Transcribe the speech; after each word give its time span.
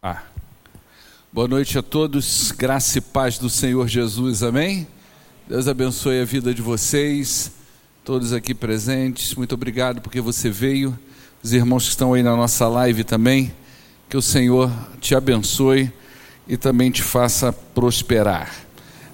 Ah. 0.00 0.22
Boa 1.32 1.48
noite 1.48 1.76
a 1.76 1.82
todos, 1.82 2.52
graça 2.52 2.98
e 2.98 3.00
paz 3.00 3.36
do 3.36 3.50
Senhor 3.50 3.88
Jesus, 3.88 4.44
amém? 4.44 4.86
Deus 5.48 5.66
abençoe 5.66 6.20
a 6.20 6.24
vida 6.24 6.54
de 6.54 6.62
vocês, 6.62 7.50
todos 8.04 8.32
aqui 8.32 8.54
presentes, 8.54 9.34
muito 9.34 9.56
obrigado 9.56 10.00
porque 10.00 10.20
você 10.20 10.50
veio, 10.50 10.96
os 11.42 11.52
irmãos 11.52 11.82
que 11.82 11.90
estão 11.90 12.14
aí 12.14 12.22
na 12.22 12.36
nossa 12.36 12.68
live 12.68 13.02
também, 13.02 13.52
que 14.08 14.16
o 14.16 14.22
Senhor 14.22 14.70
te 15.00 15.16
abençoe 15.16 15.92
e 16.46 16.56
também 16.56 16.92
te 16.92 17.02
faça 17.02 17.52
prosperar. 17.52 18.54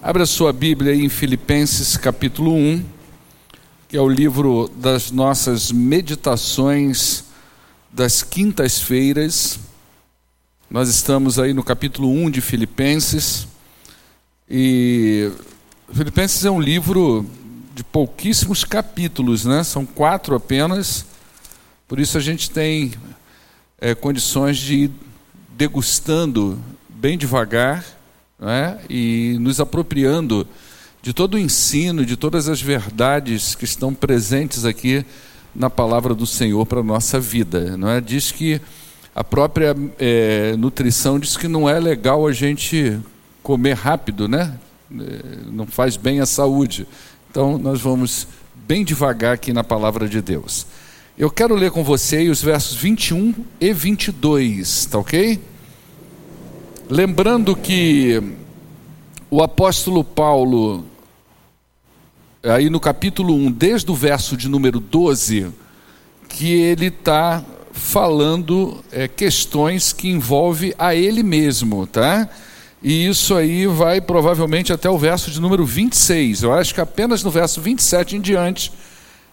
Abra 0.03 0.27
sua 0.27 0.53
Bíblia 0.53 0.91
aí 0.91 1.03
em 1.03 1.09
Filipenses 1.09 1.97
capítulo 1.97 2.53
1, 2.53 2.85
que 3.89 3.97
é 3.97 4.01
o 4.01 4.07
livro 4.07 4.69
das 4.75 5.09
nossas 5.09 5.71
meditações 5.71 7.23
das 7.91 8.21
quintas-feiras 8.21 9.59
nós 10.69 10.89
estamos 10.89 11.37
aí 11.37 11.53
no 11.53 11.63
capítulo 11.63 12.09
1 12.09 12.31
de 12.31 12.41
Filipenses. 12.41 13.47
E 14.49 15.31
Filipenses 15.93 16.43
é 16.43 16.49
um 16.49 16.59
livro 16.59 17.25
de 17.73 17.83
pouquíssimos 17.83 18.63
capítulos, 18.63 19.45
né? 19.45 19.63
São 19.63 19.85
quatro 19.85 20.35
apenas. 20.35 21.05
Por 21.87 21.99
isso 21.99 22.17
a 22.17 22.21
gente 22.21 22.49
tem 22.49 22.93
é, 23.79 23.93
condições 23.93 24.57
de 24.57 24.75
ir 24.75 24.91
degustando 25.55 26.59
bem 26.89 27.17
devagar 27.17 27.85
né? 28.39 28.79
e 28.89 29.37
nos 29.39 29.59
apropriando 29.59 30.47
de 31.01 31.13
todo 31.13 31.35
o 31.35 31.39
ensino, 31.39 32.05
de 32.05 32.17
todas 32.17 32.49
as 32.49 32.59
verdades 32.59 33.53
que 33.53 33.65
estão 33.65 33.93
presentes 33.93 34.65
aqui 34.65 35.05
na 35.53 35.69
palavra 35.69 36.15
do 36.15 36.25
Senhor 36.25 36.65
para 36.65 36.79
a 36.79 36.83
nossa 36.83 37.19
vida. 37.19 37.77
Não 37.77 37.87
é? 37.87 38.01
Diz 38.01 38.31
que 38.31 38.59
a 39.15 39.23
própria 39.23 39.73
é, 39.97 40.57
nutrição 40.57 41.17
diz 41.17 41.37
que 41.37 41.47
não 41.47 41.69
é 41.69 41.79
legal 41.79 42.27
a 42.27 42.33
gente 42.33 42.99
comer 43.41 43.77
rápido, 43.77 44.27
né? 44.27 44.59
É, 44.91 45.49
não 45.49 45.65
faz 45.65 45.95
bem 45.95 46.19
à 46.19 46.25
saúde. 46.25 46.85
Então, 47.31 47.57
nós 47.57 47.79
vamos 47.79 48.27
bem 48.53 48.83
devagar 48.83 49.35
aqui 49.35 49.53
na 49.53 49.63
palavra 49.63 50.09
de 50.09 50.21
Deus. 50.21 50.67
Eu 51.17 51.31
quero 51.31 51.55
ler 51.55 51.71
com 51.71 51.81
você 51.81 52.27
os 52.27 52.41
versos 52.41 52.75
21 52.75 53.33
e 53.61 53.71
22, 53.71 54.85
tá 54.87 54.99
ok? 54.99 55.39
Lembrando 56.89 57.55
que 57.55 58.21
o 59.31 59.41
apóstolo 59.41 60.03
Paulo, 60.03 60.83
aí 62.43 62.69
no 62.69 62.81
capítulo 62.81 63.33
1, 63.33 63.51
desde 63.53 63.89
o 63.89 63.95
verso 63.95 64.35
de 64.35 64.49
número 64.49 64.81
12, 64.81 65.53
que 66.27 66.51
ele 66.51 66.87
está 66.87 67.41
falando 67.75 68.83
é, 68.91 69.07
questões 69.07 69.91
que 69.91 70.09
envolvem 70.09 70.73
a 70.79 70.95
ele 70.95 71.21
mesmo, 71.21 71.85
tá? 71.85 72.27
E 72.81 73.07
isso 73.07 73.35
aí 73.35 73.67
vai 73.67 73.99
provavelmente 73.99 74.71
até 74.71 74.89
o 74.89 74.97
verso 74.97 75.29
de 75.29 75.41
número 75.41 75.65
26. 75.65 76.43
Eu 76.43 76.53
acho 76.53 76.73
que 76.73 76.79
apenas 76.81 77.23
no 77.23 77.29
verso 77.29 77.59
27 77.59 78.15
em 78.15 78.21
diante, 78.21 78.71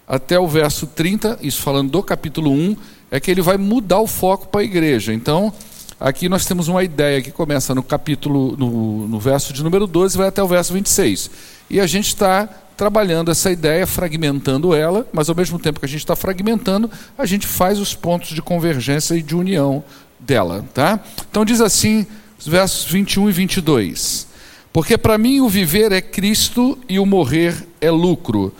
até 0.06 0.38
o 0.38 0.48
verso 0.48 0.86
30, 0.86 1.38
isso 1.40 1.62
falando 1.62 1.90
do 1.90 2.02
capítulo 2.02 2.50
1, 2.50 2.76
é 3.10 3.20
que 3.20 3.30
ele 3.30 3.42
vai 3.42 3.56
mudar 3.56 4.00
o 4.00 4.06
foco 4.06 4.48
para 4.48 4.62
a 4.62 4.64
igreja. 4.64 5.12
Então, 5.14 5.52
aqui 6.00 6.28
nós 6.28 6.44
temos 6.44 6.66
uma 6.66 6.82
ideia 6.82 7.22
que 7.22 7.30
começa 7.30 7.74
no 7.74 7.82
capítulo, 7.82 8.56
no, 8.56 9.06
no 9.06 9.20
verso 9.20 9.52
de 9.52 9.62
número 9.62 9.86
12 9.86 10.16
e 10.16 10.18
vai 10.18 10.28
até 10.28 10.42
o 10.42 10.48
verso 10.48 10.72
26. 10.72 11.30
E 11.70 11.78
a 11.78 11.86
gente 11.86 12.08
está 12.08 12.48
trabalhando 12.82 13.30
essa 13.30 13.48
ideia, 13.48 13.86
fragmentando 13.86 14.74
ela, 14.74 15.06
mas 15.12 15.28
ao 15.28 15.36
mesmo 15.36 15.56
tempo 15.56 15.78
que 15.78 15.86
a 15.86 15.88
gente 15.88 16.00
está 16.00 16.16
fragmentando, 16.16 16.90
a 17.16 17.24
gente 17.24 17.46
faz 17.46 17.78
os 17.78 17.94
pontos 17.94 18.30
de 18.30 18.42
convergência 18.42 19.14
e 19.14 19.22
de 19.22 19.36
união 19.36 19.84
dela. 20.18 20.64
Tá? 20.74 20.98
Então 21.30 21.44
diz 21.44 21.60
assim, 21.60 22.04
os 22.36 22.48
versos 22.48 22.90
21 22.90 23.30
e 23.30 23.32
22. 23.32 24.26
Porque 24.72 24.98
para 24.98 25.16
mim 25.16 25.40
o 25.40 25.48
viver 25.48 25.92
é 25.92 26.00
Cristo 26.00 26.76
e 26.88 26.98
o 26.98 27.06
morrer 27.06 27.54
é 27.80 27.88
lucro. 27.88 28.52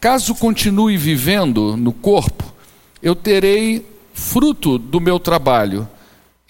Caso 0.00 0.34
continue 0.34 0.96
vivendo 0.96 1.76
no 1.76 1.92
corpo, 1.92 2.52
eu 3.00 3.14
terei 3.14 3.86
fruto 4.12 4.76
do 4.76 5.00
meu 5.00 5.20
trabalho 5.20 5.88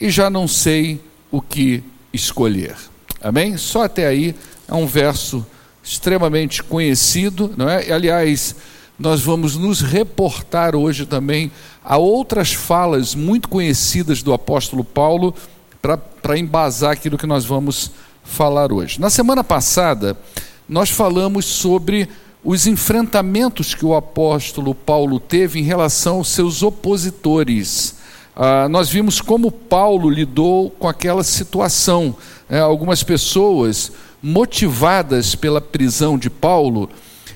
e 0.01 0.09
já 0.09 0.31
não 0.31 0.49
sei 0.49 0.99
o 1.31 1.43
que 1.43 1.85
escolher. 2.11 2.75
Amém? 3.21 3.59
Só 3.59 3.83
até 3.83 4.07
aí 4.07 4.35
é 4.67 4.73
um 4.73 4.87
verso 4.87 5.45
extremamente 5.89 6.63
conhecido, 6.63 7.53
não 7.57 7.69
é? 7.69 7.89
E, 7.89 7.93
aliás, 7.93 8.55
nós 8.99 9.21
vamos 9.23 9.57
nos 9.57 9.81
reportar 9.81 10.77
hoje 10.77 11.07
também 11.07 11.51
a 11.83 11.97
outras 11.97 12.53
falas 12.53 13.15
muito 13.15 13.49
conhecidas 13.49 14.23
do 14.23 14.33
apóstolo 14.33 14.85
Paulo 14.85 15.35
para 15.81 16.39
embasar 16.39 16.93
aquilo 16.93 17.17
que 17.17 17.27
nós 17.27 17.45
vamos 17.45 17.93
falar 18.23 18.73
hoje. 18.73 19.01
Na 19.01 19.09
semana 19.09 19.43
passada, 19.43 20.17
nós 20.69 20.91
falamos 20.91 21.47
sobre 21.47 22.09
os 22.45 22.67
enfrentamentos 22.67 23.75
que 23.75 23.87
o 23.87 23.95
apóstolo 23.95 24.75
Paulo 24.75 25.19
teve 25.19 25.59
em 25.59 25.63
relação 25.63 26.17
aos 26.17 26.29
seus 26.29 26.63
opositores. 26.63 27.97
Ah, 28.37 28.69
nós 28.69 28.89
vimos 28.89 29.21
como 29.21 29.51
Paulo 29.51 30.11
lidou 30.11 30.71
com 30.71 30.87
aquela 30.87 31.25
situação. 31.25 32.15
É, 32.49 32.59
algumas 32.59 33.03
pessoas 33.03 33.93
motivadas 34.23 35.35
pela 35.35 35.61
prisão 35.61 36.19
de 36.19 36.29
Paulo, 36.29 36.91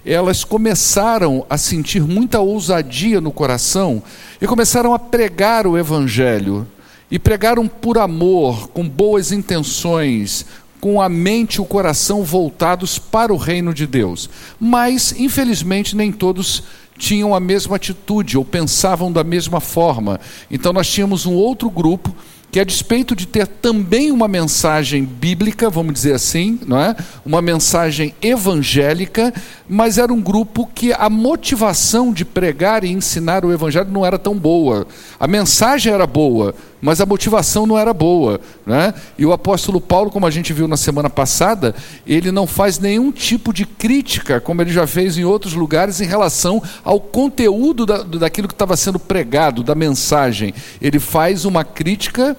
elas 0.05 0.43
começaram 0.45 1.47
a 1.49 1.57
sentir 1.57 2.03
muita 2.03 2.41
ousadia 2.41 3.21
no 3.21 3.31
coração 3.31 4.03
e 4.41 4.47
começaram 4.47 4.93
a 4.93 4.99
pregar 4.99 5.67
o 5.67 5.79
Evangelho. 5.79 6.67
E 7.11 7.19
pregaram 7.19 7.69
por 7.69 7.99
amor, 7.99 8.69
com 8.69 8.89
boas 8.89 9.33
intenções, 9.33 10.47
com 10.81 11.01
a 11.01 11.09
mente 11.11 11.57
e 11.57 11.61
o 11.61 11.65
coração 11.65 12.25
voltados 12.25 12.99
para 12.99 13.33
o 13.33 13.37
reino 13.37 13.75
de 13.75 13.87
Deus. 13.87 14.31
Mas, 14.59 15.15
infelizmente, 15.19 15.95
nem 15.95 16.11
todos 16.11 16.65
tinham 16.99 17.35
a 17.35 17.41
mesma 17.41 17.77
atitude 17.77 18.39
ou 18.39 18.45
pensavam 18.45 19.13
da 19.13 19.23
mesma 19.23 19.61
forma. 19.61 20.19
Então, 20.51 20.73
nós 20.73 20.89
tínhamos 20.89 21.27
um 21.27 21.35
outro 21.35 21.69
grupo 21.69 22.15
que 22.53 22.61
a 22.61 22.65
despeito 22.65 23.17
de 23.17 23.27
ter 23.27 23.47
também 23.47 24.13
uma 24.13 24.29
mensagem 24.29 25.07
bíblica, 25.07 25.71
vamos 25.71 25.95
dizer 25.95 26.15
assim, 26.15 26.61
não 26.67 26.79
é? 26.79 26.95
Uma 27.25 27.41
mensagem 27.41 28.15
evangélica, 28.21 29.33
mas 29.67 29.97
era 29.97 30.13
um 30.13 30.21
grupo 30.21 30.69
que 30.75 30.93
a 30.93 31.09
motivação 31.09 32.13
de 32.13 32.27
pregar 32.27 32.85
e 32.85 32.93
ensinar 32.93 33.43
o 33.43 33.51
evangelho 33.51 33.91
não 33.91 34.05
era 34.05 34.19
tão 34.19 34.37
boa. 34.37 34.87
A 35.19 35.27
mensagem 35.27 35.95
era 35.95 36.07
boa, 36.07 36.55
mas 36.83 37.01
a 37.01 37.07
motivação 37.07 37.65
não 37.65 37.79
era 37.79 37.95
boa. 37.95 38.41
Né? 38.67 38.93
E 39.17 39.25
o 39.25 39.33
apóstolo 39.33 39.81
Paulo, 39.81 40.11
como 40.11 40.27
a 40.27 40.31
gente 40.31 40.53
viu 40.53 40.67
na 40.67 40.77
semana 40.77 41.09
passada, 41.09 41.75
ele 42.05 42.33
não 42.33 42.45
faz 42.45 42.81
nenhum 42.81 43.13
tipo 43.13 43.53
de 43.53 43.65
crítica, 43.65 44.41
como 44.41 44.61
ele 44.61 44.73
já 44.73 44.85
fez 44.85 45.17
em 45.17 45.25
outros 45.25 45.55
lugares, 45.55 46.01
em 46.01 46.07
relação 46.07 46.61
ao 46.83 47.01
conteúdo 47.01 47.87
da, 47.87 48.03
daquilo 48.03 48.49
que 48.49 48.55
estava 48.55 48.77
sendo 48.77 48.99
pregado, 48.99 49.63
da 49.63 49.77
mensagem. 49.77 50.53
Ele 50.81 50.99
faz 50.99 51.45
uma 51.45 51.65
crítica 51.65 52.37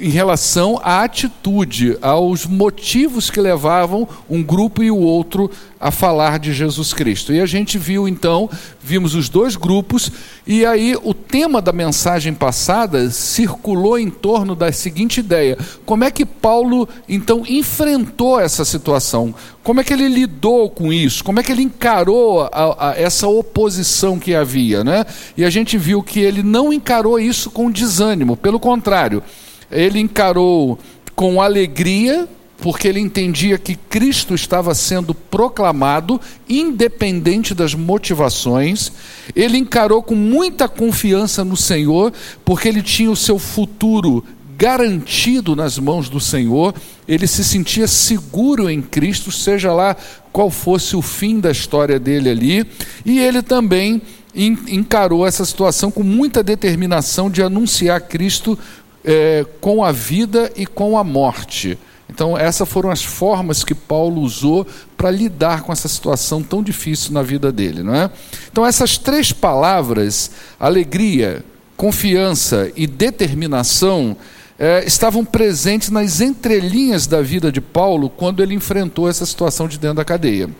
em 0.00 0.08
relação 0.08 0.80
à 0.82 1.04
atitude, 1.04 1.98
aos 2.00 2.46
motivos 2.46 3.30
que 3.30 3.38
levavam 3.38 4.08
um 4.30 4.42
grupo 4.42 4.82
e 4.82 4.90
o 4.90 4.96
outro 4.96 5.50
a 5.78 5.90
falar 5.90 6.38
de 6.38 6.54
Jesus 6.54 6.94
Cristo. 6.94 7.34
E 7.34 7.40
a 7.40 7.44
gente 7.44 7.76
viu 7.76 8.08
então, 8.08 8.48
vimos 8.82 9.14
os 9.14 9.28
dois 9.28 9.56
grupos, 9.56 10.10
e 10.46 10.64
aí 10.64 10.96
o 11.02 11.12
tema 11.12 11.60
da 11.60 11.72
mensagem 11.72 12.32
passada 12.32 13.10
circulou 13.10 13.98
em 13.98 14.08
torno 14.08 14.54
da 14.54 14.72
seguinte 14.72 15.20
ideia: 15.20 15.58
como 15.84 16.04
é 16.04 16.10
que 16.10 16.24
Paulo 16.24 16.88
então 17.06 17.44
enfrentou 17.46 18.40
essa 18.40 18.64
situação? 18.64 19.34
Como 19.62 19.80
é 19.80 19.84
que 19.84 19.92
ele 19.92 20.08
lidou 20.08 20.70
com 20.70 20.90
isso? 20.90 21.22
Como 21.22 21.38
é 21.38 21.42
que 21.42 21.52
ele 21.52 21.62
encarou 21.62 22.42
a, 22.50 22.90
a, 22.90 22.94
essa 22.96 23.28
oposição 23.28 24.18
que 24.18 24.34
havia? 24.34 24.82
Né? 24.82 25.04
E 25.36 25.44
a 25.44 25.50
gente 25.50 25.76
viu 25.76 26.02
que 26.02 26.20
ele 26.20 26.42
não 26.42 26.72
encarou 26.72 27.20
isso 27.20 27.50
com 27.50 27.70
desânimo, 27.70 28.34
pelo 28.34 28.58
contrário 28.58 29.22
ele 29.70 30.00
encarou 30.00 30.78
com 31.14 31.40
alegria, 31.40 32.28
porque 32.58 32.86
ele 32.86 33.00
entendia 33.00 33.58
que 33.58 33.74
Cristo 33.74 34.34
estava 34.34 34.74
sendo 34.74 35.14
proclamado, 35.14 36.20
independente 36.48 37.54
das 37.54 37.74
motivações. 37.74 38.92
Ele 39.34 39.56
encarou 39.56 40.02
com 40.02 40.14
muita 40.14 40.68
confiança 40.68 41.44
no 41.44 41.56
Senhor, 41.56 42.12
porque 42.44 42.68
ele 42.68 42.82
tinha 42.82 43.10
o 43.10 43.16
seu 43.16 43.38
futuro 43.38 44.24
garantido 44.60 45.56
nas 45.56 45.78
mãos 45.78 46.10
do 46.10 46.20
Senhor, 46.20 46.74
ele 47.08 47.26
se 47.26 47.42
sentia 47.42 47.86
seguro 47.86 48.68
em 48.68 48.82
Cristo, 48.82 49.32
seja 49.32 49.72
lá 49.72 49.96
qual 50.30 50.50
fosse 50.50 50.94
o 50.94 51.00
fim 51.00 51.40
da 51.40 51.50
história 51.50 51.98
dele 51.98 52.28
ali, 52.28 52.66
e 53.02 53.18
ele 53.18 53.40
também 53.40 54.02
encarou 54.34 55.26
essa 55.26 55.46
situação 55.46 55.90
com 55.90 56.02
muita 56.02 56.42
determinação 56.42 57.30
de 57.30 57.42
anunciar 57.42 58.02
Cristo 58.02 58.58
é, 59.04 59.44
com 59.60 59.84
a 59.84 59.92
vida 59.92 60.50
e 60.56 60.66
com 60.66 60.96
a 60.98 61.04
morte. 61.04 61.78
Então, 62.08 62.36
essas 62.36 62.68
foram 62.68 62.90
as 62.90 63.04
formas 63.04 63.62
que 63.62 63.74
Paulo 63.74 64.20
usou 64.20 64.66
para 64.96 65.10
lidar 65.10 65.62
com 65.62 65.72
essa 65.72 65.88
situação 65.88 66.42
tão 66.42 66.62
difícil 66.62 67.12
na 67.12 67.22
vida 67.22 67.52
dele. 67.52 67.82
Não 67.82 67.94
é? 67.94 68.10
Então, 68.50 68.66
essas 68.66 68.98
três 68.98 69.32
palavras, 69.32 70.32
alegria, 70.58 71.44
confiança 71.76 72.70
e 72.74 72.86
determinação, 72.86 74.16
é, 74.58 74.84
estavam 74.84 75.24
presentes 75.24 75.88
nas 75.88 76.20
entrelinhas 76.20 77.06
da 77.06 77.22
vida 77.22 77.50
de 77.50 77.60
Paulo 77.60 78.10
quando 78.10 78.42
ele 78.42 78.54
enfrentou 78.54 79.08
essa 79.08 79.24
situação 79.24 79.66
de 79.66 79.78
dentro 79.78 79.96
da 79.96 80.04
cadeia. 80.04 80.50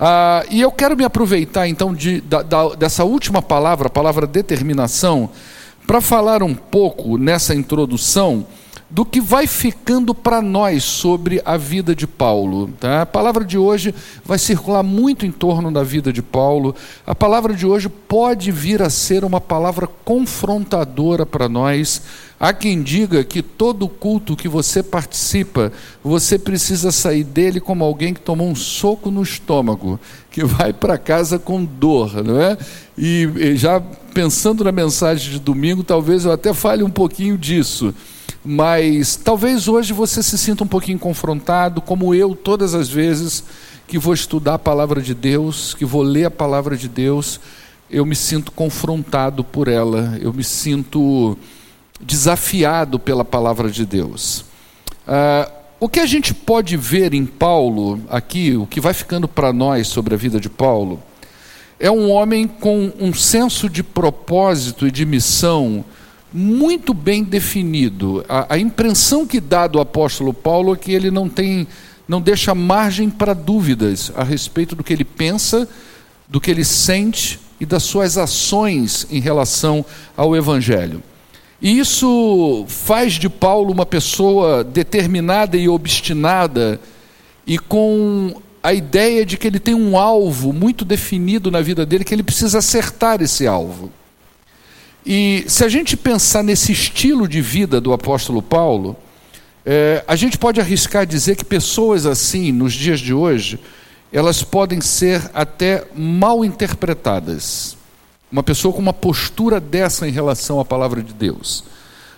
Ah, 0.00 0.44
e 0.50 0.60
eu 0.60 0.72
quero 0.72 0.96
me 0.96 1.04
aproveitar 1.04 1.68
então 1.68 1.94
de, 1.94 2.20
da, 2.20 2.42
da, 2.42 2.68
dessa 2.70 3.04
última 3.04 3.40
palavra, 3.40 3.86
a 3.86 3.90
palavra 3.90 4.26
determinação, 4.26 5.30
para 5.86 6.00
falar 6.00 6.42
um 6.42 6.54
pouco 6.54 7.16
nessa 7.16 7.54
introdução 7.54 8.46
do 8.88 9.04
que 9.04 9.20
vai 9.20 9.46
ficando 9.46 10.14
para 10.14 10.40
nós 10.40 10.84
sobre 10.84 11.42
a 11.44 11.56
vida 11.56 11.94
de 11.94 12.06
Paulo. 12.06 12.70
Tá? 12.78 13.02
A 13.02 13.06
palavra 13.06 13.44
de 13.44 13.58
hoje 13.58 13.94
vai 14.24 14.38
circular 14.38 14.82
muito 14.82 15.26
em 15.26 15.32
torno 15.32 15.72
da 15.72 15.82
vida 15.82 16.12
de 16.12 16.22
Paulo. 16.22 16.74
A 17.06 17.14
palavra 17.14 17.52
de 17.52 17.66
hoje 17.66 17.88
pode 17.88 18.50
vir 18.52 18.82
a 18.82 18.90
ser 18.90 19.24
uma 19.24 19.40
palavra 19.40 19.88
confrontadora 20.04 21.26
para 21.26 21.48
nós. 21.48 22.02
Há 22.38 22.52
quem 22.52 22.82
diga 22.82 23.24
que 23.24 23.40
todo 23.40 23.88
culto 23.88 24.36
que 24.36 24.46
você 24.46 24.82
participa, 24.82 25.72
você 26.04 26.38
precisa 26.38 26.92
sair 26.92 27.24
dele 27.24 27.60
como 27.60 27.82
alguém 27.82 28.12
que 28.12 28.20
tomou 28.20 28.48
um 28.48 28.54
soco 28.54 29.10
no 29.10 29.22
estômago, 29.22 29.98
que 30.30 30.44
vai 30.44 30.72
para 30.72 30.98
casa 30.98 31.38
com 31.38 31.64
dor, 31.64 32.22
não 32.22 32.40
é? 32.40 32.58
E, 32.96 33.56
já 33.56 33.80
pensando 34.12 34.62
na 34.62 34.72
mensagem 34.72 35.32
de 35.32 35.38
domingo, 35.38 35.82
talvez 35.82 36.26
eu 36.26 36.32
até 36.32 36.52
fale 36.52 36.82
um 36.82 36.90
pouquinho 36.90 37.38
disso 37.38 37.94
mas 38.48 39.16
talvez 39.16 39.66
hoje 39.66 39.92
você 39.92 40.22
se 40.22 40.38
sinta 40.38 40.62
um 40.62 40.68
pouquinho 40.68 41.00
confrontado, 41.00 41.80
como 41.80 42.14
eu, 42.14 42.32
todas 42.32 42.74
as 42.74 42.88
vezes 42.88 43.42
que 43.88 43.98
vou 43.98 44.14
estudar 44.14 44.54
a 44.54 44.58
palavra 44.58 45.02
de 45.02 45.14
Deus, 45.14 45.74
que 45.74 45.84
vou 45.84 46.02
ler 46.02 46.26
a 46.26 46.30
palavra 46.30 46.76
de 46.76 46.88
Deus, 46.88 47.40
eu 47.90 48.06
me 48.06 48.14
sinto 48.14 48.52
confrontado 48.52 49.42
por 49.42 49.66
ela, 49.66 50.16
eu 50.20 50.32
me 50.32 50.44
sinto 50.44 51.36
desafiado 52.00 52.98
pela 52.98 53.24
palavra 53.24 53.70
de 53.70 53.86
Deus. 53.86 54.44
Uh, 55.06 55.50
o 55.78 55.88
que 55.88 56.00
a 56.00 56.06
gente 56.06 56.32
pode 56.32 56.76
ver 56.76 57.12
em 57.12 57.26
Paulo 57.26 58.00
aqui, 58.08 58.56
o 58.56 58.66
que 58.66 58.80
vai 58.80 58.94
ficando 58.94 59.28
para 59.28 59.52
nós 59.52 59.88
sobre 59.88 60.14
a 60.14 60.16
vida 60.18 60.40
de 60.40 60.48
Paulo, 60.48 61.02
é 61.78 61.90
um 61.90 62.10
homem 62.10 62.48
com 62.48 62.90
um 62.98 63.12
senso 63.12 63.68
de 63.68 63.82
propósito 63.82 64.86
e 64.86 64.90
de 64.90 65.04
missão 65.04 65.84
muito 66.32 66.94
bem 66.94 67.22
definido. 67.22 68.24
A, 68.28 68.54
a, 68.54 68.58
impressão 68.58 69.26
que 69.26 69.40
dá 69.40 69.66
do 69.66 69.78
apóstolo 69.78 70.32
Paulo 70.32 70.74
é 70.74 70.76
que 70.76 70.92
ele 70.92 71.10
não 71.10 71.28
tem, 71.28 71.66
não 72.08 72.20
deixa 72.20 72.54
margem 72.54 73.10
para 73.10 73.34
dúvidas 73.34 74.10
a 74.16 74.24
respeito 74.24 74.74
do 74.74 74.82
que 74.82 74.92
ele 74.92 75.04
pensa, 75.04 75.68
do 76.26 76.40
que 76.40 76.50
ele 76.50 76.64
sente 76.64 77.38
e 77.60 77.66
das 77.66 77.82
suas 77.82 78.18
ações 78.18 79.06
em 79.10 79.20
relação 79.20 79.84
ao 80.16 80.34
Evangelho. 80.34 81.02
E 81.60 81.78
isso 81.78 82.64
faz 82.68 83.14
de 83.14 83.28
Paulo 83.28 83.72
uma 83.72 83.86
pessoa 83.86 84.62
determinada 84.62 85.56
e 85.56 85.68
obstinada 85.68 86.80
e 87.46 87.58
com 87.58 88.40
a 88.62 88.74
ideia 88.74 89.24
de 89.24 89.38
que 89.38 89.46
ele 89.46 89.60
tem 89.60 89.74
um 89.74 89.96
alvo 89.96 90.52
muito 90.52 90.84
definido 90.84 91.50
na 91.50 91.60
vida 91.60 91.86
dele, 91.86 92.04
que 92.04 92.12
ele 92.12 92.22
precisa 92.22 92.58
acertar 92.58 93.22
esse 93.22 93.46
alvo. 93.46 93.92
E 95.04 95.44
se 95.46 95.64
a 95.64 95.68
gente 95.68 95.96
pensar 95.96 96.42
nesse 96.42 96.72
estilo 96.72 97.28
de 97.28 97.40
vida 97.40 97.80
do 97.80 97.92
apóstolo 97.92 98.42
Paulo, 98.42 98.96
é, 99.64 100.04
a 100.06 100.16
gente 100.16 100.36
pode 100.36 100.60
arriscar 100.60 101.06
dizer 101.06 101.36
que 101.36 101.44
pessoas 101.44 102.06
assim, 102.06 102.50
nos 102.50 102.72
dias 102.72 102.98
de 102.98 103.14
hoje, 103.14 103.60
elas 104.12 104.42
podem 104.42 104.80
ser 104.80 105.30
até 105.32 105.84
mal 105.94 106.44
interpretadas. 106.44 107.76
Uma 108.30 108.42
pessoa 108.42 108.74
com 108.74 108.80
uma 108.80 108.92
postura 108.92 109.60
dessa 109.60 110.06
em 110.06 110.10
relação 110.10 110.58
à 110.58 110.64
palavra 110.64 111.02
de 111.02 111.12
Deus. 111.12 111.64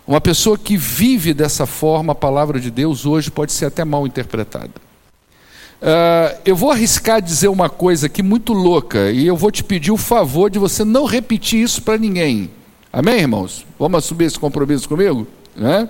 Uma 0.06 0.20
pessoa 0.20 0.56
que 0.56 0.76
vive 0.76 1.34
dessa 1.34 1.66
forma 1.66 2.12
a 2.12 2.16
palavra 2.16 2.58
de 2.58 2.70
Deus 2.70 3.04
hoje 3.04 3.30
pode 3.30 3.52
ser 3.52 3.66
até 3.66 3.84
mal 3.84 4.06
interpretada. 4.06 4.72
Uh, 5.80 6.34
eu 6.44 6.56
vou 6.56 6.70
arriscar 6.70 7.22
dizer 7.22 7.48
uma 7.48 7.68
coisa 7.68 8.06
aqui 8.06 8.22
muito 8.22 8.52
louca 8.52 9.12
e 9.12 9.26
eu 9.26 9.36
vou 9.36 9.50
te 9.50 9.62
pedir 9.62 9.92
o 9.92 9.96
favor 9.96 10.50
de 10.50 10.58
você 10.58 10.82
não 10.82 11.04
repetir 11.04 11.62
isso 11.62 11.82
para 11.82 11.98
ninguém. 11.98 12.50
Amém, 12.92 13.20
irmãos? 13.20 13.66
Vamos 13.78 13.98
assumir 13.98 14.24
esse 14.24 14.38
compromisso 14.38 14.88
comigo? 14.88 15.26
Né? 15.54 15.88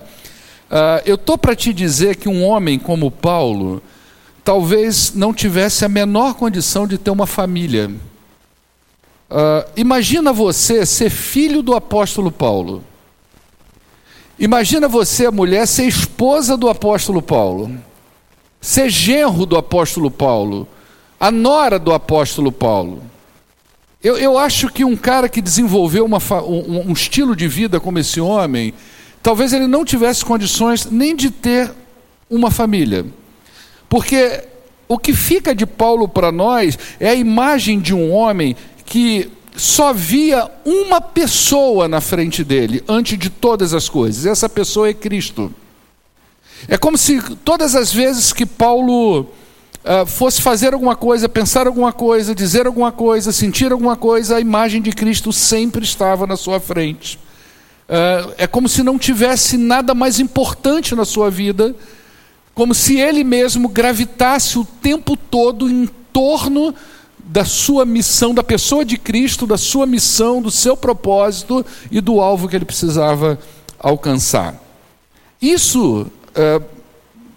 Uh, 0.68 1.00
eu 1.06 1.14
estou 1.14 1.38
para 1.38 1.54
te 1.54 1.72
dizer 1.72 2.16
que 2.16 2.28
um 2.28 2.44
homem 2.44 2.78
como 2.78 3.10
Paulo 3.10 3.80
talvez 4.44 5.14
não 5.14 5.32
tivesse 5.32 5.84
a 5.84 5.88
menor 5.88 6.34
condição 6.34 6.86
de 6.86 6.98
ter 6.98 7.10
uma 7.10 7.26
família. 7.26 7.90
Uh, 9.30 9.70
imagina 9.76 10.32
você 10.32 10.86
ser 10.86 11.10
filho 11.10 11.62
do 11.62 11.74
apóstolo 11.74 12.32
Paulo. 12.32 12.82
Imagina 14.38 14.88
você, 14.88 15.26
a 15.26 15.30
mulher, 15.30 15.66
ser 15.66 15.84
esposa 15.84 16.56
do 16.56 16.68
apóstolo 16.68 17.20
Paulo, 17.20 17.76
ser 18.60 18.88
genro 18.88 19.44
do 19.44 19.56
apóstolo 19.56 20.10
Paulo, 20.10 20.66
a 21.20 21.30
nora 21.30 21.78
do 21.78 21.92
apóstolo 21.92 22.50
Paulo. 22.50 23.02
Eu, 24.02 24.16
eu 24.16 24.38
acho 24.38 24.68
que 24.68 24.84
um 24.84 24.96
cara 24.96 25.28
que 25.28 25.42
desenvolveu 25.42 26.04
uma, 26.04 26.18
um, 26.42 26.90
um 26.90 26.92
estilo 26.92 27.34
de 27.34 27.48
vida 27.48 27.80
como 27.80 27.98
esse 27.98 28.20
homem, 28.20 28.72
talvez 29.22 29.52
ele 29.52 29.66
não 29.66 29.84
tivesse 29.84 30.24
condições 30.24 30.86
nem 30.86 31.14
de 31.14 31.30
ter 31.30 31.70
uma 32.30 32.50
família. 32.50 33.04
Porque 33.88 34.44
o 34.86 34.96
que 34.96 35.12
fica 35.12 35.54
de 35.54 35.66
Paulo 35.66 36.08
para 36.08 36.30
nós 36.30 36.78
é 37.00 37.08
a 37.08 37.14
imagem 37.14 37.80
de 37.80 37.92
um 37.92 38.12
homem 38.12 38.56
que 38.88 39.30
só 39.54 39.92
via 39.92 40.50
uma 40.64 41.00
pessoa 41.00 41.86
na 41.86 42.00
frente 42.00 42.42
dele, 42.42 42.82
antes 42.88 43.18
de 43.18 43.28
todas 43.28 43.74
as 43.74 43.88
coisas. 43.88 44.24
Essa 44.24 44.48
pessoa 44.48 44.88
é 44.88 44.94
Cristo. 44.94 45.52
É 46.66 46.78
como 46.78 46.96
se 46.96 47.20
todas 47.44 47.74
as 47.74 47.92
vezes 47.92 48.32
que 48.32 48.46
Paulo 48.46 49.20
uh, 49.20 50.06
fosse 50.06 50.40
fazer 50.40 50.72
alguma 50.72 50.96
coisa, 50.96 51.28
pensar 51.28 51.66
alguma 51.66 51.92
coisa, 51.92 52.34
dizer 52.34 52.66
alguma 52.66 52.90
coisa, 52.90 53.30
sentir 53.30 53.72
alguma 53.72 53.94
coisa, 53.94 54.36
a 54.36 54.40
imagem 54.40 54.80
de 54.80 54.90
Cristo 54.90 55.32
sempre 55.32 55.84
estava 55.84 56.26
na 56.26 56.36
sua 56.36 56.58
frente. 56.58 57.18
Uh, 57.88 58.32
é 58.38 58.46
como 58.46 58.68
se 58.68 58.82
não 58.82 58.98
tivesse 58.98 59.58
nada 59.58 59.94
mais 59.94 60.18
importante 60.18 60.94
na 60.94 61.04
sua 61.04 61.30
vida, 61.30 61.74
como 62.54 62.74
se 62.74 62.98
ele 62.98 63.22
mesmo 63.22 63.68
gravitasse 63.68 64.58
o 64.58 64.64
tempo 64.64 65.16
todo 65.16 65.68
em 65.68 65.88
torno 66.12 66.74
da 67.28 67.44
sua 67.44 67.84
missão, 67.84 68.32
da 68.32 68.42
pessoa 68.42 68.84
de 68.86 68.96
Cristo, 68.96 69.46
da 69.46 69.58
sua 69.58 69.86
missão, 69.86 70.40
do 70.40 70.50
seu 70.50 70.74
propósito 70.74 71.64
e 71.90 72.00
do 72.00 72.20
alvo 72.20 72.48
que 72.48 72.56
ele 72.56 72.64
precisava 72.64 73.38
alcançar. 73.78 74.58
Isso 75.40 76.06
uh, 76.06 76.64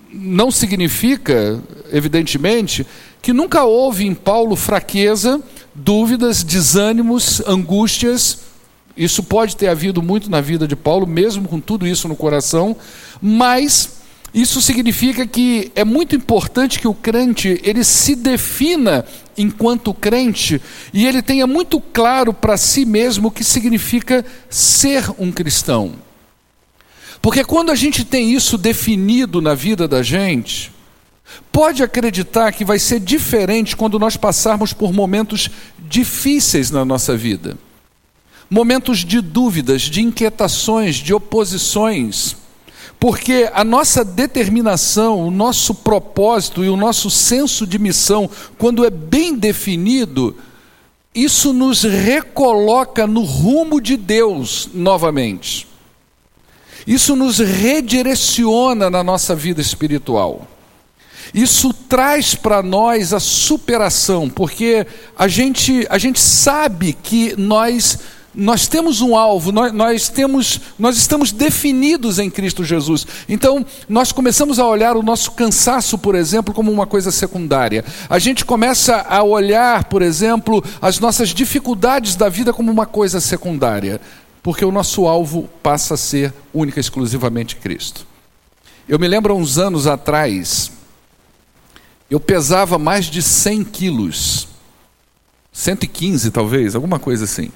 não 0.09 0.49
significa, 0.49 1.61
evidentemente, 1.91 2.87
que 3.21 3.33
nunca 3.33 3.65
houve 3.65 4.05
em 4.05 4.15
Paulo 4.15 4.55
fraqueza, 4.55 5.41
dúvidas, 5.75 6.41
desânimos, 6.41 7.41
angústias. 7.45 8.39
Isso 8.95 9.21
pode 9.21 9.57
ter 9.57 9.67
havido 9.67 10.01
muito 10.01 10.31
na 10.31 10.39
vida 10.39 10.65
de 10.65 10.75
Paulo, 10.75 11.05
mesmo 11.05 11.49
com 11.49 11.59
tudo 11.59 11.85
isso 11.85 12.07
no 12.07 12.15
coração, 12.15 12.77
mas 13.21 14.00
isso 14.33 14.61
significa 14.61 15.27
que 15.27 15.71
é 15.75 15.83
muito 15.83 16.15
importante 16.15 16.79
que 16.79 16.87
o 16.87 16.93
crente 16.93 17.59
ele 17.63 17.83
se 17.83 18.15
defina 18.15 19.05
enquanto 19.37 19.93
crente 19.93 20.61
e 20.93 21.05
ele 21.05 21.21
tenha 21.21 21.45
muito 21.45 21.81
claro 21.81 22.33
para 22.33 22.55
si 22.55 22.85
mesmo 22.85 23.27
o 23.27 23.31
que 23.31 23.43
significa 23.43 24.25
ser 24.49 25.03
um 25.19 25.31
cristão. 25.31 25.95
Porque 27.21 27.43
quando 27.43 27.71
a 27.71 27.75
gente 27.75 28.05
tem 28.05 28.33
isso 28.33 28.57
definido 28.57 29.41
na 29.41 29.53
vida 29.53 29.85
da 29.85 30.01
gente, 30.01 30.71
pode 31.51 31.83
acreditar 31.83 32.53
que 32.53 32.65
vai 32.65 32.79
ser 32.79 32.99
diferente 33.01 33.75
quando 33.75 33.99
nós 33.99 34.15
passarmos 34.15 34.71
por 34.71 34.93
momentos 34.93 35.49
difíceis 35.89 36.71
na 36.71 36.85
nossa 36.85 37.17
vida. 37.17 37.57
Momentos 38.49 38.99
de 38.99 39.21
dúvidas, 39.21 39.83
de 39.83 40.01
inquietações, 40.01 40.95
de 40.95 41.13
oposições. 41.13 42.35
Porque 42.99 43.49
a 43.53 43.63
nossa 43.63 44.05
determinação, 44.05 45.27
o 45.27 45.31
nosso 45.31 45.73
propósito 45.73 46.63
e 46.63 46.69
o 46.69 46.77
nosso 46.77 47.09
senso 47.09 47.65
de 47.65 47.79
missão, 47.79 48.29
quando 48.57 48.85
é 48.85 48.89
bem 48.89 49.35
definido, 49.35 50.35
isso 51.13 51.51
nos 51.51 51.83
recoloca 51.83 53.05
no 53.05 53.23
rumo 53.23 53.81
de 53.81 53.97
Deus 53.97 54.69
novamente. 54.73 55.67
Isso 56.85 57.15
nos 57.15 57.39
redireciona 57.39 58.89
na 58.89 59.03
nossa 59.03 59.35
vida 59.35 59.61
espiritual. 59.61 60.47
Isso 61.33 61.73
traz 61.73 62.35
para 62.35 62.61
nós 62.61 63.13
a 63.13 63.19
superação, 63.19 64.29
porque 64.29 64.85
a 65.17 65.27
gente, 65.27 65.85
a 65.89 65.97
gente 65.97 66.19
sabe 66.19 66.93
que 66.93 67.35
nós 67.37 67.99
nós 68.33 68.67
temos 68.67 69.01
um 69.01 69.15
alvo, 69.15 69.51
nós, 69.51 69.73
nós, 69.73 70.09
temos, 70.09 70.61
nós 70.79 70.95
estamos 70.95 71.31
definidos 71.31 72.17
em 72.17 72.29
Cristo 72.29 72.63
Jesus. 72.63 73.05
Então, 73.27 73.65
nós 73.89 74.11
começamos 74.11 74.57
a 74.57 74.65
olhar 74.65 74.95
o 74.95 75.03
nosso 75.03 75.31
cansaço, 75.31 75.97
por 75.97 76.15
exemplo, 76.15 76.53
como 76.53 76.71
uma 76.71 76.87
coisa 76.87 77.11
secundária. 77.11 77.83
A 78.09 78.19
gente 78.19 78.45
começa 78.45 79.05
a 79.07 79.21
olhar, 79.21 79.83
por 79.85 80.01
exemplo, 80.01 80.63
as 80.81 80.99
nossas 80.99 81.29
dificuldades 81.29 82.15
da 82.15 82.29
vida 82.29 82.53
como 82.53 82.71
uma 82.71 82.85
coisa 82.85 83.19
secundária. 83.19 83.99
porque 84.43 84.65
o 84.65 84.71
nosso 84.71 85.05
alvo 85.05 85.47
passa 85.61 85.93
a 85.93 85.97
ser 85.97 86.33
única 86.51 86.79
e 86.79 86.81
exclusivamente 86.81 87.57
Cristo. 87.57 88.07
Eu 88.89 88.97
me 88.97 89.07
lembro 89.07 89.35
uns 89.35 89.59
anos 89.59 89.85
atrás, 89.85 90.71
eu 92.09 92.19
pesava 92.19 92.79
mais 92.79 93.05
de 93.05 93.21
100 93.21 93.63
quilos, 93.65 94.47
115 95.53 96.31
talvez, 96.31 96.73
alguma 96.73 96.97
coisa 96.97 97.25
assim. 97.25 97.51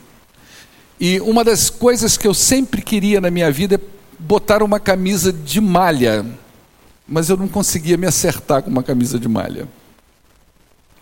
E 1.00 1.20
uma 1.20 1.44
das 1.44 1.70
coisas 1.70 2.18
que 2.18 2.28
eu 2.28 2.34
sempre 2.34 2.82
queria 2.82 3.20
na 3.20 3.30
minha 3.30 3.52
vida 3.52 3.75
é 3.75 3.80
botar 4.18 4.64
uma 4.64 4.80
camisa 4.80 5.32
de 5.32 5.60
malha, 5.60 6.25
mas 7.08 7.30
eu 7.30 7.38
não 7.38 7.48
conseguia 7.48 7.98
me 7.98 8.08
acertar 8.08 8.64
com 8.64 8.70
uma 8.70 8.84
camisa 8.84 9.20
de 9.20 9.28
malha. 9.28 9.68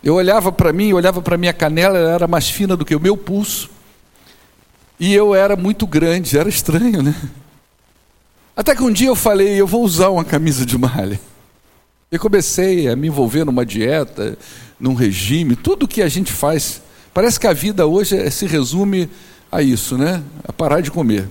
Eu 0.02 0.14
olhava 0.16 0.52
para 0.52 0.72
mim, 0.72 0.92
olhava 0.92 1.22
para 1.22 1.38
minha 1.38 1.52
canela, 1.52 1.96
ela 1.96 2.10
era 2.10 2.26
mais 2.26 2.50
fina 2.50 2.76
do 2.76 2.84
que 2.84 2.94
o 2.94 3.00
meu 3.00 3.16
pulso. 3.16 3.70
E 4.98 5.14
eu 5.14 5.34
era 5.34 5.56
muito 5.56 5.86
grande, 5.86 6.36
era 6.36 6.48
estranho, 6.48 7.02
né? 7.02 7.14
Até 8.56 8.74
que 8.74 8.82
um 8.82 8.92
dia 8.92 9.08
eu 9.08 9.16
falei, 9.16 9.60
eu 9.60 9.66
vou 9.66 9.82
usar 9.82 10.10
uma 10.10 10.24
camisa 10.24 10.66
de 10.66 10.76
malha. 10.76 11.18
Eu 12.10 12.20
comecei 12.20 12.86
a 12.88 12.94
me 12.94 13.08
envolver 13.08 13.44
numa 13.44 13.64
dieta, 13.64 14.36
num 14.78 14.94
regime, 14.94 15.56
tudo 15.56 15.88
que 15.88 16.02
a 16.02 16.08
gente 16.08 16.32
faz. 16.32 16.82
Parece 17.12 17.40
que 17.40 17.46
a 17.46 17.52
vida 17.52 17.86
hoje 17.86 18.30
se 18.30 18.46
resume 18.46 19.08
a 19.54 19.62
isso, 19.62 19.96
né? 19.96 20.22
A 20.46 20.52
parar 20.52 20.80
de 20.80 20.90
comer. 20.90 21.28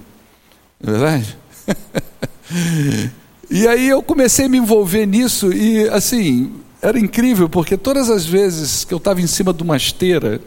Não 0.82 0.96
é 0.96 0.98
verdade? 0.98 1.38
e 3.50 3.68
aí 3.68 3.90
eu 3.90 4.02
comecei 4.02 4.46
a 4.46 4.50
me 4.50 4.58
envolver 4.58 5.06
nisso 5.06 5.52
e 5.52 5.88
assim, 5.90 6.54
era 6.82 6.98
incrível, 6.98 7.50
porque 7.50 7.78
todas 7.78 8.10
as 8.10 8.26
vezes 8.26 8.84
que 8.84 8.94
eu 8.94 8.98
estava 8.98 9.22
em 9.22 9.28
cima 9.28 9.54
de 9.54 9.64
uma 9.64 9.76
esteira 9.76 10.40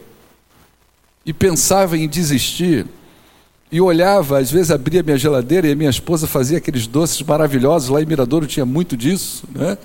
e 1.25 1.33
pensava 1.33 1.97
em 1.97 2.07
desistir, 2.07 2.85
e 3.71 3.81
olhava, 3.81 4.39
às 4.39 4.49
vezes 4.49 4.71
abria 4.71 5.03
minha 5.03 5.17
geladeira 5.17 5.67
e 5.67 5.73
a 5.73 5.75
minha 5.75 5.89
esposa 5.89 6.25
fazia 6.25 6.57
aqueles 6.57 6.87
doces 6.87 7.21
maravilhosos, 7.21 7.89
lá 7.89 8.01
em 8.01 8.05
Miradouro 8.05 8.47
tinha 8.47 8.65
muito 8.65 8.95
disso, 8.95 9.43
né? 9.53 9.77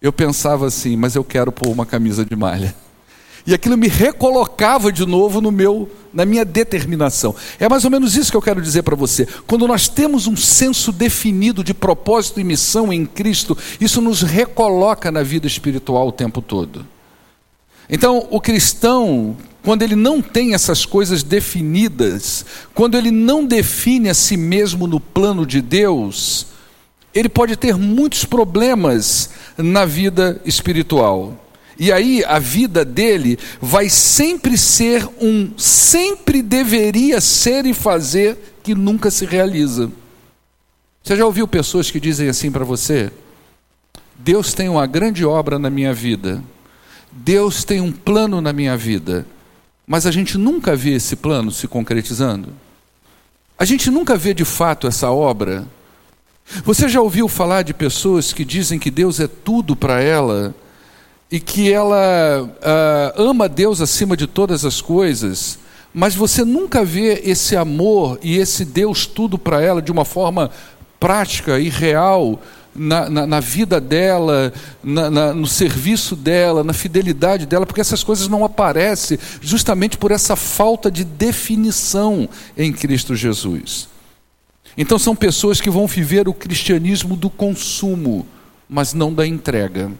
Eu 0.00 0.12
pensava 0.12 0.66
assim, 0.66 0.94
mas 0.94 1.14
eu 1.16 1.24
quero 1.24 1.50
pôr 1.50 1.68
uma 1.70 1.86
camisa 1.86 2.24
de 2.24 2.36
malha. 2.36 2.74
E 3.48 3.54
aquilo 3.54 3.78
me 3.78 3.88
recolocava 3.88 4.92
de 4.92 5.06
novo 5.06 5.40
no 5.40 5.50
meu, 5.50 5.90
na 6.12 6.26
minha 6.26 6.44
determinação. 6.44 7.34
É 7.58 7.66
mais 7.66 7.82
ou 7.82 7.90
menos 7.90 8.14
isso 8.14 8.30
que 8.30 8.36
eu 8.36 8.42
quero 8.42 8.60
dizer 8.60 8.82
para 8.82 8.94
você. 8.94 9.26
Quando 9.46 9.66
nós 9.66 9.88
temos 9.88 10.26
um 10.26 10.36
senso 10.36 10.92
definido 10.92 11.64
de 11.64 11.72
propósito 11.72 12.38
e 12.38 12.44
missão 12.44 12.92
em 12.92 13.06
Cristo, 13.06 13.56
isso 13.80 14.02
nos 14.02 14.20
recoloca 14.20 15.10
na 15.10 15.22
vida 15.22 15.46
espiritual 15.46 16.08
o 16.08 16.12
tempo 16.12 16.42
todo. 16.42 16.86
Então, 17.88 18.28
o 18.30 18.38
cristão, 18.38 19.34
quando 19.64 19.80
ele 19.80 19.96
não 19.96 20.20
tem 20.20 20.52
essas 20.52 20.84
coisas 20.84 21.22
definidas, 21.22 22.44
quando 22.74 22.98
ele 22.98 23.10
não 23.10 23.46
define 23.46 24.10
a 24.10 24.14
si 24.14 24.36
mesmo 24.36 24.86
no 24.86 25.00
plano 25.00 25.46
de 25.46 25.62
Deus, 25.62 26.48
ele 27.14 27.30
pode 27.30 27.56
ter 27.56 27.78
muitos 27.78 28.26
problemas 28.26 29.30
na 29.56 29.86
vida 29.86 30.38
espiritual. 30.44 31.47
E 31.78 31.92
aí 31.92 32.24
a 32.24 32.38
vida 32.40 32.84
dele 32.84 33.38
vai 33.60 33.88
sempre 33.88 34.58
ser 34.58 35.08
um 35.20 35.52
sempre 35.56 36.42
deveria 36.42 37.20
ser 37.20 37.66
e 37.66 37.72
fazer 37.72 38.56
que 38.62 38.74
nunca 38.74 39.10
se 39.10 39.24
realiza. 39.24 39.90
Você 41.02 41.16
já 41.16 41.24
ouviu 41.24 41.46
pessoas 41.46 41.90
que 41.90 42.00
dizem 42.00 42.28
assim 42.28 42.50
para 42.50 42.64
você? 42.64 43.12
Deus 44.18 44.52
tem 44.52 44.68
uma 44.68 44.86
grande 44.86 45.24
obra 45.24 45.58
na 45.58 45.70
minha 45.70 45.94
vida. 45.94 46.42
Deus 47.12 47.62
tem 47.62 47.80
um 47.80 47.92
plano 47.92 48.40
na 48.40 48.52
minha 48.52 48.76
vida. 48.76 49.24
Mas 49.86 50.04
a 50.04 50.10
gente 50.10 50.36
nunca 50.36 50.74
vê 50.74 50.90
esse 50.90 51.14
plano 51.14 51.52
se 51.52 51.68
concretizando. 51.68 52.52
A 53.56 53.64
gente 53.64 53.90
nunca 53.90 54.16
vê 54.16 54.34
de 54.34 54.44
fato 54.44 54.86
essa 54.86 55.10
obra. 55.10 55.66
Você 56.64 56.88
já 56.88 57.00
ouviu 57.00 57.28
falar 57.28 57.62
de 57.62 57.72
pessoas 57.72 58.32
que 58.32 58.44
dizem 58.44 58.78
que 58.78 58.90
Deus 58.90 59.20
é 59.20 59.28
tudo 59.28 59.76
para 59.76 60.02
ela? 60.02 60.54
E 61.30 61.38
que 61.38 61.72
ela 61.72 62.42
uh, 62.42 63.22
ama 63.22 63.48
Deus 63.48 63.80
acima 63.80 64.16
de 64.16 64.26
todas 64.26 64.64
as 64.64 64.80
coisas, 64.80 65.58
mas 65.92 66.14
você 66.14 66.44
nunca 66.44 66.84
vê 66.84 67.22
esse 67.24 67.56
amor 67.56 68.18
e 68.22 68.36
esse 68.36 68.64
Deus 68.64 69.06
tudo 69.06 69.38
para 69.38 69.60
ela 69.60 69.82
de 69.82 69.92
uma 69.92 70.04
forma 70.04 70.50
prática 70.98 71.58
e 71.58 71.68
real 71.68 72.40
na, 72.74 73.10
na, 73.10 73.26
na 73.26 73.40
vida 73.40 73.80
dela, 73.80 74.52
na, 74.82 75.34
no 75.34 75.46
serviço 75.46 76.14
dela, 76.14 76.62
na 76.62 76.72
fidelidade 76.72 77.46
dela, 77.46 77.66
porque 77.66 77.80
essas 77.80 78.04
coisas 78.04 78.28
não 78.28 78.44
aparecem 78.44 79.18
justamente 79.40 79.98
por 79.98 80.10
essa 80.10 80.36
falta 80.36 80.90
de 80.90 81.04
definição 81.04 82.28
em 82.56 82.72
Cristo 82.72 83.14
Jesus. 83.14 83.88
Então 84.76 84.98
são 84.98 85.16
pessoas 85.16 85.60
que 85.60 85.70
vão 85.70 85.86
viver 85.86 86.28
o 86.28 86.34
cristianismo 86.34 87.16
do 87.16 87.28
consumo, 87.28 88.26
mas 88.68 88.94
não 88.94 89.12
da 89.12 89.26
entrega. 89.26 89.90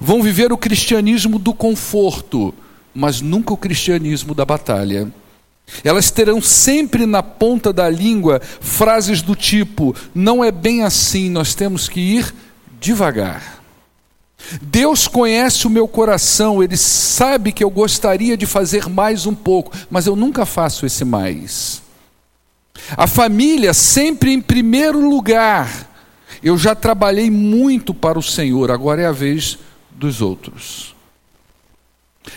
Vão 0.00 0.22
viver 0.22 0.52
o 0.52 0.58
cristianismo 0.58 1.38
do 1.38 1.54
conforto, 1.54 2.54
mas 2.94 3.20
nunca 3.20 3.52
o 3.52 3.56
cristianismo 3.56 4.34
da 4.34 4.44
batalha. 4.44 5.12
Elas 5.84 6.10
terão 6.10 6.40
sempre 6.40 7.06
na 7.06 7.22
ponta 7.22 7.72
da 7.72 7.88
língua 7.88 8.40
frases 8.60 9.22
do 9.22 9.36
tipo: 9.36 9.94
não 10.14 10.42
é 10.42 10.50
bem 10.50 10.82
assim, 10.82 11.28
nós 11.30 11.54
temos 11.54 11.88
que 11.88 12.00
ir 12.00 12.34
devagar. 12.80 13.58
Deus 14.62 15.06
conhece 15.06 15.66
o 15.66 15.70
meu 15.70 15.86
coração, 15.86 16.62
Ele 16.62 16.76
sabe 16.76 17.52
que 17.52 17.62
eu 17.62 17.70
gostaria 17.70 18.36
de 18.36 18.46
fazer 18.46 18.88
mais 18.88 19.26
um 19.26 19.34
pouco, 19.34 19.72
mas 19.90 20.06
eu 20.06 20.16
nunca 20.16 20.46
faço 20.46 20.86
esse 20.86 21.04
mais. 21.04 21.82
A 22.96 23.06
família 23.06 23.74
sempre 23.74 24.32
em 24.32 24.40
primeiro 24.40 25.08
lugar. 25.08 25.87
Eu 26.42 26.56
já 26.56 26.74
trabalhei 26.74 27.30
muito 27.30 27.92
para 27.92 28.18
o 28.18 28.22
Senhor, 28.22 28.70
agora 28.70 29.02
é 29.02 29.06
a 29.06 29.12
vez 29.12 29.58
dos 29.90 30.20
outros. 30.20 30.94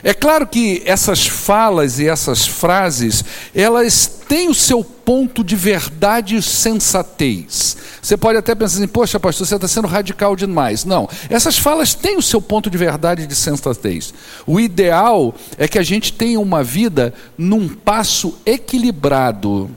É 0.03 0.13
claro 0.13 0.47
que 0.47 0.81
essas 0.85 1.27
falas 1.27 1.99
e 1.99 2.07
essas 2.07 2.47
frases, 2.47 3.23
elas 3.53 4.07
têm 4.27 4.49
o 4.49 4.53
seu 4.53 4.83
ponto 4.83 5.43
de 5.43 5.55
verdade 5.55 6.35
e 6.35 6.41
sensatez. 6.41 7.77
Você 8.01 8.17
pode 8.17 8.37
até 8.37 8.55
pensar 8.55 8.77
assim, 8.77 8.87
poxa, 8.87 9.19
pastor, 9.19 9.45
você 9.45 9.55
está 9.55 9.67
sendo 9.67 9.87
radical 9.87 10.35
demais. 10.35 10.85
Não, 10.85 11.07
essas 11.29 11.57
falas 11.57 11.93
têm 11.93 12.17
o 12.17 12.21
seu 12.21 12.41
ponto 12.41 12.69
de 12.69 12.77
verdade 12.77 13.23
e 13.23 13.27
de 13.27 13.35
sensatez. 13.35 14.13
O 14.47 14.59
ideal 14.59 15.35
é 15.57 15.67
que 15.67 15.77
a 15.77 15.83
gente 15.83 16.13
tenha 16.13 16.39
uma 16.39 16.63
vida 16.63 17.13
num 17.37 17.67
passo 17.67 18.37
equilibrado, 18.45 19.69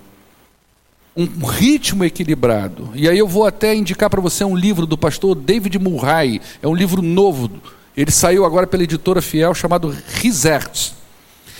um 1.17 1.47
ritmo 1.47 2.05
equilibrado. 2.05 2.91
E 2.95 3.09
aí 3.09 3.19
eu 3.19 3.29
vou 3.29 3.47
até 3.47 3.75
indicar 3.75 4.11
para 4.11 4.21
você 4.21 4.45
um 4.45 4.57
livro 4.57 4.87
do 4.87 4.99
pastor 4.99 5.35
David 5.35 5.79
Murray, 5.79 6.41
é 6.63 6.69
um 6.69 6.75
livro 6.75 7.01
novo 7.03 7.51
ele 7.97 8.11
saiu 8.11 8.45
agora 8.45 8.67
pela 8.67 8.83
editora 8.83 9.23
Fiel 9.23 9.55
chamado 9.55 9.95
Risert. 10.07 10.93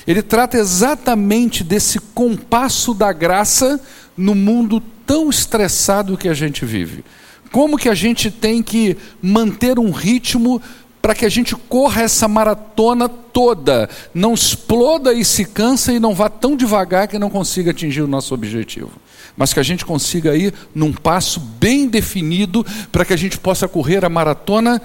Ele 0.07 0.21
trata 0.21 0.59
exatamente 0.59 1.63
desse 1.63 1.99
compasso 1.99 2.93
da 2.93 3.13
graça 3.13 3.81
no 4.17 4.35
mundo 4.35 4.83
tão 5.07 5.31
estressado 5.31 6.19
que 6.19 6.29
a 6.29 6.35
gente 6.35 6.65
vive. 6.65 7.05
Como 7.53 7.79
que 7.79 7.89
a 7.89 7.95
gente 7.95 8.31
tem 8.31 8.63
que 8.63 8.97
manter 9.23 9.79
um 9.79 9.93
ritmo 9.93 10.61
para 11.01 11.15
que 11.15 11.25
a 11.25 11.29
gente 11.29 11.55
corra 11.55 12.03
essa 12.03 12.27
maratona 12.27 13.09
toda, 13.09 13.89
não 14.13 14.35
exploda 14.35 15.13
e 15.13 15.25
se 15.25 15.45
cansa 15.45 15.93
e 15.93 16.01
não 16.01 16.15
vá 16.15 16.29
tão 16.29 16.57
devagar 16.57 17.07
que 17.07 17.19
não 17.19 17.31
consiga 17.31 17.71
atingir 17.71 18.03
o 18.03 18.09
nosso 18.09 18.35
objetivo. 18.35 18.91
Mas 19.37 19.53
que 19.53 19.61
a 19.61 19.65
gente 19.65 19.85
consiga 19.85 20.37
ir 20.37 20.55
num 20.75 20.93
passo 20.93 21.41
bem 21.41 21.89
definido 21.89 22.65
para 22.93 23.05
que 23.05 23.13
a 23.13 23.17
gente 23.17 23.39
possa 23.39 23.67
correr 23.67 24.05
a 24.05 24.09
maratona 24.09 24.81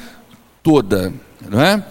toda 0.63 1.13
não 1.47 1.61
é? 1.61 1.83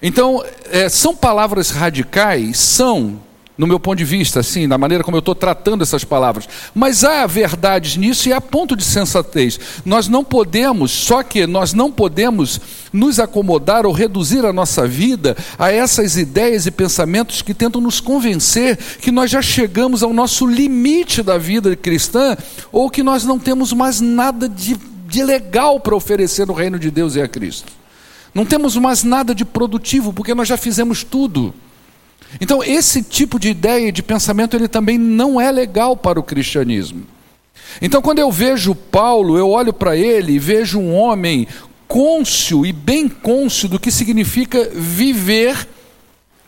Então, 0.00 0.44
é, 0.70 0.88
são 0.88 1.14
palavras 1.14 1.70
radicais? 1.70 2.58
São, 2.58 3.20
no 3.58 3.66
meu 3.66 3.80
ponto 3.80 3.98
de 3.98 4.04
vista, 4.04 4.38
assim, 4.38 4.68
da 4.68 4.78
maneira 4.78 5.02
como 5.02 5.16
eu 5.16 5.18
estou 5.18 5.34
tratando 5.34 5.82
essas 5.82 6.04
palavras. 6.04 6.48
Mas 6.72 7.02
há 7.02 7.26
verdades 7.26 7.96
nisso 7.96 8.28
e 8.28 8.32
há 8.32 8.40
ponto 8.40 8.76
de 8.76 8.84
sensatez. 8.84 9.58
Nós 9.84 10.06
não 10.06 10.22
podemos, 10.22 10.92
só 10.92 11.24
que 11.24 11.44
nós 11.44 11.74
não 11.74 11.90
podemos 11.90 12.60
nos 12.92 13.18
acomodar 13.18 13.84
ou 13.84 13.92
reduzir 13.92 14.46
a 14.46 14.52
nossa 14.52 14.86
vida 14.86 15.36
a 15.58 15.72
essas 15.72 16.16
ideias 16.16 16.66
e 16.66 16.70
pensamentos 16.70 17.42
que 17.42 17.52
tentam 17.52 17.80
nos 17.80 18.00
convencer 18.00 18.78
que 19.00 19.10
nós 19.10 19.28
já 19.28 19.42
chegamos 19.42 20.04
ao 20.04 20.14
nosso 20.14 20.46
limite 20.46 21.20
da 21.20 21.36
vida 21.36 21.74
cristã 21.74 22.36
ou 22.70 22.88
que 22.88 23.02
nós 23.02 23.24
não 23.24 23.40
temos 23.40 23.72
mais 23.72 24.00
nada 24.00 24.48
de, 24.48 24.76
de 25.08 25.24
legal 25.24 25.80
para 25.80 25.96
oferecer 25.96 26.46
no 26.46 26.52
reino 26.52 26.78
de 26.78 26.92
Deus 26.92 27.16
e 27.16 27.20
a 27.20 27.26
Cristo. 27.26 27.72
Não 28.32 28.46
temos 28.46 28.76
mais 28.76 29.02
nada 29.02 29.34
de 29.34 29.44
produtivo, 29.44 30.12
porque 30.12 30.32
nós 30.32 30.46
já 30.46 30.56
fizemos 30.56 31.02
tudo. 31.02 31.52
Então, 32.40 32.62
esse 32.62 33.02
tipo 33.02 33.38
de 33.38 33.48
ideia 33.48 33.88
e 33.88 33.92
de 33.92 34.02
pensamento, 34.02 34.56
ele 34.56 34.68
também 34.68 34.98
não 34.98 35.40
é 35.40 35.50
legal 35.50 35.96
para 35.96 36.20
o 36.20 36.22
cristianismo. 36.22 37.04
Então, 37.80 38.02
quando 38.02 38.18
eu 38.18 38.30
vejo 38.30 38.74
Paulo, 38.74 39.38
eu 39.38 39.50
olho 39.50 39.72
para 39.72 39.96
ele 39.96 40.32
e 40.32 40.38
vejo 40.38 40.78
um 40.78 40.94
homem 40.94 41.46
cônscio 41.86 42.66
e 42.66 42.72
bem 42.72 43.08
cônscio 43.08 43.68
do 43.68 43.80
que 43.80 43.90
significa 43.90 44.70
viver 44.72 45.66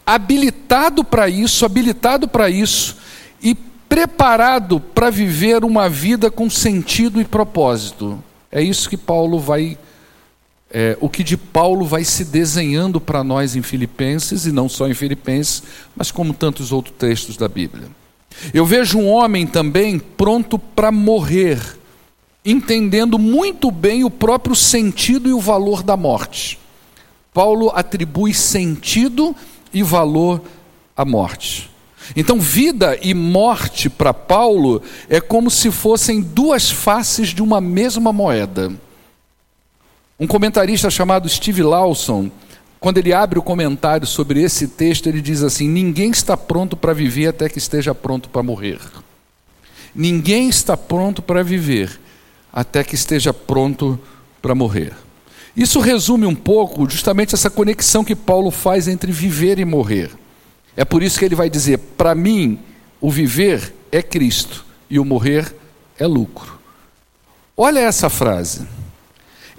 habilitado 0.04 1.04
para 1.04 1.28
isso, 1.28 1.64
habilitado 1.64 2.28
para 2.28 2.50
isso, 2.50 2.96
e 3.42 3.54
preparado 3.54 4.80
para 4.80 5.08
viver 5.08 5.64
uma 5.64 5.88
vida 5.88 6.30
com 6.30 6.50
sentido 6.50 7.20
e 7.20 7.24
propósito. 7.24 8.22
É 8.52 8.62
isso 8.62 8.88
que 8.88 8.96
Paulo 8.96 9.38
vai, 9.38 9.78
é, 10.70 10.96
o 11.00 11.08
que 11.08 11.24
de 11.24 11.36
Paulo 11.36 11.84
vai 11.84 12.04
se 12.04 12.24
desenhando 12.24 13.00
para 13.00 13.24
nós 13.24 13.56
em 13.56 13.62
Filipenses, 13.62 14.46
e 14.46 14.52
não 14.52 14.68
só 14.68 14.88
em 14.88 14.94
Filipenses, 14.94 15.62
mas 15.96 16.10
como 16.10 16.32
tantos 16.32 16.70
outros 16.70 16.94
textos 16.96 17.36
da 17.36 17.48
Bíblia. 17.48 17.88
Eu 18.54 18.64
vejo 18.64 18.98
um 18.98 19.08
homem 19.08 19.46
também 19.46 19.98
pronto 19.98 20.58
para 20.58 20.92
morrer, 20.92 21.60
entendendo 22.44 23.18
muito 23.18 23.70
bem 23.70 24.04
o 24.04 24.10
próprio 24.10 24.54
sentido 24.54 25.28
e 25.28 25.32
o 25.32 25.40
valor 25.40 25.82
da 25.82 25.96
morte. 25.96 26.58
Paulo 27.34 27.70
atribui 27.74 28.32
sentido 28.32 29.34
e 29.74 29.82
valor 29.82 30.42
à 30.96 31.04
morte. 31.04 31.68
Então, 32.16 32.40
vida 32.40 32.98
e 33.02 33.14
morte 33.14 33.88
para 33.88 34.12
Paulo 34.12 34.82
é 35.08 35.20
como 35.20 35.50
se 35.50 35.70
fossem 35.70 36.20
duas 36.20 36.70
faces 36.70 37.28
de 37.28 37.42
uma 37.42 37.60
mesma 37.60 38.12
moeda. 38.12 38.72
Um 40.20 40.26
comentarista 40.26 40.90
chamado 40.90 41.26
Steve 41.30 41.62
Lawson, 41.62 42.30
quando 42.78 42.98
ele 42.98 43.10
abre 43.10 43.38
o 43.38 43.42
comentário 43.42 44.06
sobre 44.06 44.42
esse 44.42 44.68
texto, 44.68 45.06
ele 45.06 45.22
diz 45.22 45.42
assim: 45.42 45.66
Ninguém 45.66 46.10
está 46.10 46.36
pronto 46.36 46.76
para 46.76 46.92
viver 46.92 47.28
até 47.28 47.48
que 47.48 47.56
esteja 47.56 47.94
pronto 47.94 48.28
para 48.28 48.42
morrer. 48.42 48.78
Ninguém 49.94 50.50
está 50.50 50.76
pronto 50.76 51.22
para 51.22 51.42
viver 51.42 51.98
até 52.52 52.84
que 52.84 52.94
esteja 52.94 53.32
pronto 53.32 53.98
para 54.42 54.54
morrer. 54.54 54.92
Isso 55.56 55.80
resume 55.80 56.26
um 56.26 56.34
pouco 56.34 56.88
justamente 56.88 57.34
essa 57.34 57.48
conexão 57.48 58.04
que 58.04 58.14
Paulo 58.14 58.50
faz 58.50 58.88
entre 58.88 59.10
viver 59.10 59.58
e 59.58 59.64
morrer. 59.64 60.10
É 60.76 60.84
por 60.84 61.02
isso 61.02 61.18
que 61.18 61.24
ele 61.24 61.34
vai 61.34 61.48
dizer: 61.48 61.78
para 61.96 62.14
mim, 62.14 62.58
o 63.00 63.10
viver 63.10 63.74
é 63.90 64.02
Cristo 64.02 64.66
e 64.90 64.98
o 64.98 65.04
morrer 65.04 65.50
é 65.98 66.06
lucro. 66.06 66.58
Olha 67.56 67.80
essa 67.80 68.10
frase. 68.10 68.79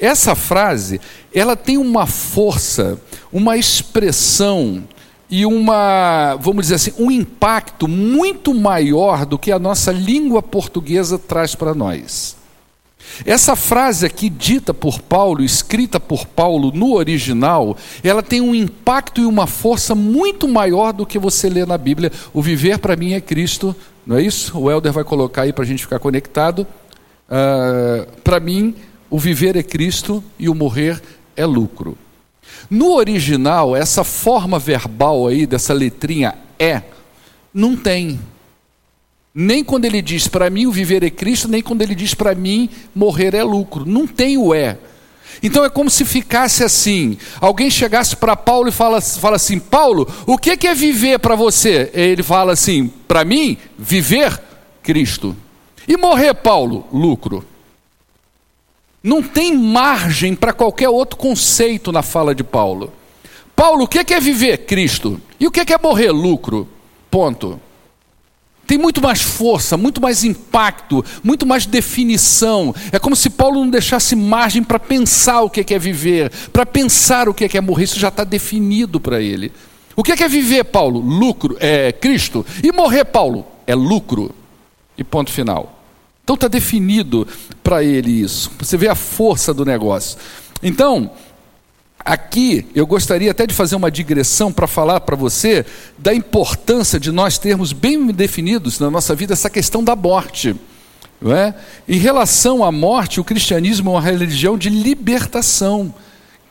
Essa 0.02 0.34
frase, 0.34 1.00
ela 1.32 1.56
tem 1.56 1.78
uma 1.78 2.08
força, 2.08 3.00
uma 3.32 3.56
expressão 3.56 4.84
e 5.30 5.46
uma, 5.46 6.36
vamos 6.42 6.64
dizer 6.64 6.76
assim, 6.76 6.94
um 6.98 7.12
impacto 7.12 7.88
muito 7.88 8.52
maior 8.52 9.28
do 9.28 9.38
que 9.38 9.52
a 9.52 9.60
nossa 9.60 9.92
língua 9.92 10.42
portuguesa 10.42 11.20
traz 11.20 11.54
para 11.54 11.76
nós. 11.76 12.36
Essa 13.26 13.56
frase 13.56 14.06
aqui, 14.06 14.28
dita 14.28 14.74
por 14.74 15.02
Paulo, 15.02 15.44
escrita 15.44 16.00
por 16.00 16.26
Paulo 16.26 16.72
no 16.74 16.94
original, 16.94 17.78
ela 18.04 18.24
tem 18.24 18.42
um 18.42 18.56
impacto 18.56 19.22
e 19.22 19.26
uma 19.26 19.46
força 19.46 19.94
muito 19.94 20.48
maior 20.48 20.92
do 20.92 21.06
que 21.06 21.20
você 21.20 21.48
lê 21.48 21.64
na 21.66 21.78
Bíblia. 21.78 22.12
O 22.34 22.42
viver 22.42 22.80
para 22.80 22.96
mim 22.96 23.14
é 23.14 23.22
Cristo, 23.22 23.76
não 24.06 24.18
é 24.18 24.24
isso? 24.24 24.58
O 24.58 24.70
Helder 24.72 24.92
vai 24.92 25.04
colocar 25.04 25.44
aí 25.44 25.54
para 25.54 25.64
a 25.64 25.68
gente 25.68 25.84
ficar 25.84 26.00
conectado. 26.00 26.62
Uh, 26.62 26.66
ah, 27.30 28.08
para 28.24 28.40
mim, 28.40 28.76
o 29.12 29.20
viver 29.20 29.58
é 29.58 29.62
Cristo 29.62 30.24
e 30.40 30.48
o 30.48 30.56
morrer 30.56 31.00
é 31.36 31.46
lucro. 31.46 31.98
No 32.70 32.94
original, 32.94 33.76
essa 33.76 34.06
forma 34.06 34.58
verbal 34.58 35.28
aí, 35.28 35.46
dessa 35.46 35.74
letrinha 35.74 36.34
é, 36.58 36.82
não 37.54 37.76
tem. 37.76 38.20
Nem 39.36 39.64
quando 39.64 39.84
ele 39.84 40.02
diz 40.02 40.30
para 40.30 40.50
mim 40.50 40.66
o 40.66 40.72
viver 40.72 41.04
é 41.04 41.10
Cristo, 41.10 41.50
nem 41.50 41.62
quando 41.62 41.82
ele 41.82 41.94
diz 41.94 42.14
para 42.14 42.34
mim 42.34 42.70
morrer 42.96 43.36
é 43.36 43.44
lucro. 43.44 43.86
Não 43.86 44.08
tem 44.08 44.38
o 44.38 44.54
é. 44.54 44.78
Então 45.44 45.66
é 45.66 45.70
como 45.70 45.90
se 45.90 46.06
ficasse 46.06 46.64
assim: 46.64 47.18
alguém 47.42 47.70
chegasse 47.70 48.16
para 48.16 48.36
Paulo 48.38 48.70
e 48.70 48.72
fala, 48.72 49.02
fala 49.02 49.36
assim: 49.36 49.60
Paulo, 49.60 50.08
o 50.26 50.38
que 50.38 50.68
é 50.68 50.74
viver 50.74 51.20
para 51.20 51.36
você? 51.36 51.90
Ele 51.94 52.24
fala 52.24 52.54
assim: 52.54 52.88
para 53.08 53.26
mim, 53.26 53.58
viver, 53.78 54.42
Cristo. 54.82 55.36
E 55.86 55.98
morrer, 55.98 56.34
Paulo, 56.34 56.86
lucro. 56.94 57.51
Não 59.04 59.22
tem 59.24 59.56
margem 59.58 60.36
para 60.36 60.54
qualquer 60.54 60.90
outro 60.90 61.18
conceito 61.18 61.92
na 61.92 62.02
fala 62.02 62.36
de 62.36 62.44
Paulo. 62.44 62.94
Paulo, 63.56 63.84
o 63.84 63.88
que 63.88 64.14
é 64.14 64.20
viver? 64.20 64.60
Cristo. 64.60 65.20
E 65.40 65.48
o 65.48 65.52
que 65.52 65.74
é 65.74 65.78
morrer? 65.78 66.12
Lucro. 66.12 66.68
Ponto 67.10 67.60
tem 68.72 68.78
muito 68.78 69.02
mais 69.02 69.22
força, 69.22 69.76
muito 69.76 70.00
mais 70.00 70.24
impacto, 70.24 71.04
muito 71.22 71.46
mais 71.46 71.66
definição. 71.66 72.74
É 72.90 72.98
como 72.98 73.18
se 73.18 73.30
Paulo 73.30 73.60
não 73.60 73.70
deixasse 73.70 74.16
margem 74.16 74.64
para 74.64 74.80
pensar 74.80 75.42
o 75.42 75.50
que 75.50 75.74
é 75.74 75.78
viver, 75.78 76.32
para 76.54 76.66
pensar 76.66 77.28
o 77.28 77.34
que 77.34 77.58
é 77.58 77.60
morrer. 77.60 77.84
Isso 77.84 78.00
já 78.00 78.08
está 78.08 78.24
definido 78.24 78.98
para 78.98 79.22
ele. 79.22 79.52
O 79.94 80.02
que 80.02 80.14
é 80.14 80.28
viver, 80.30 80.64
Paulo? 80.64 81.02
Lucro, 81.02 81.58
é 81.60 81.92
Cristo. 81.92 82.46
E 82.64 82.72
morrer, 82.72 83.04
Paulo? 83.04 83.46
É 83.68 83.76
lucro. 83.76 84.34
E 84.98 85.04
ponto 85.04 85.34
final. 85.34 85.81
Então 86.32 86.36
está 86.36 86.48
definido 86.48 87.28
para 87.62 87.84
ele 87.84 88.10
isso. 88.10 88.50
Você 88.58 88.78
vê 88.78 88.88
a 88.88 88.96
força 88.96 89.54
do 89.54 89.66
negócio. 89.66 90.18
Então, 90.64 91.12
Aqui 92.04 92.66
eu 92.74 92.88
gostaria 92.88 93.30
até 93.30 93.46
de 93.46 93.54
fazer 93.54 93.76
uma 93.76 93.92
digressão 93.92 94.52
para 94.52 94.66
falar 94.66 95.02
para 95.02 95.16
você 95.16 95.64
da 96.00 96.12
importância 96.12 97.00
de 97.00 97.12
nós 97.12 97.38
termos 97.38 97.74
bem 97.74 98.08
definidos 98.08 98.80
na 98.80 98.90
nossa 98.90 99.14
vida 99.14 99.34
essa 99.34 99.52
questão 99.52 99.84
da 99.84 99.96
morte. 99.96 100.56
Não 101.22 101.32
é? 101.32 101.54
Em 101.88 102.00
relação 102.00 102.64
à 102.64 102.72
morte, 102.72 103.20
o 103.20 103.24
cristianismo 103.24 103.92
é 103.92 103.94
uma 103.94 104.02
religião 104.02 104.58
de 104.58 104.68
libertação. 104.68 105.94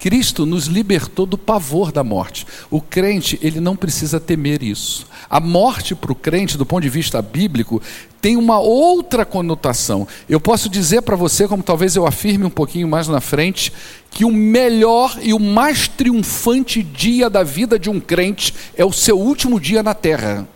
Cristo 0.01 0.47
nos 0.47 0.65
libertou 0.65 1.27
do 1.27 1.37
pavor 1.37 1.93
da 1.93 2.03
morte. 2.03 2.47
O 2.71 2.81
crente, 2.81 3.39
ele 3.43 3.61
não 3.61 3.77
precisa 3.77 4.19
temer 4.19 4.63
isso. 4.63 5.07
A 5.29 5.39
morte 5.39 5.95
para 5.95 6.11
o 6.11 6.15
crente, 6.15 6.57
do 6.57 6.65
ponto 6.65 6.83
de 6.83 6.89
vista 6.89 7.21
bíblico, 7.21 7.83
tem 8.19 8.35
uma 8.35 8.59
outra 8.59 9.27
conotação. 9.27 10.09
Eu 10.27 10.41
posso 10.41 10.71
dizer 10.71 11.03
para 11.03 11.17
você, 11.17 11.47
como 11.47 11.63
talvez 11.63 11.97
eu 11.97 12.07
afirme 12.07 12.47
um 12.47 12.51
pouquinho 12.51 12.89
mais 12.89 13.09
na 13.09 13.21
frente, 13.21 13.71
que 14.11 14.25
o 14.25 14.33
melhor 14.33 15.19
e 15.21 15.35
o 15.35 15.39
mais 15.39 15.87
triunfante 15.87 16.83
dia 16.83 17.29
da 17.29 17.43
vida 17.43 17.79
de 17.79 17.91
um 17.91 18.01
crente 18.01 18.55
é 18.79 18.85
o 18.85 18.93
seu 18.93 19.19
último 19.19 19.61
dia 19.61 19.83
na 19.83 19.93
terra. 19.93 20.49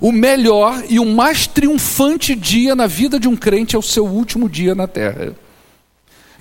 O 0.00 0.10
melhor 0.10 0.82
e 0.88 0.98
o 0.98 1.06
mais 1.06 1.46
triunfante 1.46 2.34
dia 2.34 2.74
na 2.74 2.88
vida 2.88 3.20
de 3.20 3.28
um 3.28 3.36
crente 3.36 3.76
é 3.76 3.78
o 3.78 3.82
seu 3.82 4.06
último 4.06 4.48
dia 4.48 4.74
na 4.74 4.88
terra. 4.88 5.36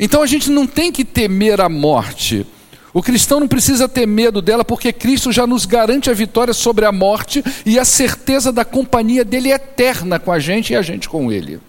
Então 0.02 0.24
a 0.24 0.26
gente 0.26 0.50
não 0.50 0.66
tem 0.66 0.92
que 0.92 1.06
temer 1.06 1.62
a 1.62 1.70
morte. 1.70 2.48
O 2.92 3.04
cristão 3.04 3.40
não 3.40 3.48
precisa 3.48 3.88
ter 3.88 4.08
medo 4.08 4.42
dela, 4.42 4.66
porque 4.66 4.92
Cristo 4.92 5.32
já 5.32 5.46
nos 5.46 5.64
garante 5.64 6.10
a 6.10 6.14
vitória 6.14 6.56
sobre 6.56 6.86
a 6.86 6.92
morte 6.92 7.44
e 7.64 7.78
a 7.78 7.86
certeza 7.86 8.52
da 8.52 8.66
companhia 8.66 9.24
dele 9.24 9.52
eterna 9.52 10.18
com 10.18 10.32
a 10.32 10.40
gente 10.40 10.74
e 10.74 10.76
a 10.76 10.82
gente 10.82 11.08
com 11.08 11.32
ele. 11.32 11.62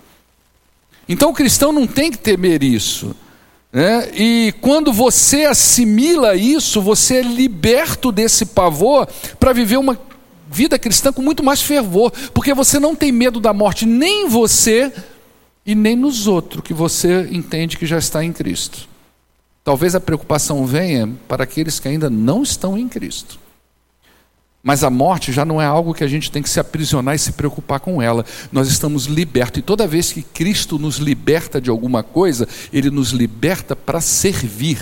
Então 1.07 1.31
o 1.31 1.35
cristão 1.35 1.73
não 1.73 1.87
tem 1.87 2.11
que 2.11 2.17
temer 2.17 2.63
isso. 2.63 3.15
Né? 3.71 4.09
E 4.15 4.55
quando 4.63 4.93
você 4.93 5.45
assimila 5.45 6.35
isso, 6.35 6.81
você 6.81 7.17
é 7.17 7.23
liberto 7.23 8.11
desse 8.11 8.47
pavor 8.47 9.07
para 9.39 9.53
viver 9.53 9.77
uma 9.77 9.99
vida 10.51 10.79
cristã 10.79 11.13
com 11.13 11.23
muito 11.23 11.43
mais 11.43 11.63
fervor, 11.63 12.13
porque 12.33 12.53
você 12.53 12.79
não 12.79 12.95
tem 12.95 13.13
medo 13.13 13.41
da 13.41 13.53
morte, 13.53 13.87
nem 13.87 14.29
você 14.29 14.93
e 15.65 15.75
nem 15.75 15.97
nos 15.97 16.27
outros 16.27 16.63
que 16.63 16.75
você 16.75 17.29
entende 17.31 17.77
que 17.77 17.87
já 17.87 17.99
está 17.99 18.25
em 18.25 18.33
Cristo. 18.33 18.89
Talvez 19.65 19.95
a 19.95 20.01
preocupação 20.01 20.67
venha 20.67 21.09
para 21.29 21.45
aqueles 21.45 21.79
que 21.79 21.89
ainda 21.89 22.11
não 22.11 22.43
estão 22.43 22.77
em 22.77 22.89
Cristo. 22.89 23.39
Mas 24.63 24.85
a 24.85 24.91
morte 24.91 25.33
já 25.33 25.45
não 25.45 25.61
é 25.61 25.65
algo 25.65 25.95
que 25.95 26.05
a 26.05 26.09
gente 26.09 26.31
tem 26.31 26.43
que 26.43 26.49
se 26.49 26.61
aprisionar 26.61 27.15
e 27.15 27.19
se 27.19 27.33
preocupar 27.33 27.81
com 27.81 28.01
ela. 28.01 28.25
Nós 28.53 28.69
estamos 28.69 29.07
libertos. 29.07 29.59
E 29.59 29.63
toda 29.63 29.89
vez 29.89 30.13
que 30.13 30.23
Cristo 30.23 30.79
nos 30.79 30.97
liberta 30.97 31.61
de 31.61 31.69
alguma 31.69 32.03
coisa, 32.03 32.47
Ele 32.73 32.91
nos 32.91 33.11
liberta 33.11 33.75
para 33.75 34.01
servir. 34.01 34.79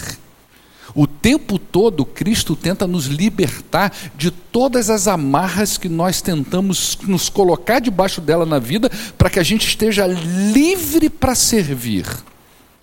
O 0.95 1.07
tempo 1.07 1.59
todo, 1.59 2.05
Cristo 2.05 2.57
tenta 2.57 2.87
nos 2.87 3.07
libertar 3.07 3.93
de 4.17 4.31
todas 4.31 4.91
as 4.91 5.07
amarras 5.07 5.79
que 5.79 5.89
nós 5.89 6.21
tentamos 6.21 6.99
nos 7.07 7.29
colocar 7.29 7.81
debaixo 7.81 8.21
dela 8.21 8.45
na 8.45 8.59
vida, 8.59 8.91
para 9.17 9.31
que 9.31 9.39
a 9.39 9.43
gente 9.43 9.67
esteja 9.67 10.07
livre 10.07 11.09
para 11.09 11.35
servir. 11.35 12.07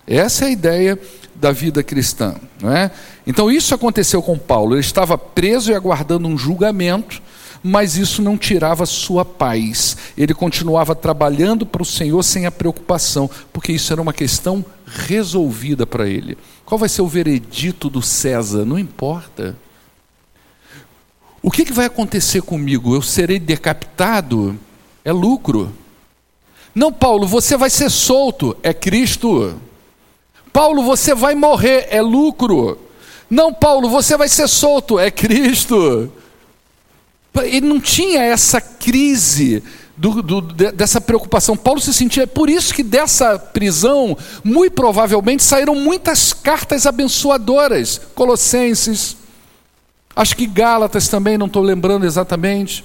Essa 0.06 0.46
é 0.46 0.48
a 0.48 0.50
ideia 0.50 0.98
da 1.34 1.52
vida 1.52 1.82
cristã. 1.82 2.34
Não 2.62 2.74
é? 2.74 2.90
Então, 3.26 3.50
isso 3.50 3.74
aconteceu 3.74 4.22
com 4.22 4.38
Paulo. 4.38 4.74
Ele 4.74 4.80
estava 4.80 5.18
preso 5.18 5.70
e 5.70 5.74
aguardando 5.74 6.26
um 6.26 6.38
julgamento, 6.38 7.20
mas 7.62 7.96
isso 7.96 8.22
não 8.22 8.38
tirava 8.38 8.86
sua 8.86 9.24
paz. 9.24 9.96
Ele 10.16 10.32
continuava 10.32 10.94
trabalhando 10.94 11.66
para 11.66 11.82
o 11.82 11.86
Senhor 11.86 12.22
sem 12.22 12.46
a 12.46 12.50
preocupação, 12.50 13.30
porque 13.52 13.72
isso 13.72 13.92
era 13.92 14.00
uma 14.00 14.12
questão 14.12 14.64
resolvida 14.86 15.86
para 15.86 16.08
ele. 16.08 16.38
Qual 16.68 16.78
vai 16.78 16.90
ser 16.90 17.00
o 17.00 17.08
veredito 17.08 17.88
do 17.88 18.02
César? 18.02 18.62
Não 18.66 18.78
importa. 18.78 19.56
O 21.40 21.50
que, 21.50 21.64
que 21.64 21.72
vai 21.72 21.86
acontecer 21.86 22.42
comigo? 22.42 22.94
Eu 22.94 23.00
serei 23.00 23.38
decapitado? 23.38 24.54
É 25.02 25.10
lucro. 25.10 25.72
Não, 26.74 26.92
Paulo, 26.92 27.26
você 27.26 27.56
vai 27.56 27.70
ser 27.70 27.90
solto. 27.90 28.54
É 28.62 28.74
Cristo. 28.74 29.58
Paulo, 30.52 30.82
você 30.82 31.14
vai 31.14 31.34
morrer. 31.34 31.86
É 31.88 32.02
lucro. 32.02 32.78
Não, 33.30 33.50
Paulo, 33.50 33.88
você 33.88 34.14
vai 34.14 34.28
ser 34.28 34.46
solto. 34.46 34.98
É 34.98 35.10
Cristo. 35.10 36.12
Ele 37.44 37.66
não 37.66 37.80
tinha 37.80 38.24
essa 38.24 38.60
crise 38.60 39.62
do, 39.98 40.22
do, 40.22 40.40
dessa 40.40 41.00
preocupação. 41.00 41.56
Paulo 41.56 41.80
se 41.80 41.92
sentia, 41.92 42.26
por 42.26 42.48
isso 42.48 42.72
que 42.72 42.84
dessa 42.84 43.38
prisão, 43.38 44.16
muito 44.44 44.74
provavelmente 44.74 45.42
saíram 45.42 45.74
muitas 45.74 46.32
cartas 46.32 46.86
abençoadoras. 46.86 48.00
Colossenses, 48.14 49.16
acho 50.14 50.36
que 50.36 50.46
Gálatas 50.46 51.08
também, 51.08 51.36
não 51.36 51.46
estou 51.46 51.62
lembrando 51.62 52.06
exatamente. 52.06 52.84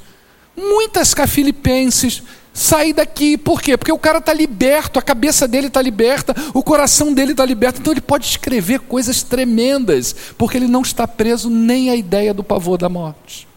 Muitas 0.58 1.14
Filipenses. 1.28 2.24
Sair 2.56 2.94
daqui, 2.94 3.36
por 3.36 3.60
quê? 3.60 3.76
Porque 3.76 3.92
o 3.92 3.98
cara 3.98 4.20
está 4.20 4.32
liberto, 4.32 5.00
a 5.00 5.02
cabeça 5.02 5.48
dele 5.48 5.68
está 5.68 5.82
liberta, 5.82 6.36
o 6.54 6.62
coração 6.62 7.12
dele 7.12 7.32
está 7.32 7.44
liberto, 7.44 7.82
então 7.82 7.92
ele 7.92 8.00
pode 8.00 8.28
escrever 8.28 8.82
coisas 8.82 9.24
tremendas, 9.24 10.16
porque 10.38 10.58
ele 10.58 10.68
não 10.68 10.84
está 10.84 11.08
preso 11.08 11.50
nem 11.50 11.90
à 11.90 11.96
ideia 11.96 12.32
do 12.32 12.44
pavor 12.44 12.78
da 12.78 12.88
morte. 12.88 13.48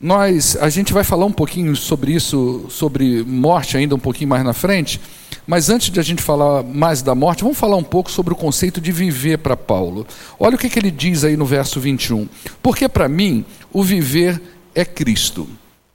Nós, 0.00 0.56
a 0.60 0.68
gente 0.68 0.92
vai 0.92 1.02
falar 1.02 1.26
um 1.26 1.32
pouquinho 1.32 1.74
sobre 1.74 2.12
isso, 2.12 2.66
sobre 2.68 3.24
morte 3.24 3.76
ainda 3.76 3.96
um 3.96 3.98
pouquinho 3.98 4.30
mais 4.30 4.44
na 4.44 4.52
frente, 4.52 5.00
mas 5.44 5.68
antes 5.68 5.90
de 5.90 5.98
a 5.98 6.02
gente 6.04 6.22
falar 6.22 6.62
mais 6.62 7.02
da 7.02 7.16
morte, 7.16 7.42
vamos 7.42 7.58
falar 7.58 7.76
um 7.76 7.82
pouco 7.82 8.08
sobre 8.08 8.32
o 8.32 8.36
conceito 8.36 8.80
de 8.80 8.92
viver 8.92 9.38
para 9.38 9.56
Paulo. 9.56 10.06
Olha 10.38 10.54
o 10.54 10.58
que, 10.58 10.70
que 10.70 10.78
ele 10.78 10.92
diz 10.92 11.24
aí 11.24 11.36
no 11.36 11.44
verso 11.44 11.80
21. 11.80 12.28
Porque 12.62 12.88
para 12.88 13.08
mim, 13.08 13.44
o 13.72 13.82
viver 13.82 14.40
é 14.72 14.84
Cristo. 14.84 15.48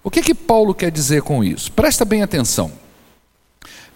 O 0.03 0.11
que, 0.11 0.21
que 0.21 0.33
Paulo 0.33 0.73
quer 0.73 0.91
dizer 0.91 1.21
com 1.21 1.41
isso? 1.41 1.71
Presta 1.71 2.03
bem 2.03 2.21
atenção. 2.21 2.71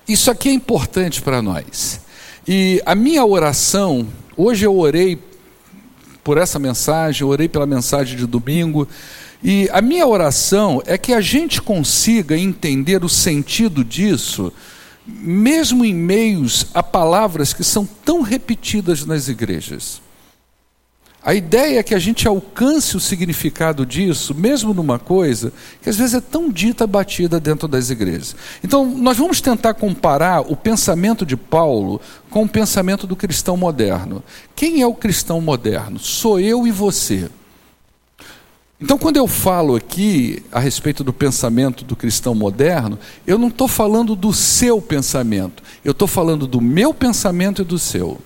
Isso 0.08 0.32
aqui 0.32 0.48
é 0.48 0.54
importante 0.54 1.22
para 1.22 1.42
nós. 1.42 2.00
E 2.48 2.82
a 2.86 2.96
minha 2.96 3.26
oração, 3.26 4.08
hoje 4.38 4.66
eu 4.66 4.78
orei 4.78 5.22
por 6.24 6.38
essa 6.38 6.58
mensagem, 6.58 7.28
orei 7.28 7.50
pela 7.50 7.66
mensagem 7.66 8.16
de 8.16 8.26
domingo, 8.26 8.88
e 9.44 9.70
a 9.72 9.82
minha 9.82 10.08
oração 10.08 10.82
é 10.86 10.98
que 10.98 11.14
a 11.14 11.22
gente 11.22 11.62
consiga 11.62 12.38
entender 12.38 13.04
o 13.04 13.10
sentido 13.10 13.84
disso, 13.84 14.52
mesmo 15.06 15.86
em 15.86 15.94
meios 15.94 16.68
a 16.74 16.82
palavras 16.82 17.54
que 17.54 17.64
são 17.64 17.86
tão 17.86 18.22
repetidas 18.22 19.06
nas 19.06 19.28
igrejas. 19.28 20.02
A 21.24 21.34
ideia 21.34 21.80
é 21.80 21.84
que 21.84 21.94
a 21.94 22.00
gente 22.00 22.26
alcance 22.26 22.96
o 22.96 23.02
significado 23.02 23.86
disso, 23.86 24.34
mesmo 24.34 24.74
numa 24.74 24.98
coisa 24.98 25.52
que 25.82 25.90
às 25.90 25.98
vezes 25.98 26.14
é 26.14 26.22
tão 26.22 26.50
dita 26.50 26.88
batida 26.88 27.38
dentro 27.38 27.68
das 27.68 27.90
igrejas. 27.90 28.34
Então, 28.64 28.86
nós 28.86 29.18
vamos 29.18 29.42
tentar 29.42 29.74
comparar 29.74 30.40
o 30.50 30.56
pensamento 30.56 31.26
de 31.26 31.36
Paulo 31.36 32.00
com 32.30 32.44
o 32.44 32.50
pensamento 32.50 33.06
do 33.06 33.14
cristão 33.16 33.58
moderno. 33.58 34.24
Quem 34.56 34.82
é 34.82 34.88
o 34.88 34.94
cristão 34.94 35.42
moderno? 35.42 36.00
Sou 36.00 36.40
eu 36.40 36.66
e 36.66 36.72
você. 36.72 37.30
Então, 38.80 38.98
quando 38.98 39.18
eu 39.18 39.28
falo 39.28 39.76
aqui 39.76 40.44
a 40.52 40.60
respeito 40.60 41.04
do 41.04 41.12
pensamento 41.12 41.84
do 41.84 41.96
cristão 41.96 42.36
moderno, 42.36 43.00
eu 43.26 43.38
não 43.40 43.48
estou 43.48 43.68
falando 43.68 44.16
do 44.16 44.32
seu 44.32 44.80
pensamento, 44.80 45.64
eu 45.84 45.94
estou 45.94 46.08
falando 46.08 46.46
do 46.46 46.62
meu 46.62 46.94
pensamento 46.94 47.64
e 47.64 47.66
do 47.66 47.80
seu. 47.80 48.20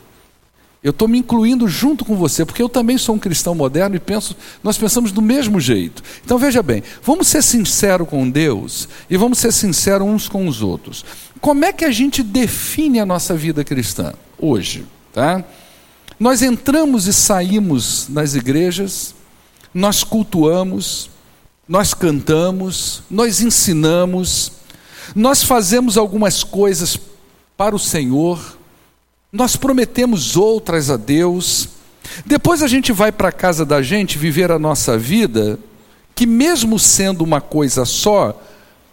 Eu 0.83 0.89
estou 0.89 1.07
me 1.07 1.19
incluindo 1.19 1.67
junto 1.67 2.03
com 2.03 2.15
você, 2.17 2.43
porque 2.43 2.61
eu 2.61 2.67
também 2.67 2.97
sou 2.97 3.15
um 3.15 3.19
cristão 3.19 3.53
moderno 3.53 3.95
e 3.95 3.99
penso, 3.99 4.35
nós 4.63 4.77
pensamos 4.77 5.11
do 5.11 5.21
mesmo 5.21 5.59
jeito. 5.59 6.03
Então 6.25 6.39
veja 6.39 6.63
bem, 6.63 6.83
vamos 7.03 7.27
ser 7.27 7.43
sinceros 7.43 8.09
com 8.09 8.29
Deus 8.29 8.89
e 9.09 9.15
vamos 9.15 9.37
ser 9.37 9.53
sinceros 9.53 10.07
uns 10.07 10.27
com 10.27 10.47
os 10.47 10.61
outros. 10.61 11.05
Como 11.39 11.63
é 11.63 11.71
que 11.71 11.85
a 11.85 11.91
gente 11.91 12.23
define 12.23 12.99
a 12.99 13.05
nossa 13.05 13.35
vida 13.35 13.63
cristã 13.63 14.13
hoje? 14.39 14.83
Tá? 15.13 15.43
Nós 16.19 16.41
entramos 16.41 17.07
e 17.07 17.13
saímos 17.13 18.07
nas 18.09 18.33
igrejas, 18.33 19.13
nós 19.73 20.03
cultuamos, 20.03 21.09
nós 21.67 21.93
cantamos, 21.93 23.03
nós 23.09 23.41
ensinamos, 23.41 24.51
nós 25.15 25.43
fazemos 25.43 25.97
algumas 25.97 26.43
coisas 26.43 26.99
para 27.55 27.75
o 27.75 27.79
Senhor, 27.79 28.57
nós 29.31 29.55
prometemos 29.55 30.35
outras 30.35 30.89
a 30.89 30.97
Deus, 30.97 31.69
depois 32.25 32.61
a 32.61 32.67
gente 32.67 32.91
vai 32.91 33.11
para 33.11 33.29
a 33.29 33.31
casa 33.31 33.65
da 33.65 33.81
gente 33.81 34.17
viver 34.17 34.51
a 34.51 34.59
nossa 34.59 34.97
vida, 34.97 35.57
que 36.13 36.25
mesmo 36.25 36.77
sendo 36.77 37.23
uma 37.23 37.39
coisa 37.39 37.85
só, 37.85 38.39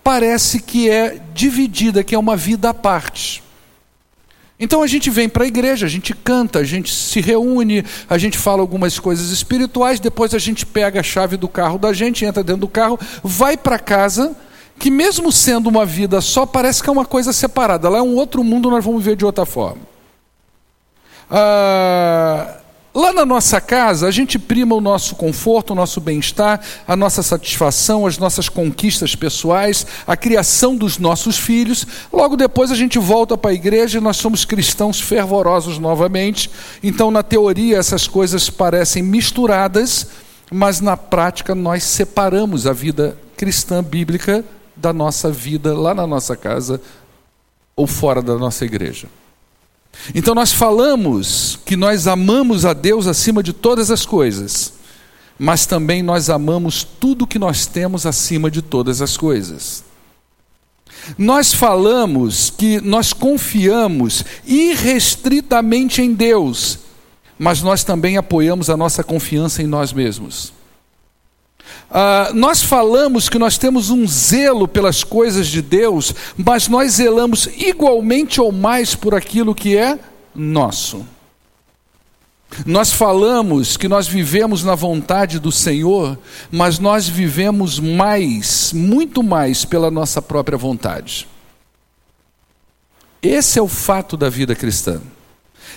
parece 0.05 0.61
que 0.61 0.89
é 0.89 1.21
dividida, 1.35 2.05
que 2.05 2.15
é 2.15 2.19
uma 2.19 2.37
vida 2.37 2.71
à 2.71 2.75
parte. 2.75 3.43
Então 4.61 4.83
a 4.83 4.87
gente 4.89 5.09
vem 5.09 5.29
para 5.29 5.45
a 5.45 5.47
igreja, 5.47 5.87
a 5.87 5.89
gente 5.89 6.13
canta, 6.13 6.59
a 6.59 6.65
gente 6.65 6.93
se 6.93 7.21
reúne, 7.21 7.85
a 8.11 8.19
gente 8.19 8.37
fala 8.37 8.61
algumas 8.61 8.99
coisas 8.99 9.31
espirituais, 9.31 10.01
depois 10.01 10.35
a 10.35 10.39
gente 10.39 10.67
pega 10.67 10.99
a 10.99 11.03
chave 11.03 11.37
do 11.37 11.47
carro 11.47 11.79
da 11.79 11.93
gente, 11.93 12.25
entra 12.25 12.43
dentro 12.43 12.63
do 12.63 12.69
carro, 12.69 12.99
vai 13.23 13.57
para 13.57 13.79
casa, 13.79 14.37
que 14.77 14.91
mesmo 14.91 15.31
sendo 15.31 15.69
uma 15.69 15.87
vida 15.87 16.21
só, 16.21 16.45
parece 16.45 16.83
que 16.83 16.89
é 16.89 16.93
uma 16.93 17.05
coisa 17.05 17.33
separada. 17.33 17.89
Lá 17.89 17.99
é 17.99 18.03
um 18.03 18.17
outro 18.17 18.43
mundo, 18.43 18.69
nós 18.69 18.85
vamos 18.85 19.05
ver 19.05 19.15
de 19.15 19.25
outra 19.25 19.47
forma. 19.47 19.83
Ah, 21.31 22.57
Lá 22.99 23.13
na 23.13 23.25
nossa 23.25 23.61
casa, 23.61 24.09
a 24.09 24.11
gente 24.11 24.41
prima 24.41 24.75
o 24.75 24.81
nosso 24.81 25.15
conforto, 25.15 25.71
o 25.71 25.77
nosso 25.77 26.01
bem-estar, 26.01 26.61
a 26.85 26.97
nossa 26.97 27.23
satisfação, 27.23 28.05
as 28.05 28.19
nossas 28.19 28.49
conquistas 28.49 29.15
pessoais, 29.15 29.87
a 30.05 30.17
criação 30.17 30.75
dos 30.75 30.99
nossos 30.99 31.39
filhos. 31.39 31.87
Logo 32.13 32.37
depois, 32.37 32.73
a 32.73 32.75
gente 32.75 32.99
volta 32.99 33.39
para 33.39 33.53
a 33.53 33.55
igreja 33.55 33.99
e 33.99 34.01
nós 34.01 34.17
somos 34.17 34.45
cristãos 34.45 35.01
fervorosos 35.01 35.79
novamente. 35.79 36.51
Então, 36.83 37.09
na 37.13 37.23
teoria, 37.23 37.79
essas 37.79 38.09
coisas 38.09 38.51
parecem 38.51 39.01
misturadas, 39.01 40.09
mas 40.51 40.81
na 40.81 40.97
prática, 40.97 41.55
nós 41.55 41.85
separamos 41.85 42.67
a 42.67 42.73
vida 42.73 43.17
cristã 43.37 43.81
bíblica 43.81 44.45
da 44.75 44.93
nossa 44.93 45.31
vida 45.31 45.73
lá 45.73 45.95
na 45.95 46.05
nossa 46.05 46.37
casa 46.37 46.81
ou 47.77 47.87
fora 47.87 48.21
da 48.21 48.37
nossa 48.37 48.65
igreja. 48.65 49.07
Então 50.15 50.35
nós 50.35 50.53
falamos 50.53 51.59
que 51.65 51.77
nós 51.77 52.07
amamos 52.07 52.65
a 52.65 52.73
Deus 52.73 53.07
acima 53.07 53.43
de 53.43 53.53
todas 53.53 53.91
as 53.91 54.07
coisas, 54.07 54.73
mas 55.39 55.67
também 55.67 56.03
nós 56.03 56.31
amamos 56.31 56.83
tudo 56.83 57.27
que 57.27 57.39
nós 57.39 57.67
temos 57.67 58.07
acima 58.07 58.51
de 58.51 58.63
todas 58.63 59.03
as 59.03 59.17
coisas. 59.17 59.85
Nós 61.17 61.53
falamos 61.53 62.51
que 62.51 62.81
nós 62.81 63.13
confiamos 63.13 64.25
irrestritamente 64.47 66.03
em 66.03 66.13
Deus, 66.13 66.81
mas 67.39 67.63
nós 67.63 67.85
também 67.85 68.17
apoiamos 68.17 68.69
a 68.69 68.77
nossa 68.77 69.05
confiança 69.05 69.63
em 69.63 69.67
nós 69.67 69.93
mesmos. 69.93 70.58
Uh, 71.91 72.35
nós 72.35 72.63
falamos 72.63 73.29
que 73.29 73.39
nós 73.39 73.57
temos 73.57 73.91
um 73.91 74.07
zelo 74.07 74.69
pelas 74.69 75.03
coisas 75.03 75.47
de 75.47 75.63
Deus, 75.63 76.15
mas 76.37 76.69
nós 76.69 76.93
zelamos 76.93 77.47
igualmente 77.57 78.41
ou 78.41 78.53
mais 78.53 78.95
por 78.95 79.15
aquilo 79.15 79.55
que 79.55 79.77
é 79.77 79.99
nosso. 80.35 81.05
Nós 82.65 82.93
falamos 82.93 83.77
que 83.77 83.89
nós 83.89 84.07
vivemos 84.07 84.65
na 84.65 84.75
vontade 84.75 85.39
do 85.39 85.53
Senhor, 85.53 86.19
mas 86.51 86.79
nós 86.79 87.09
vivemos 87.09 87.79
mais, 87.79 88.73
muito 88.73 89.23
mais, 89.23 89.65
pela 89.65 89.91
nossa 89.91 90.21
própria 90.21 90.57
vontade. 90.57 91.29
Esse 93.23 93.59
é 93.59 93.63
o 93.63 93.69
fato 93.69 94.17
da 94.17 94.31
vida 94.31 94.55
cristã. 94.55 95.01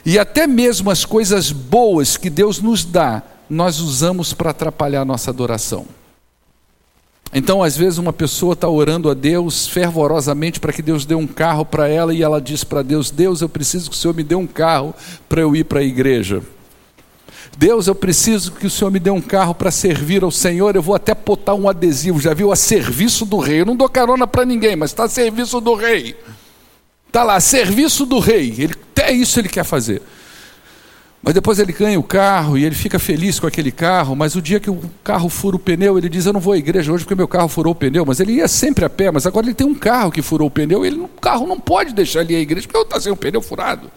E 0.06 0.18
até 0.18 0.48
mesmo 0.48 0.90
as 0.90 1.06
coisas 1.06 1.52
boas 1.52 2.18
que 2.18 2.30
Deus 2.30 2.62
nos 2.62 2.84
dá, 2.86 3.22
nós 3.52 3.82
usamos 3.82 4.32
para 4.32 4.52
atrapalhar 4.52 5.04
nossa 5.04 5.30
adoração. 5.30 5.86
Então, 7.34 7.62
às 7.62 7.76
vezes, 7.76 7.98
uma 7.98 8.14
pessoa 8.14 8.54
está 8.54 8.70
orando 8.70 9.10
a 9.10 9.14
Deus 9.14 9.68
fervorosamente 9.68 10.58
para 10.58 10.72
que 10.72 10.82
Deus 10.82 11.06
dê 11.06 11.16
um 11.16 11.28
carro 11.28 11.66
para 11.66 11.88
ela 11.90 12.14
e 12.14 12.24
ela 12.24 12.40
diz 12.40 12.64
para 12.64 12.82
Deus: 12.82 13.12
Deus, 13.12 13.42
eu 13.42 13.50
preciso 13.50 13.90
que 13.90 13.96
o 13.96 14.00
Senhor 14.00 14.14
me 14.14 14.24
dê 14.24 14.36
um 14.36 14.48
carro 14.48 14.96
para 15.28 15.42
eu 15.42 15.54
ir 15.54 15.66
para 15.66 15.82
a 15.82 15.84
igreja. 15.84 16.42
Deus, 17.58 17.88
eu 17.88 17.96
preciso 17.96 18.54
que 18.54 18.66
o 18.66 18.70
Senhor 18.70 18.90
me 18.90 19.00
dê 19.00 19.10
um 19.10 19.22
carro 19.22 19.54
para 19.54 19.70
servir 19.70 20.24
ao 20.24 20.32
Senhor. 20.32 20.74
Eu 20.74 20.82
vou 20.82 20.96
até 20.96 21.14
botar 21.14 21.54
um 21.54 21.68
adesivo, 21.68 22.22
já 22.22 22.34
viu? 22.34 22.54
A 22.54 22.56
serviço 22.56 23.26
do 23.26 23.38
rei. 23.38 23.62
Eu 23.62 23.66
não 23.66 23.76
dou 23.76 23.90
carona 23.90 24.26
para 24.26 24.46
ninguém, 24.46 24.78
mas 24.78 24.92
está 24.92 25.04
a 25.04 25.10
serviço 25.10 25.60
do 25.60 25.76
rei. 25.76 26.16
Está 27.08 27.24
lá, 27.24 27.38
serviço 27.42 28.06
do 28.06 28.20
rei. 28.20 28.56
Ele, 28.58 28.74
até 28.94 29.12
isso 29.12 29.38
ele 29.40 29.50
quer 29.50 29.66
fazer. 29.66 30.02
Mas 31.24 31.36
depois 31.36 31.60
ele 31.60 31.72
ganha 31.72 32.00
o 32.00 32.04
carro 32.04 32.58
e 32.58 32.66
ele 32.66 32.74
fica 32.74 32.98
feliz 32.98 33.40
com 33.40 33.46
aquele 33.46 33.72
carro, 33.72 34.16
mas 34.16 34.36
o 34.36 34.42
dia 34.42 34.60
que 34.60 34.72
o 34.72 34.82
carro 35.04 35.30
fura 35.30 35.56
o 35.56 35.60
pneu, 35.60 35.98
ele 35.98 36.10
diz: 36.10 36.26
Eu 36.26 36.34
não 36.34 36.40
vou 36.40 36.54
à 36.54 36.58
igreja 36.58 36.92
hoje 36.92 37.04
porque 37.04 37.14
meu 37.14 37.28
carro 37.28 37.48
furou 37.48 37.74
o 37.74 37.76
pneu. 37.76 38.04
Mas 38.06 38.20
ele 38.20 38.34
ia 38.34 38.48
sempre 38.48 38.84
a 38.86 38.90
pé, 38.90 39.12
mas 39.12 39.28
agora 39.28 39.46
ele 39.46 39.54
tem 39.54 39.68
um 39.68 39.76
carro 39.76 40.12
que 40.12 40.22
furou 40.22 40.48
o 40.48 40.52
pneu 40.52 40.84
e 40.84 40.88
ele, 40.88 41.00
o 41.00 41.08
carro 41.08 41.46
não 41.46 41.60
pode 41.60 41.94
deixar 41.94 42.22
ele 42.22 42.34
ir 42.34 42.38
à 42.38 42.40
igreja 42.40 42.68
porque 42.68 42.84
está 42.84 43.00
sem 43.00 43.12
o 43.12 43.16
pneu 43.16 43.42
furado. 43.42 43.92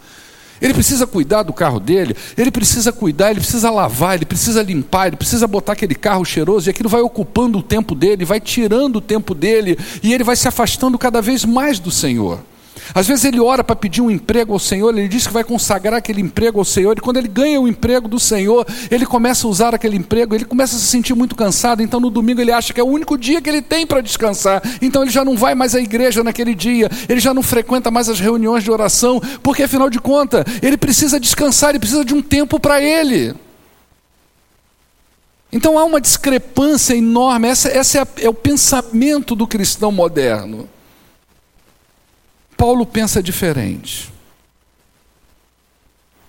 Ele 0.61 0.73
precisa 0.73 1.05
cuidar 1.05 1.43
do 1.43 1.51
carro 1.51 1.79
dele, 1.79 2.15
ele 2.37 2.49
precisa 2.49 2.91
cuidar, 2.91 3.31
ele 3.31 3.41
precisa 3.41 3.69
lavar, 3.69 4.15
ele 4.15 4.25
precisa 4.25 4.61
limpar, 4.61 5.07
ele 5.07 5.17
precisa 5.17 5.47
botar 5.47 5.73
aquele 5.73 5.95
carro 5.95 6.23
cheiroso 6.23 6.69
e 6.69 6.71
aquilo 6.71 6.87
vai 6.87 7.01
ocupando 7.01 7.57
o 7.57 7.63
tempo 7.63 7.93
dele, 7.93 8.23
vai 8.23 8.39
tirando 8.39 8.97
o 8.97 9.01
tempo 9.01 9.35
dele 9.35 9.77
e 10.01 10.13
ele 10.13 10.23
vai 10.23 10.35
se 10.35 10.47
afastando 10.47 10.97
cada 10.97 11.21
vez 11.21 11.43
mais 11.43 11.79
do 11.79 11.91
Senhor. 11.91 12.39
Às 12.93 13.07
vezes 13.07 13.25
ele 13.25 13.39
ora 13.39 13.63
para 13.63 13.75
pedir 13.75 14.01
um 14.01 14.11
emprego 14.11 14.53
ao 14.53 14.59
Senhor, 14.59 14.95
ele 14.95 15.07
diz 15.07 15.27
que 15.27 15.33
vai 15.33 15.43
consagrar 15.43 15.97
aquele 15.97 16.21
emprego 16.21 16.59
ao 16.59 16.65
Senhor, 16.65 16.97
e 16.97 17.01
quando 17.01 17.17
ele 17.17 17.27
ganha 17.27 17.59
o 17.59 17.67
emprego 17.67 18.07
do 18.07 18.19
Senhor, 18.19 18.65
ele 18.91 19.05
começa 19.05 19.47
a 19.47 19.49
usar 19.49 19.73
aquele 19.73 19.97
emprego, 19.97 20.35
ele 20.35 20.45
começa 20.45 20.75
a 20.75 20.79
se 20.79 20.85
sentir 20.85 21.13
muito 21.13 21.35
cansado, 21.35 21.81
então 21.81 21.99
no 21.99 22.09
domingo 22.09 22.41
ele 22.41 22.51
acha 22.51 22.73
que 22.73 22.79
é 22.79 22.83
o 22.83 22.87
único 22.87 23.17
dia 23.17 23.41
que 23.41 23.49
ele 23.49 23.61
tem 23.61 23.85
para 23.85 24.01
descansar, 24.01 24.61
então 24.81 25.01
ele 25.01 25.11
já 25.11 25.23
não 25.23 25.35
vai 25.35 25.55
mais 25.55 25.75
à 25.75 25.79
igreja 25.79 26.23
naquele 26.23 26.53
dia, 26.53 26.89
ele 27.07 27.19
já 27.19 27.33
não 27.33 27.43
frequenta 27.43 27.89
mais 27.89 28.09
as 28.09 28.19
reuniões 28.19 28.63
de 28.63 28.71
oração, 28.71 29.21
porque 29.41 29.63
afinal 29.63 29.89
de 29.89 29.99
contas, 29.99 30.43
ele 30.61 30.77
precisa 30.77 31.19
descansar, 31.19 31.71
ele 31.71 31.79
precisa 31.79 32.05
de 32.05 32.13
um 32.13 32.21
tempo 32.21 32.59
para 32.59 32.81
ele. 32.81 33.33
Então 35.51 35.77
há 35.79 35.85
uma 35.85 36.01
discrepância 36.01 36.93
enorme, 36.93 37.47
esse 37.47 37.97
é, 37.97 38.05
é 38.21 38.29
o 38.29 38.33
pensamento 38.33 39.35
do 39.35 39.47
cristão 39.47 39.91
moderno. 39.91 40.67
Paulo 42.57 42.85
pensa 42.85 43.21
diferente. 43.21 44.11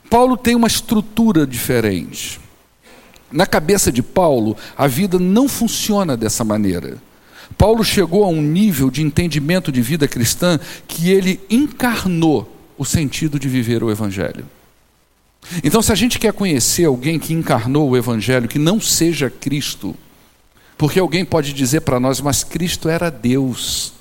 Paulo 0.09 0.37
tem 0.37 0.55
uma 0.55 0.67
estrutura 0.67 1.47
diferente. 1.47 2.41
Na 3.31 3.47
cabeça 3.47 3.91
de 3.91 4.03
Paulo, 4.03 4.57
a 4.77 4.87
vida 4.87 5.19
não 5.19 5.49
funciona 5.49 6.17
dessa 6.17 6.45
maneira. 6.45 6.99
Paulo 7.59 7.85
chegou 7.85 8.25
a 8.25 8.29
um 8.29 8.41
nível 8.41 8.91
de 8.91 9.03
entendimento 9.03 9.73
de 9.73 9.81
vida 9.83 10.07
cristã 10.07 10.59
que 10.87 11.11
ele 11.11 11.41
encarnou 11.51 12.53
o 12.79 12.85
sentido 12.85 13.39
de 13.39 13.49
viver 13.49 13.83
o 13.83 13.91
Evangelho. 13.91 14.45
Então, 15.63 15.81
se 15.81 15.93
a 15.93 15.95
gente 15.95 16.19
quer 16.19 16.33
conhecer 16.33 16.85
alguém 16.85 17.19
que 17.19 17.33
encarnou 17.33 17.89
o 17.89 17.97
Evangelho, 17.97 18.49
que 18.49 18.59
não 18.59 18.81
seja 18.81 19.31
Cristo, 19.31 19.95
porque 20.77 20.99
alguém 20.99 21.25
pode 21.25 21.53
dizer 21.53 21.81
para 21.81 22.01
nós, 22.01 22.21
mas 22.21 22.45
Cristo 22.45 22.89
era 22.89 23.11
Deus. 23.11 23.93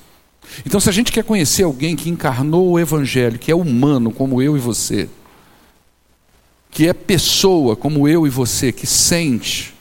Então, 0.66 0.80
se 0.80 0.90
a 0.90 0.92
gente 0.92 1.12
quer 1.12 1.24
conhecer 1.24 1.64
alguém 1.64 1.96
que 1.96 2.10
encarnou 2.10 2.72
o 2.72 2.80
Evangelho, 2.80 3.40
que 3.40 3.52
é 3.52 3.56
humano 3.56 4.12
como 4.12 4.42
eu 4.42 4.56
e 4.56 4.60
você, 4.60 5.10
que 6.72 6.88
é 6.88 6.94
pessoa 6.94 7.76
como 7.76 8.08
eu 8.08 8.28
e 8.28 8.30
você, 8.30 8.72
que 8.72 8.86
sente, 8.86 9.74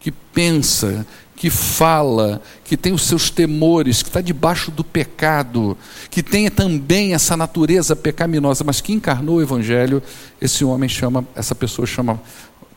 que 0.00 0.10
pensa, 0.10 1.06
que 1.38 1.50
fala, 1.50 2.42
que 2.64 2.76
tem 2.76 2.92
os 2.92 3.02
seus 3.02 3.30
temores, 3.30 4.02
que 4.02 4.08
está 4.08 4.20
debaixo 4.20 4.72
do 4.72 4.82
pecado, 4.82 5.78
que 6.10 6.20
tem 6.20 6.50
também 6.50 7.14
essa 7.14 7.36
natureza 7.36 7.94
pecaminosa, 7.94 8.64
mas 8.64 8.80
que 8.80 8.92
encarnou 8.92 9.36
o 9.36 9.42
Evangelho, 9.42 10.02
esse 10.40 10.64
homem 10.64 10.88
chama, 10.88 11.24
essa 11.36 11.54
pessoa 11.54 11.86
chama 11.86 12.20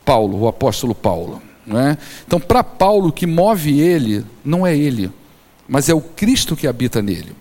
Paulo, 0.05 0.41
o 0.41 0.47
apóstolo 0.47 0.93
Paulo. 0.93 1.41
Não 1.65 1.79
é? 1.79 1.97
Então, 2.27 2.39
para 2.39 2.63
Paulo, 2.63 3.09
o 3.09 3.11
que 3.11 3.25
move 3.25 3.79
ele 3.79 4.25
não 4.43 4.65
é 4.65 4.77
ele, 4.77 5.11
mas 5.71 5.87
é 5.87 5.93
o 5.93 6.01
Cristo 6.01 6.53
que 6.53 6.67
habita 6.67 7.01
nele. 7.01 7.33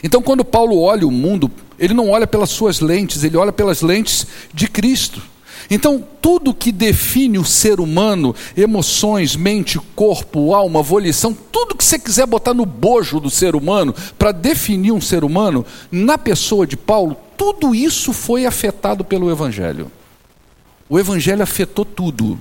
Então, 0.00 0.22
quando 0.22 0.44
Paulo 0.44 0.80
olha 0.80 1.04
o 1.04 1.10
mundo, 1.10 1.50
ele 1.76 1.92
não 1.92 2.08
olha 2.08 2.24
pelas 2.24 2.50
suas 2.50 2.78
lentes, 2.78 3.24
ele 3.24 3.36
olha 3.36 3.50
pelas 3.50 3.82
lentes 3.82 4.24
de 4.54 4.68
Cristo. 4.68 5.20
Então, 5.68 6.06
tudo 6.20 6.54
que 6.54 6.70
define 6.70 7.40
o 7.40 7.44
ser 7.44 7.80
humano, 7.80 8.32
emoções, 8.56 9.34
mente, 9.34 9.76
corpo, 9.96 10.54
alma, 10.54 10.84
volição, 10.84 11.36
tudo 11.50 11.74
que 11.74 11.84
você 11.84 11.98
quiser 11.98 12.26
botar 12.26 12.54
no 12.54 12.64
bojo 12.64 13.18
do 13.18 13.28
ser 13.28 13.56
humano 13.56 13.92
para 14.16 14.30
definir 14.30 14.92
um 14.92 15.00
ser 15.00 15.24
humano, 15.24 15.66
na 15.90 16.16
pessoa 16.16 16.64
de 16.64 16.76
Paulo, 16.76 17.16
tudo 17.36 17.74
isso 17.74 18.12
foi 18.12 18.46
afetado 18.46 19.04
pelo 19.04 19.28
Evangelho. 19.28 19.90
O 20.88 20.96
Evangelho 20.96 21.42
afetou 21.42 21.84
tudo. 21.84 22.38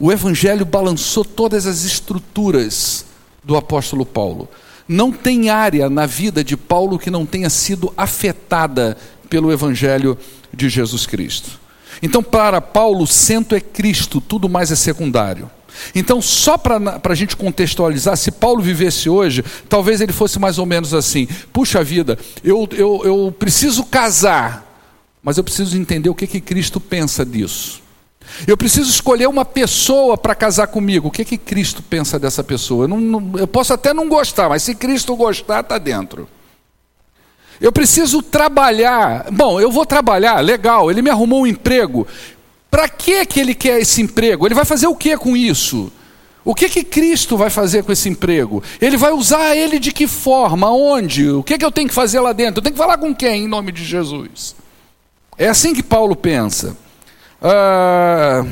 O 0.00 0.10
Evangelho 0.10 0.66
balançou 0.66 1.24
todas 1.24 1.64
as 1.64 1.84
estruturas 1.84 3.08
do 3.44 3.56
apóstolo 3.56 4.04
Paulo. 4.04 4.48
Não 4.88 5.12
tem 5.12 5.50
área 5.50 5.88
na 5.88 6.06
vida 6.06 6.42
de 6.42 6.56
Paulo 6.56 6.98
que 6.98 7.10
não 7.10 7.24
tenha 7.24 7.48
sido 7.48 7.92
afetada 7.96 8.96
pelo 9.28 9.52
Evangelho 9.52 10.18
de 10.52 10.68
Jesus 10.68 11.06
Cristo. 11.06 11.60
Então, 12.02 12.22
para 12.22 12.60
Paulo, 12.60 13.06
centro 13.06 13.56
é 13.56 13.60
Cristo, 13.60 14.20
tudo 14.20 14.48
mais 14.48 14.72
é 14.72 14.76
secundário. 14.76 15.50
Então, 15.94 16.20
só 16.20 16.58
para 16.58 17.00
a 17.02 17.14
gente 17.14 17.36
contextualizar, 17.36 18.16
se 18.16 18.30
Paulo 18.30 18.60
vivesse 18.60 19.08
hoje, 19.08 19.44
talvez 19.68 20.00
ele 20.00 20.12
fosse 20.12 20.38
mais 20.38 20.58
ou 20.58 20.66
menos 20.66 20.92
assim: 20.92 21.28
puxa 21.52 21.82
vida, 21.82 22.18
eu, 22.42 22.68
eu, 22.72 23.02
eu 23.04 23.34
preciso 23.38 23.84
casar, 23.84 24.66
mas 25.22 25.38
eu 25.38 25.44
preciso 25.44 25.76
entender 25.76 26.08
o 26.08 26.14
que, 26.14 26.26
que 26.26 26.40
Cristo 26.40 26.80
pensa 26.80 27.24
disso. 27.24 27.80
Eu 28.46 28.56
preciso 28.56 28.90
escolher 28.90 29.28
uma 29.28 29.44
pessoa 29.44 30.16
para 30.16 30.34
casar 30.34 30.66
comigo. 30.68 31.08
O 31.08 31.10
que, 31.10 31.24
que 31.24 31.36
Cristo 31.36 31.82
pensa 31.82 32.18
dessa 32.18 32.42
pessoa? 32.42 32.84
Eu, 32.84 32.88
não, 32.88 33.00
não, 33.00 33.38
eu 33.38 33.46
posso 33.46 33.72
até 33.72 33.92
não 33.92 34.08
gostar, 34.08 34.48
mas 34.48 34.62
se 34.62 34.74
Cristo 34.74 35.16
gostar, 35.16 35.60
está 35.60 35.78
dentro. 35.78 36.28
Eu 37.60 37.70
preciso 37.70 38.22
trabalhar. 38.22 39.26
Bom, 39.30 39.60
eu 39.60 39.70
vou 39.70 39.84
trabalhar, 39.84 40.40
legal, 40.40 40.90
ele 40.90 41.02
me 41.02 41.10
arrumou 41.10 41.42
um 41.42 41.46
emprego. 41.46 42.06
Para 42.70 42.88
que 42.88 43.26
que 43.26 43.40
ele 43.40 43.54
quer 43.54 43.80
esse 43.80 44.00
emprego? 44.00 44.46
Ele 44.46 44.54
vai 44.54 44.64
fazer 44.64 44.86
o 44.86 44.94
que 44.94 45.16
com 45.16 45.36
isso? 45.36 45.92
O 46.42 46.54
que 46.54 46.70
que 46.70 46.82
Cristo 46.82 47.36
vai 47.36 47.50
fazer 47.50 47.84
com 47.84 47.92
esse 47.92 48.08
emprego? 48.08 48.62
Ele 48.80 48.96
vai 48.96 49.12
usar 49.12 49.54
ele 49.54 49.78
de 49.78 49.92
que 49.92 50.06
forma? 50.06 50.70
Onde? 50.70 51.28
O 51.28 51.42
que 51.42 51.58
que 51.58 51.64
eu 51.64 51.70
tenho 51.70 51.88
que 51.88 51.94
fazer 51.94 52.20
lá 52.20 52.32
dentro? 52.32 52.58
Eu 52.58 52.62
tenho 52.62 52.74
que 52.74 52.80
falar 52.80 52.96
com 52.96 53.14
quem 53.14 53.44
em 53.44 53.48
nome 53.48 53.72
de 53.72 53.84
Jesus? 53.84 54.54
É 55.36 55.48
assim 55.48 55.74
que 55.74 55.82
Paulo 55.82 56.16
pensa. 56.16 56.76
Ah, 57.42 58.44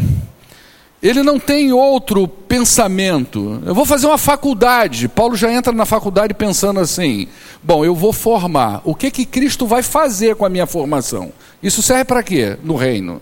ele 1.02 1.22
não 1.22 1.38
tem 1.38 1.72
outro 1.72 2.26
pensamento. 2.26 3.62
Eu 3.64 3.74
vou 3.74 3.84
fazer 3.84 4.06
uma 4.06 4.18
faculdade. 4.18 5.08
Paulo 5.08 5.36
já 5.36 5.52
entra 5.52 5.72
na 5.72 5.84
faculdade 5.84 6.34
pensando 6.34 6.80
assim: 6.80 7.28
bom, 7.62 7.84
eu 7.84 7.94
vou 7.94 8.12
formar. 8.12 8.80
O 8.84 8.94
que 8.94 9.10
que 9.10 9.24
Cristo 9.24 9.66
vai 9.66 9.82
fazer 9.82 10.34
com 10.36 10.44
a 10.44 10.48
minha 10.48 10.66
formação? 10.66 11.32
Isso 11.62 11.82
serve 11.82 12.04
para 12.04 12.22
quê 12.22 12.56
no 12.64 12.74
reino? 12.74 13.20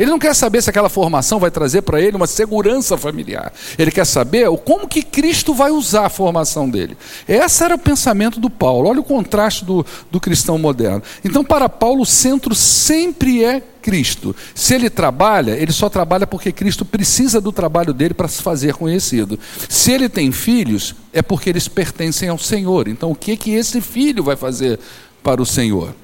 Ele 0.00 0.10
não 0.10 0.18
quer 0.18 0.34
saber 0.34 0.62
se 0.62 0.70
aquela 0.70 0.88
formação 0.88 1.38
vai 1.38 1.50
trazer 1.50 1.82
para 1.82 2.00
ele 2.00 2.16
uma 2.16 2.26
segurança 2.26 2.96
familiar. 2.96 3.52
Ele 3.78 3.90
quer 3.90 4.06
saber 4.06 4.48
como 4.64 4.88
que 4.88 5.02
Cristo 5.02 5.52
vai 5.52 5.70
usar 5.70 6.06
a 6.06 6.08
formação 6.08 6.70
dele. 6.70 6.96
Esse 7.28 7.62
era 7.62 7.74
o 7.74 7.78
pensamento 7.78 8.40
do 8.40 8.48
Paulo. 8.48 8.88
Olha 8.88 9.00
o 9.00 9.04
contraste 9.04 9.62
do, 9.62 9.84
do 10.10 10.18
cristão 10.18 10.56
moderno. 10.56 11.02
Então, 11.22 11.44
para 11.44 11.68
Paulo, 11.68 12.00
o 12.00 12.06
centro 12.06 12.54
sempre 12.54 13.44
é 13.44 13.60
Cristo. 13.60 14.34
Se 14.54 14.72
ele 14.72 14.88
trabalha, 14.88 15.50
ele 15.50 15.70
só 15.70 15.90
trabalha 15.90 16.26
porque 16.26 16.50
Cristo 16.50 16.82
precisa 16.82 17.38
do 17.38 17.52
trabalho 17.52 17.92
dele 17.92 18.14
para 18.14 18.26
se 18.26 18.42
fazer 18.42 18.72
conhecido. 18.72 19.38
Se 19.68 19.92
ele 19.92 20.08
tem 20.08 20.32
filhos, 20.32 20.94
é 21.12 21.20
porque 21.20 21.50
eles 21.50 21.68
pertencem 21.68 22.30
ao 22.30 22.38
Senhor. 22.38 22.88
Então, 22.88 23.10
o 23.10 23.14
que 23.14 23.36
que 23.36 23.50
esse 23.50 23.82
filho 23.82 24.24
vai 24.24 24.34
fazer 24.34 24.80
para 25.22 25.42
o 25.42 25.46
Senhor? 25.46 25.94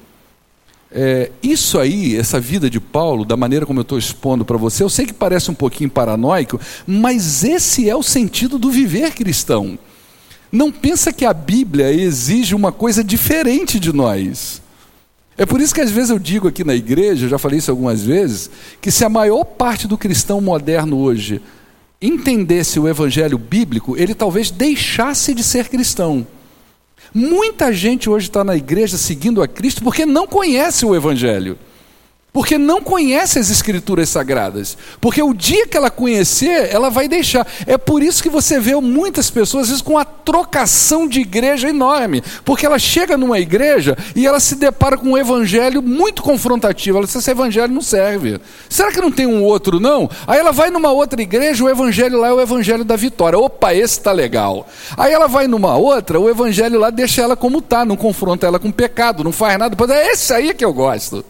É, 0.99 1.29
isso 1.43 1.77
aí, 1.77 2.15
essa 2.15 2.39
vida 2.39 2.71
de 2.71 2.79
Paulo, 2.79 3.23
da 3.23 3.37
maneira 3.37 3.67
como 3.67 3.77
eu 3.77 3.83
estou 3.83 3.99
expondo 3.99 4.43
para 4.43 4.57
você, 4.57 4.81
eu 4.81 4.89
sei 4.89 5.05
que 5.05 5.13
parece 5.13 5.51
um 5.51 5.53
pouquinho 5.53 5.91
paranoico, 5.91 6.59
mas 6.87 7.43
esse 7.43 7.87
é 7.87 7.95
o 7.95 8.01
sentido 8.01 8.57
do 8.57 8.71
viver 8.71 9.11
cristão. 9.11 9.77
Não 10.51 10.71
pensa 10.71 11.13
que 11.13 11.23
a 11.23 11.31
Bíblia 11.31 11.91
exige 11.91 12.55
uma 12.55 12.71
coisa 12.71 13.03
diferente 13.03 13.79
de 13.79 13.93
nós. 13.93 14.59
É 15.37 15.45
por 15.45 15.61
isso 15.61 15.75
que 15.75 15.81
às 15.81 15.91
vezes 15.91 16.09
eu 16.09 16.17
digo 16.17 16.47
aqui 16.47 16.63
na 16.63 16.73
igreja, 16.73 17.25
eu 17.25 17.29
já 17.29 17.37
falei 17.37 17.59
isso 17.59 17.69
algumas 17.69 18.01
vezes, 18.01 18.49
que 18.81 18.89
se 18.89 19.05
a 19.05 19.09
maior 19.09 19.43
parte 19.43 19.87
do 19.87 19.99
cristão 19.99 20.41
moderno 20.41 20.97
hoje 20.97 21.43
entendesse 22.01 22.79
o 22.79 22.87
evangelho 22.87 23.37
bíblico, 23.37 23.95
ele 23.95 24.15
talvez 24.15 24.49
deixasse 24.49 25.35
de 25.35 25.43
ser 25.43 25.69
cristão. 25.69 26.25
Muita 27.19 27.73
gente 27.73 28.11
hoje 28.11 28.27
está 28.27 28.43
na 28.43 28.55
igreja 28.55 28.95
seguindo 28.95 29.41
a 29.41 29.47
Cristo 29.47 29.83
porque 29.83 30.05
não 30.05 30.27
conhece 30.27 30.85
o 30.85 30.95
Evangelho 30.95 31.57
porque 32.37 32.55
não 32.55 32.83
conhece 32.83 33.39
as 33.39 33.49
escrituras 33.49 34.09
sagradas. 34.09 34.77
Porque 35.01 35.23
o 35.23 35.33
dia 35.33 35.65
que 35.65 35.75
ela 35.75 35.89
conhecer, 35.89 36.69
ela 36.71 36.87
vai 36.87 37.07
deixar. 37.07 37.47
É 37.65 37.79
por 37.79 38.03
isso 38.03 38.21
que 38.21 38.29
você 38.29 38.59
vê 38.59 38.75
muitas 38.75 39.31
pessoas, 39.31 39.63
às 39.63 39.69
vezes, 39.69 39.81
com 39.81 39.97
a 39.97 40.05
trocação 40.05 41.07
de 41.07 41.19
igreja 41.19 41.67
enorme. 41.67 42.21
Porque 42.45 42.63
ela 42.63 42.77
chega 42.77 43.17
numa 43.17 43.39
igreja 43.39 43.97
e 44.15 44.27
ela 44.27 44.39
se 44.39 44.53
depara 44.53 44.99
com 44.99 45.13
um 45.13 45.17
evangelho 45.17 45.81
muito 45.81 46.21
confrontativo. 46.21 46.99
Ela 46.99 47.07
diz: 47.07 47.15
esse 47.15 47.31
evangelho 47.31 47.73
não 47.73 47.81
serve. 47.81 48.39
Será 48.69 48.91
que 48.91 49.01
não 49.01 49.11
tem 49.11 49.25
um 49.25 49.43
outro, 49.43 49.79
não? 49.79 50.07
Aí 50.27 50.37
ela 50.37 50.51
vai 50.51 50.69
numa 50.69 50.91
outra 50.91 51.19
igreja, 51.19 51.63
o 51.63 51.69
evangelho 51.69 52.19
lá 52.19 52.27
é 52.27 52.33
o 52.33 52.39
evangelho 52.39 52.85
da 52.85 52.95
vitória. 52.95 53.39
Opa, 53.39 53.73
esse 53.73 53.97
está 53.97 54.11
legal. 54.11 54.67
Aí 54.95 55.11
ela 55.11 55.27
vai 55.27 55.47
numa 55.47 55.75
outra, 55.75 56.19
o 56.19 56.29
evangelho 56.29 56.79
lá 56.79 56.91
deixa 56.91 57.23
ela 57.23 57.35
como 57.35 57.57
está, 57.57 57.83
não 57.83 57.95
confronta 57.97 58.45
ela 58.45 58.59
com 58.59 58.71
pecado, 58.71 59.23
não 59.23 59.31
faz 59.31 59.57
nada. 59.57 59.75
É 59.91 60.11
esse 60.11 60.31
aí 60.31 60.53
que 60.53 60.63
eu 60.63 60.71
gosto. 60.71 61.25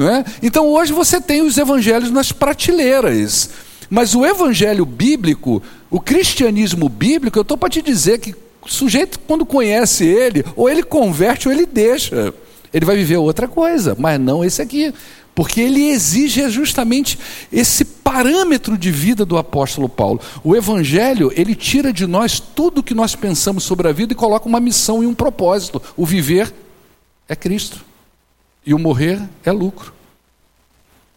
É? 0.00 0.24
Então 0.42 0.66
hoje 0.66 0.92
você 0.92 1.20
tem 1.20 1.42
os 1.42 1.58
evangelhos 1.58 2.10
nas 2.10 2.32
prateleiras. 2.32 3.50
Mas 3.90 4.14
o 4.14 4.24
evangelho 4.24 4.86
bíblico, 4.86 5.62
o 5.90 6.00
cristianismo 6.00 6.88
bíblico, 6.88 7.38
eu 7.38 7.42
estou 7.42 7.58
para 7.58 7.68
te 7.68 7.82
dizer 7.82 8.18
que 8.18 8.34
o 8.62 8.68
sujeito, 8.68 9.18
quando 9.26 9.44
conhece 9.44 10.04
ele, 10.04 10.44
ou 10.54 10.70
ele 10.70 10.82
converte 10.82 11.48
ou 11.48 11.52
ele 11.52 11.66
deixa. 11.66 12.32
Ele 12.72 12.84
vai 12.84 12.96
viver 12.96 13.16
outra 13.16 13.48
coisa, 13.48 13.96
mas 13.98 14.20
não 14.20 14.44
esse 14.44 14.62
aqui. 14.62 14.94
Porque 15.34 15.60
ele 15.60 15.88
exige 15.88 16.48
justamente 16.50 17.18
esse 17.52 17.84
parâmetro 17.84 18.78
de 18.78 18.90
vida 18.90 19.24
do 19.24 19.36
apóstolo 19.36 19.88
Paulo. 19.88 20.20
O 20.44 20.54
evangelho, 20.54 21.32
ele 21.34 21.54
tira 21.54 21.92
de 21.92 22.06
nós 22.06 22.38
tudo 22.38 22.78
o 22.78 22.82
que 22.82 22.94
nós 22.94 23.16
pensamos 23.16 23.64
sobre 23.64 23.88
a 23.88 23.92
vida 23.92 24.12
e 24.12 24.16
coloca 24.16 24.48
uma 24.48 24.60
missão 24.60 25.02
e 25.02 25.06
um 25.06 25.14
propósito: 25.14 25.82
o 25.96 26.06
viver 26.06 26.52
é 27.28 27.34
Cristo. 27.34 27.89
E 28.70 28.74
o 28.74 28.78
morrer 28.78 29.20
é 29.44 29.50
lucro. 29.50 29.92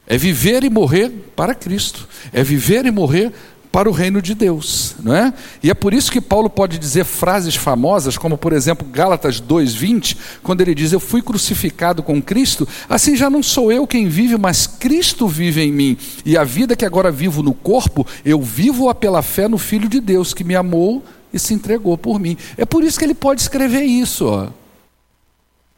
É 0.08 0.18
viver 0.18 0.63
e 0.63 0.72
morrer 0.72 1.12
para 1.36 1.54
Cristo. 1.54 2.10
É 2.32 2.44
viver 2.44 2.84
e 2.88 2.89
morrer 2.89 3.32
para 3.72 3.88
o 3.88 3.92
reino 3.92 4.24
de 4.24 4.34
Deus, 4.34 4.96
não 5.04 5.16
é? 5.16 5.32
E 5.62 5.70
é 5.70 5.74
por 5.76 5.94
isso 5.94 6.12
que 6.12 6.20
Paulo 6.20 6.50
pode 6.50 6.80
dizer 6.80 7.06
frases 7.06 7.56
famosas, 7.56 8.18
como 8.18 8.39
por 8.39 8.54
exemplo 8.54 8.88
Gálatas 8.92 9.39
2:20, 9.39 10.18
quando 10.42 10.62
ele 10.62 10.74
diz: 10.74 10.92
"Eu 10.92 11.00
fui 11.00 11.22
crucificado 11.22 12.02
com 12.02 12.20
Cristo, 12.20 12.68
assim 12.89 13.16
já 13.16 13.30
não 13.30 13.44
sou 13.44 13.72
eu 13.72 13.86
quem 13.86 14.08
vive, 14.08 14.36
mas 14.36 14.66
Cristo 14.66 15.28
vive 15.28 15.62
em 15.62 15.72
mim, 15.72 15.96
e 16.26 16.36
a 16.36 16.44
vida 16.44 16.76
que 16.76 16.86
agora 16.86 17.12
vivo 17.12 17.44
no 17.44 17.54
corpo, 17.54 18.04
eu 18.26 18.42
vivo-a 18.42 18.96
pela 18.96 19.22
fé 19.22 19.48
no 19.48 19.60
Filho 19.60 19.88
de 19.88 20.00
Deus 20.00 20.34
que 20.34 20.44
me 20.44 20.56
amou 20.56 21.04
e 21.32 21.38
se 21.38 21.54
entregou 21.54 22.00
por 22.00 22.20
mim". 22.20 22.36
É 22.58 22.66
por 22.66 22.84
isso 22.84 22.98
que 22.98 23.06
ele 23.06 23.13
pode 23.13 23.42
escrever 23.42 23.84
isso, 23.84 24.26
ó. 24.26 24.62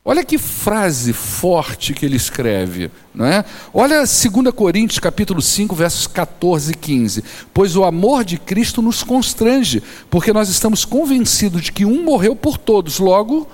Olha 0.08 0.24
que 0.24 0.38
frase 0.38 1.14
forte 1.14 1.92
que 1.92 2.06
ele 2.06 2.16
escreve, 2.16 2.92
não 3.12 3.26
é? 3.26 3.44
Olha 3.74 4.02
2 4.02 4.22
Coríntios 4.56 5.00
capítulo 5.00 5.42
5, 5.42 5.76
versos 5.76 6.06
14 6.06 6.74
e 6.74 6.76
15. 6.76 7.24
Pois 7.52 7.76
o 7.76 7.84
amor 7.84 8.24
de 8.24 8.38
Cristo 8.38 8.84
nos 8.84 9.02
constrange, 9.02 9.82
porque 10.08 10.32
nós 10.32 10.48
estamos 10.48 10.86
convencidos 10.86 11.64
de 11.64 11.72
que 11.72 11.86
um 11.86 12.04
morreu 12.04 12.36
por 12.36 12.56
todos, 12.56 13.00
logo 13.00 13.48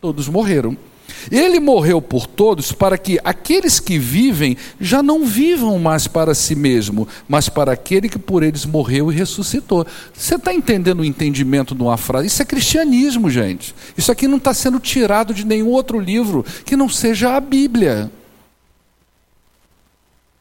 todos 0.00 0.28
morreram. 0.28 0.76
Ele 1.30 1.60
morreu 1.60 2.00
por 2.00 2.26
todos 2.26 2.72
para 2.72 2.98
que 2.98 3.18
aqueles 3.24 3.80
que 3.80 3.98
vivem 3.98 4.56
já 4.80 5.02
não 5.02 5.24
vivam 5.24 5.78
mais 5.78 6.06
para 6.06 6.34
si 6.34 6.54
mesmo, 6.54 7.06
mas 7.28 7.48
para 7.48 7.72
aquele 7.72 8.08
que 8.08 8.18
por 8.18 8.42
eles 8.42 8.64
morreu 8.64 9.10
e 9.10 9.14
ressuscitou. 9.14 9.86
Você 10.12 10.34
está 10.36 10.52
entendendo 10.52 11.00
o 11.00 11.04
entendimento 11.04 11.74
de 11.74 11.82
uma 11.82 11.96
frase? 11.96 12.26
Isso 12.26 12.42
é 12.42 12.44
cristianismo, 12.44 13.30
gente. 13.30 13.74
Isso 13.96 14.10
aqui 14.12 14.28
não 14.28 14.38
está 14.38 14.52
sendo 14.54 14.78
tirado 14.78 15.32
de 15.32 15.46
nenhum 15.46 15.68
outro 15.68 15.98
livro 15.98 16.44
que 16.64 16.76
não 16.76 16.88
seja 16.88 17.36
a 17.36 17.40
Bíblia. 17.40 18.10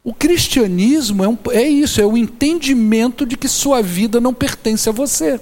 O 0.03 0.13
cristianismo 0.13 1.23
é, 1.23 1.27
um, 1.29 1.37
é 1.51 1.63
isso, 1.63 2.01
é 2.01 2.05
o 2.05 2.17
entendimento 2.17 3.25
de 3.25 3.37
que 3.37 3.47
sua 3.47 3.81
vida 3.81 4.19
não 4.19 4.33
pertence 4.33 4.89
a 4.89 4.91
você. 4.91 5.39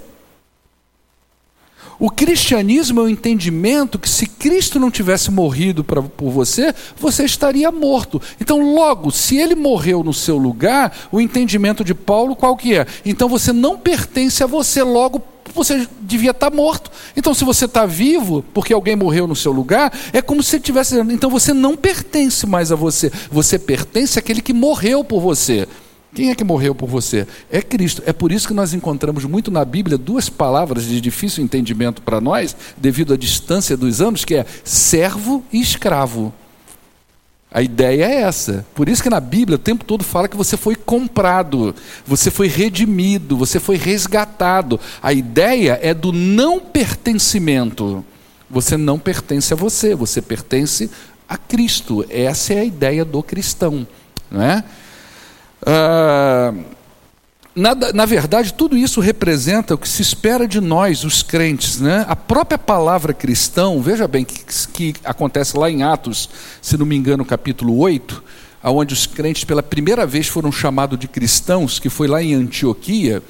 O 2.02 2.10
cristianismo 2.10 3.00
é 3.00 3.04
o 3.04 3.10
entendimento 3.10 4.00
que 4.00 4.10
se 4.10 4.26
Cristo 4.26 4.80
não 4.80 4.90
tivesse 4.90 5.30
morrido 5.30 5.84
pra, 5.84 6.02
por 6.02 6.32
você, 6.32 6.74
você 6.98 7.26
estaria 7.26 7.72
morto. 7.72 8.20
Então, 8.42 8.74
logo, 8.74 9.12
se 9.12 9.38
ele 9.38 9.54
morreu 9.54 10.04
no 10.04 10.12
seu 10.12 10.36
lugar, 10.36 10.92
o 11.12 11.22
entendimento 11.22 11.84
de 11.84 11.94
Paulo 11.94 12.36
qual 12.36 12.58
que 12.58 12.76
é? 12.76 12.88
Então 13.06 13.30
você 13.30 13.54
não 13.54 13.78
pertence 13.78 14.44
a 14.44 14.48
você, 14.48 14.82
logo 14.82 15.22
você 15.54 15.88
devia 16.02 16.32
estar 16.32 16.50
morto. 16.50 16.90
Então, 17.16 17.36
se 17.36 17.44
você 17.44 17.66
está 17.66 17.86
vivo, 17.86 18.44
porque 18.52 18.74
alguém 18.74 18.96
morreu 18.96 19.28
no 19.28 19.36
seu 19.36 19.52
lugar, 19.52 19.94
é 20.12 20.24
como 20.24 20.42
se 20.42 20.60
tivesse. 20.60 21.00
Então, 21.00 21.30
você 21.30 21.54
não 21.54 21.76
pertence 21.76 22.48
mais 22.48 22.72
a 22.72 22.76
você. 22.76 23.12
Você 23.30 23.60
pertence 23.60 24.18
àquele 24.18 24.42
que 24.42 24.54
morreu 24.54 25.04
por 25.04 25.22
você. 25.22 25.68
Quem 26.14 26.30
é 26.30 26.36
que 26.36 26.44
morreu 26.44 26.76
por 26.76 26.90
você? 26.90 27.26
É 27.50 27.62
Cristo. 27.62 28.04
É 28.06 28.12
por 28.12 28.32
isso 28.32 28.48
que 28.48 28.54
nós 28.54 28.74
encontramos 28.74 29.24
muito 29.24 29.50
na 29.50 29.64
Bíblia 29.64 29.98
duas 29.98 30.28
palavras 30.30 30.84
de 30.84 31.00
difícil 31.00 31.44
entendimento 31.44 32.02
para 32.02 32.20
nós, 32.20 32.56
devido 32.76 33.14
à 33.14 33.18
distância 33.18 33.78
dos 33.78 34.02
anos, 34.02 34.26
que 34.26 34.36
é 34.36 34.46
servo 34.64 35.44
e 35.54 35.62
escravo. 35.62 36.34
A 37.54 37.62
ideia 37.62 38.06
é 38.06 38.22
essa. 38.22 38.66
Por 38.74 38.88
isso 38.88 39.04
que 39.04 39.10
na 39.10 39.20
Bíblia 39.20 39.56
o 39.56 39.60
tempo 39.60 39.86
todo 39.86 40.04
fala 40.04 40.28
que 40.28 40.38
você 40.38 40.56
foi 40.56 40.76
comprado, 40.76 41.76
você 42.06 42.32
foi 42.32 42.48
redimido, 42.48 43.36
você 43.38 43.60
foi 43.60 43.78
resgatado. 43.78 44.80
A 45.02 45.12
ideia 45.12 45.80
é 45.82 45.94
do 45.94 46.12
não 46.12 46.60
pertencimento. 46.60 48.06
Você 48.50 48.76
não 48.76 49.00
pertence 49.00 49.54
a 49.54 49.56
você, 49.56 49.96
você 49.96 50.22
pertence 50.22 50.90
a 51.28 51.38
Cristo. 51.38 52.06
Essa 52.10 52.54
é 52.54 52.60
a 52.60 52.66
ideia 52.66 53.06
do 53.06 53.24
cristão, 53.24 53.88
não 54.30 54.42
é? 54.42 54.64
Ah, 55.66 56.54
na, 57.54 57.76
na, 57.76 58.06
verdade, 58.06 58.54
tudo 58.54 58.78
isso 58.78 59.02
representa 59.02 59.76
o 59.76 59.78
que 59.78 59.88
se 59.88 60.02
espera 60.02 60.48
de 60.48 60.62
nós, 60.62 61.04
os 61.04 61.22
crentes. 61.22 61.82
Né? 61.82 62.06
A 62.08 62.16
própria 62.16 62.58
palavra 62.58 63.14
cristão, 63.14 63.82
veja 63.82 64.08
bem, 64.08 64.24
que, 64.24 64.40
que 64.72 64.96
acontece 65.04 65.58
lá 65.58 65.70
em 65.70 65.84
Atos, 65.84 66.30
se 66.62 66.78
não 66.78 66.86
me 66.86 66.96
engano, 66.96 67.26
capítulo 67.26 67.78
8, 67.78 68.24
onde 68.64 68.94
os 68.94 69.06
crentes 69.06 69.44
pela 69.44 69.62
primeira 69.62 70.06
vez 70.06 70.28
foram 70.28 70.52
chamados 70.52 70.98
de 70.98 71.10
cristãos, 71.10 71.78
que 71.78 71.90
foi 71.90 72.08
lá 72.08 72.24
em 72.24 72.34
Antioquia. 72.34 73.22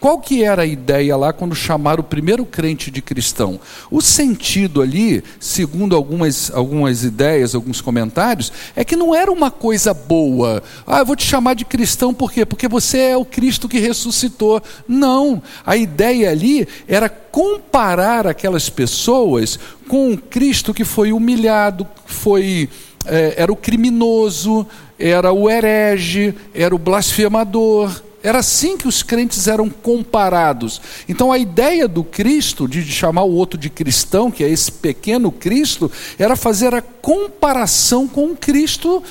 Qual 0.00 0.18
que 0.18 0.42
era 0.42 0.62
a 0.62 0.66
ideia 0.66 1.14
lá 1.14 1.30
quando 1.30 1.54
chamaram 1.54 2.00
o 2.00 2.06
primeiro 2.06 2.46
crente 2.46 2.90
de 2.90 3.02
cristão? 3.02 3.60
O 3.90 4.00
sentido 4.00 4.80
ali, 4.80 5.22
segundo 5.38 5.94
algumas, 5.94 6.50
algumas 6.54 7.04
ideias, 7.04 7.54
alguns 7.54 7.82
comentários, 7.82 8.50
é 8.74 8.82
que 8.82 8.96
não 8.96 9.14
era 9.14 9.30
uma 9.30 9.50
coisa 9.50 9.92
boa. 9.92 10.62
Ah, 10.86 11.00
eu 11.00 11.06
vou 11.06 11.14
te 11.14 11.26
chamar 11.26 11.52
de 11.52 11.66
cristão 11.66 12.14
por 12.14 12.32
quê? 12.32 12.46
Porque 12.46 12.66
você 12.66 12.98
é 13.10 13.16
o 13.16 13.26
Cristo 13.26 13.68
que 13.68 13.78
ressuscitou. 13.78 14.62
Não. 14.88 15.42
A 15.66 15.76
ideia 15.76 16.30
ali 16.30 16.66
era 16.88 17.10
comparar 17.10 18.26
aquelas 18.26 18.70
pessoas 18.70 19.58
com 19.86 20.14
o 20.14 20.18
Cristo 20.18 20.72
que 20.72 20.84
foi 20.84 21.12
humilhado, 21.12 21.86
foi 22.06 22.70
é, 23.04 23.34
era 23.36 23.52
o 23.52 23.56
criminoso, 23.56 24.66
era 24.98 25.30
o 25.30 25.50
herege, 25.50 26.34
era 26.54 26.74
o 26.74 26.78
blasfemador 26.78 28.02
era 28.22 28.38
assim 28.38 28.76
que 28.76 28.86
os 28.86 29.02
crentes 29.02 29.48
eram 29.48 29.68
comparados. 29.68 30.80
Então 31.08 31.32
a 31.32 31.38
ideia 31.38 31.88
do 31.88 32.04
Cristo, 32.04 32.68
de 32.68 32.82
chamar 32.84 33.22
o 33.22 33.34
outro 33.34 33.58
de 33.58 33.70
cristão, 33.70 34.30
que 34.30 34.44
é 34.44 34.48
esse 34.48 34.70
pequeno 34.70 35.32
Cristo, 35.32 35.90
era 36.18 36.36
fazer 36.36 36.74
a 36.74 36.82
comparação 36.82 38.06
com 38.06 38.26
o 38.32 38.36
Cristo 38.36 39.02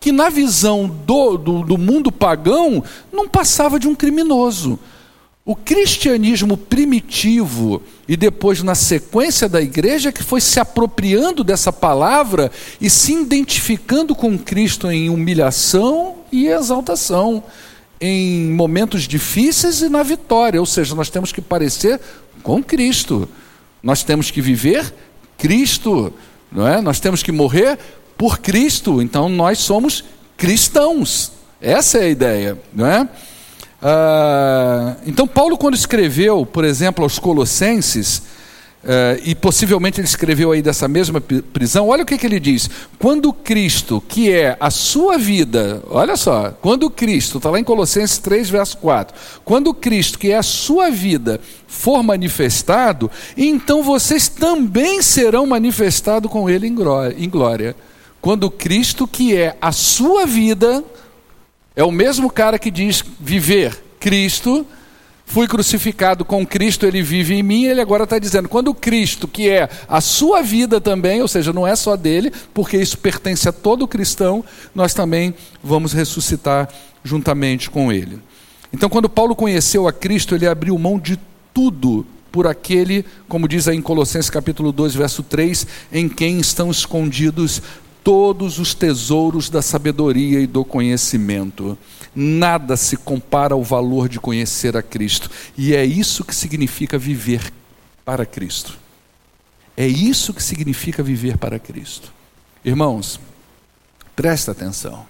que, 0.00 0.12
na 0.12 0.28
visão 0.28 0.86
do, 0.86 1.36
do, 1.36 1.62
do 1.62 1.78
mundo 1.78 2.12
pagão, 2.12 2.82
não 3.12 3.28
passava 3.28 3.78
de 3.78 3.88
um 3.88 3.94
criminoso. 3.94 4.78
O 5.44 5.54
cristianismo 5.54 6.56
primitivo, 6.56 7.80
e 8.08 8.16
depois 8.16 8.62
na 8.62 8.74
sequência 8.74 9.48
da 9.48 9.62
igreja, 9.62 10.10
que 10.10 10.22
foi 10.22 10.40
se 10.40 10.58
apropriando 10.58 11.44
dessa 11.44 11.72
palavra 11.72 12.50
e 12.80 12.90
se 12.90 13.12
identificando 13.12 14.14
com 14.14 14.36
Cristo 14.36 14.90
em 14.90 15.08
humilhação 15.08 16.16
e 16.32 16.48
exaltação 16.48 17.44
em 18.00 18.50
momentos 18.50 19.02
difíceis 19.04 19.80
e 19.80 19.88
na 19.88 20.02
vitória, 20.02 20.60
ou 20.60 20.66
seja, 20.66 20.94
nós 20.94 21.08
temos 21.08 21.32
que 21.32 21.40
parecer 21.40 22.00
com 22.42 22.62
Cristo. 22.62 23.28
Nós 23.82 24.02
temos 24.02 24.30
que 24.30 24.40
viver 24.40 24.92
Cristo, 25.38 26.12
não 26.50 26.66
é? 26.66 26.80
Nós 26.80 27.00
temos 27.00 27.22
que 27.22 27.32
morrer 27.32 27.78
por 28.16 28.38
Cristo. 28.38 29.00
Então 29.00 29.28
nós 29.28 29.58
somos 29.58 30.04
cristãos. 30.36 31.32
Essa 31.60 31.98
é 31.98 32.02
a 32.02 32.08
ideia, 32.08 32.58
não 32.72 32.86
é? 32.86 33.08
Ah, 33.80 34.96
então 35.06 35.26
Paulo 35.26 35.56
quando 35.56 35.74
escreveu, 35.74 36.44
por 36.44 36.64
exemplo, 36.64 37.04
aos 37.04 37.18
Colossenses, 37.18 38.22
Uh, 38.86 39.20
e 39.24 39.34
possivelmente 39.34 40.00
ele 40.00 40.06
escreveu 40.06 40.52
aí 40.52 40.62
dessa 40.62 40.86
mesma 40.86 41.20
prisão, 41.20 41.88
olha 41.88 42.04
o 42.04 42.06
que, 42.06 42.16
que 42.16 42.24
ele 42.24 42.38
diz: 42.38 42.70
quando 43.00 43.32
Cristo, 43.32 44.00
que 44.00 44.30
é 44.30 44.56
a 44.60 44.70
sua 44.70 45.18
vida, 45.18 45.82
olha 45.90 46.16
só, 46.16 46.56
quando 46.62 46.88
Cristo, 46.88 47.38
está 47.38 47.50
lá 47.50 47.58
em 47.58 47.64
Colossenses 47.64 48.18
3, 48.18 48.48
verso 48.48 48.76
4, 48.76 49.16
quando 49.44 49.74
Cristo, 49.74 50.20
que 50.20 50.30
é 50.30 50.36
a 50.36 50.42
sua 50.42 50.88
vida, 50.88 51.40
for 51.66 52.00
manifestado, 52.00 53.10
então 53.36 53.82
vocês 53.82 54.28
também 54.28 55.02
serão 55.02 55.46
manifestados 55.46 56.30
com 56.30 56.48
Ele 56.48 56.68
em 56.68 57.28
glória. 57.28 57.74
Quando 58.20 58.48
Cristo, 58.48 59.04
que 59.08 59.36
é 59.36 59.56
a 59.60 59.72
sua 59.72 60.26
vida, 60.26 60.84
é 61.74 61.82
o 61.82 61.90
mesmo 61.90 62.30
cara 62.30 62.56
que 62.56 62.70
diz 62.70 63.02
viver 63.18 63.76
Cristo, 63.98 64.64
fui 65.26 65.48
crucificado 65.48 66.24
com 66.24 66.46
Cristo, 66.46 66.86
ele 66.86 67.02
vive 67.02 67.34
em 67.34 67.42
mim, 67.42 67.64
ele 67.64 67.80
agora 67.80 68.04
está 68.04 68.18
dizendo, 68.18 68.48
quando 68.48 68.72
Cristo, 68.72 69.26
que 69.26 69.50
é 69.50 69.68
a 69.88 70.00
sua 70.00 70.40
vida 70.40 70.80
também, 70.80 71.20
ou 71.20 71.28
seja, 71.28 71.52
não 71.52 71.66
é 71.66 71.74
só 71.74 71.96
dele, 71.96 72.32
porque 72.54 72.76
isso 72.76 72.96
pertence 72.96 73.46
a 73.48 73.52
todo 73.52 73.88
cristão, 73.88 74.44
nós 74.72 74.94
também 74.94 75.34
vamos 75.62 75.92
ressuscitar 75.92 76.68
juntamente 77.02 77.68
com 77.68 77.92
ele. 77.92 78.20
Então, 78.72 78.88
quando 78.88 79.08
Paulo 79.08 79.34
conheceu 79.34 79.88
a 79.88 79.92
Cristo, 79.92 80.34
ele 80.34 80.46
abriu 80.46 80.78
mão 80.78 80.98
de 80.98 81.18
tudo 81.52 82.06
por 82.30 82.46
aquele, 82.46 83.04
como 83.28 83.48
diz 83.48 83.66
aí 83.66 83.76
em 83.76 83.82
Colossenses 83.82 84.30
capítulo 84.30 84.70
2, 84.70 84.94
verso 84.94 85.22
3, 85.22 85.66
em 85.92 86.08
quem 86.08 86.38
estão 86.38 86.70
escondidos 86.70 87.60
todos 88.04 88.60
os 88.60 88.74
tesouros 88.74 89.50
da 89.50 89.60
sabedoria 89.60 90.38
e 90.38 90.46
do 90.46 90.64
conhecimento. 90.64 91.76
Nada 92.16 92.76
se 92.76 92.96
compara 92.96 93.52
ao 93.52 93.62
valor 93.62 94.08
de 94.08 94.18
conhecer 94.18 94.76
a 94.76 94.82
Cristo. 94.82 95.30
E 95.56 95.74
é 95.74 95.84
isso 95.84 96.24
que 96.24 96.34
significa 96.34 96.98
viver 96.98 97.52
para 98.04 98.24
Cristo. 98.24 98.78
É 99.76 99.86
isso 99.86 100.32
que 100.32 100.42
significa 100.42 101.02
viver 101.02 101.36
para 101.36 101.58
Cristo. 101.58 102.10
Irmãos, 102.64 103.20
presta 104.16 104.52
atenção. 104.52 105.06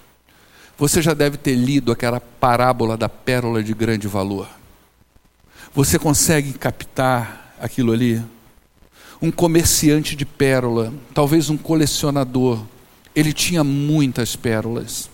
Você 0.76 1.00
já 1.00 1.14
deve 1.14 1.36
ter 1.36 1.54
lido 1.54 1.92
aquela 1.92 2.20
parábola 2.20 2.96
da 2.96 3.08
pérola 3.08 3.62
de 3.62 3.72
grande 3.72 4.08
valor. 4.08 4.48
Você 5.72 5.98
consegue 5.98 6.52
captar 6.54 7.54
aquilo 7.60 7.92
ali? 7.92 8.22
um 9.20 9.30
comerciante 9.30 10.14
de 10.14 10.24
pérola, 10.24 10.92
talvez 11.14 11.48
um 11.50 11.56
colecionador. 11.56 12.62
Ele 13.14 13.32
tinha 13.32 13.64
muitas 13.64 14.36
pérolas. 14.36 15.10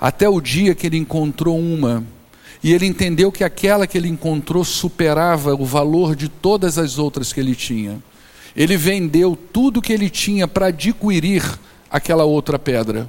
Até 0.00 0.28
o 0.28 0.40
dia 0.40 0.74
que 0.74 0.86
ele 0.86 0.96
encontrou 0.96 1.58
uma, 1.58 2.04
e 2.62 2.72
ele 2.72 2.86
entendeu 2.86 3.30
que 3.30 3.44
aquela 3.44 3.86
que 3.86 3.96
ele 3.96 4.08
encontrou 4.08 4.64
superava 4.64 5.54
o 5.54 5.64
valor 5.64 6.16
de 6.16 6.28
todas 6.28 6.78
as 6.78 6.98
outras 6.98 7.32
que 7.32 7.40
ele 7.40 7.54
tinha. 7.54 8.02
Ele 8.56 8.76
vendeu 8.76 9.38
tudo 9.52 9.82
que 9.82 9.92
ele 9.92 10.10
tinha 10.10 10.48
para 10.48 10.66
adquirir 10.66 11.44
aquela 11.90 12.24
outra 12.24 12.58
pedra 12.58 13.08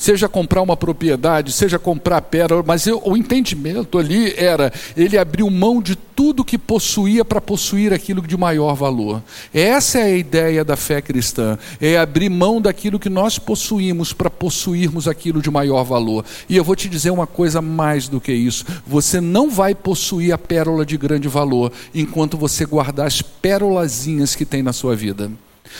seja 0.00 0.30
comprar 0.30 0.62
uma 0.62 0.78
propriedade, 0.78 1.52
seja 1.52 1.78
comprar 1.78 2.22
pedra, 2.22 2.62
mas 2.66 2.86
eu, 2.86 3.02
o 3.04 3.18
entendimento 3.18 3.98
ali 3.98 4.32
era 4.34 4.72
ele 4.96 5.18
abriu 5.18 5.50
mão 5.50 5.82
de 5.82 5.94
tudo 5.94 6.42
que 6.42 6.56
possuía 6.56 7.22
para 7.22 7.38
possuir 7.38 7.92
aquilo 7.92 8.22
de 8.22 8.34
maior 8.34 8.74
valor. 8.74 9.22
Essa 9.52 9.98
é 9.98 10.04
a 10.04 10.16
ideia 10.16 10.64
da 10.64 10.74
fé 10.74 11.02
cristã, 11.02 11.58
é 11.78 11.98
abrir 11.98 12.30
mão 12.30 12.62
daquilo 12.62 12.98
que 12.98 13.10
nós 13.10 13.38
possuímos 13.38 14.14
para 14.14 14.30
possuirmos 14.30 15.06
aquilo 15.06 15.42
de 15.42 15.50
maior 15.50 15.84
valor. 15.84 16.24
E 16.48 16.56
eu 16.56 16.64
vou 16.64 16.74
te 16.74 16.88
dizer 16.88 17.10
uma 17.10 17.26
coisa 17.26 17.60
mais 17.60 18.08
do 18.08 18.22
que 18.22 18.32
isso: 18.32 18.64
você 18.86 19.20
não 19.20 19.50
vai 19.50 19.74
possuir 19.74 20.32
a 20.32 20.38
pérola 20.38 20.86
de 20.86 20.96
grande 20.96 21.28
valor 21.28 21.70
enquanto 21.94 22.38
você 22.38 22.64
guardar 22.64 23.06
as 23.06 23.20
pérolazinhas 23.20 24.34
que 24.34 24.46
tem 24.46 24.62
na 24.62 24.72
sua 24.72 24.96
vida. 24.96 25.30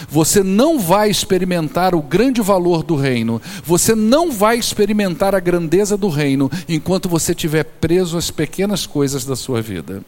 Você 0.08 0.42
não 0.42 0.78
vai 0.78 1.10
experimentar 1.10 1.94
o 1.94 2.02
grande 2.02 2.40
valor 2.40 2.82
do 2.82 2.96
reino, 2.96 3.40
você 3.64 3.94
não 3.94 4.30
vai 4.30 4.58
experimentar 4.58 5.34
a 5.34 5.40
grandeza 5.40 5.96
do 5.96 6.08
reino 6.08 6.50
enquanto 6.68 7.08
você 7.08 7.32
estiver 7.32 7.64
preso 7.64 8.16
às 8.16 8.30
pequenas 8.30 8.86
coisas 8.86 9.24
da 9.24 9.36
sua 9.36 9.60
vida. 9.60 10.02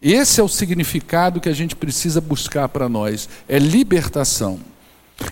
Esse 0.00 0.40
é 0.40 0.44
o 0.44 0.48
significado 0.48 1.40
que 1.40 1.48
a 1.48 1.54
gente 1.54 1.74
precisa 1.74 2.20
buscar 2.20 2.68
para 2.68 2.88
nós, 2.88 3.28
é 3.48 3.58
libertação. 3.58 4.60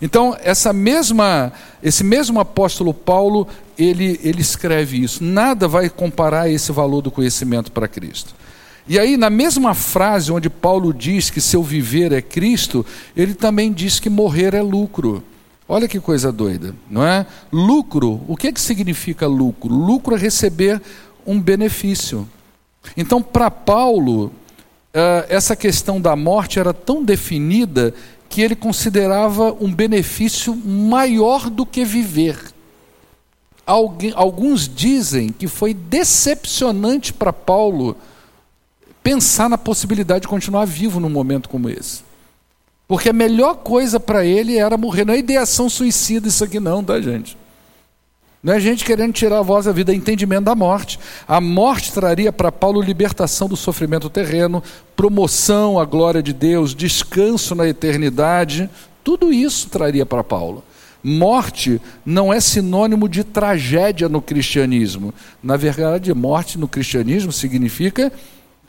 Então, 0.01 0.37
essa 0.41 0.73
mesma, 0.73 1.53
esse 1.83 2.05
mesmo 2.05 2.41
apóstolo 2.41 2.95
Paulo, 2.95 3.49
ele, 3.77 4.19
ele 4.23 4.41
escreve 4.41 5.03
isso. 5.03 5.23
Nada 5.23 5.67
vai 5.67 5.91
comparar 5.91 6.49
esse 6.49 6.71
valor 6.73 7.03
do 7.03 7.11
conhecimento 7.11 7.71
para 7.73 7.89
Cristo. 7.89 8.35
E 8.87 8.99
aí, 8.99 9.17
na 9.17 9.31
mesma 9.31 9.75
frase 9.75 10.33
onde 10.33 10.51
Paulo 10.51 10.93
diz 10.93 11.31
que 11.31 11.41
seu 11.41 11.63
viver 11.63 12.13
é 12.13 12.21
Cristo, 12.21 12.85
ele 13.17 13.35
também 13.35 13.73
diz 13.73 14.01
que 14.01 14.11
morrer 14.11 14.55
é 14.55 14.63
lucro. 14.63 15.23
Olha 15.69 15.87
que 15.87 16.01
coisa 16.01 16.33
doida, 16.33 16.75
não 16.91 17.07
é? 17.07 17.25
Lucro, 17.53 18.21
o 18.27 18.37
que, 18.37 18.49
é 18.49 18.53
que 18.53 18.61
significa 18.61 19.27
lucro? 19.27 19.73
Lucro 19.73 20.17
é 20.17 20.19
receber 20.19 20.83
um 21.25 21.41
benefício. 21.41 22.29
Então, 22.97 23.23
para 23.23 23.51
Paulo, 23.51 24.33
eh, 24.93 25.27
essa 25.29 25.55
questão 25.55 26.01
da 26.01 26.17
morte 26.17 26.59
era 26.59 26.75
tão 26.75 27.05
definida 27.05 27.95
que 28.29 28.43
ele 28.43 28.57
considerava 28.57 29.57
um 29.61 29.73
benefício 29.73 30.57
maior 30.57 31.49
do 31.49 31.65
que 31.65 31.85
viver. 31.85 32.37
Alguns 33.65 34.69
dizem 34.69 35.29
que 35.31 35.47
foi 35.47 35.73
decepcionante 35.73 37.13
para 37.13 37.33
Paulo 37.33 37.97
pensar 39.03 39.49
na 39.49 39.59
possibilidade 39.59 40.23
de 40.23 40.29
continuar 40.29 40.65
vivo 40.65 41.01
num 41.01 41.11
momento 41.11 41.49
como 41.49 41.69
esse. 41.69 42.03
Porque 42.87 43.09
a 43.09 43.13
melhor 43.13 43.57
coisa 43.57 43.99
para 43.99 44.25
ele 44.25 44.59
era 44.59 44.77
morrer. 44.77 45.05
Não 45.05 45.15
é 45.15 45.19
ideação 45.19 45.69
suicida 45.69 46.29
isso 46.29 46.45
aqui, 46.45 46.61
não, 46.61 46.85
tá, 46.85 47.01
gente? 47.01 47.37
Não 48.43 48.53
é 48.53 48.59
gente 48.59 48.85
querendo 48.85 49.13
tirar 49.13 49.39
a 49.39 49.43
voz 49.43 49.67
da 49.67 49.73
vida, 49.73 49.93
é 49.93 49.95
entendimento 49.95 50.45
da 50.45 50.55
morte. 50.55 50.99
A 51.29 51.41
morte 51.41 51.93
traria 51.93 52.33
para 52.33 52.51
Paulo 52.51 52.83
libertação 52.83 53.49
do 53.49 53.57
sofrimento 53.57 54.11
terreno, 54.11 54.63
promoção 54.97 55.79
à 55.79 55.85
glória 55.85 56.21
de 56.21 56.33
Deus, 56.33 56.75
descanso 56.75 57.55
na 57.55 57.69
eternidade. 57.69 58.69
Tudo 59.05 59.33
isso 59.33 59.69
traria 59.69 60.05
para 60.05 60.25
Paulo. 60.25 60.65
Morte 61.05 61.81
não 62.05 62.33
é 62.33 62.41
sinônimo 62.41 63.09
de 63.09 63.23
tragédia 63.23 64.09
no 64.09 64.21
cristianismo. 64.21 65.15
Na 65.43 65.57
verdade, 65.57 66.13
morte 66.13 66.59
no 66.59 66.67
cristianismo 66.67 67.31
significa 67.33 68.13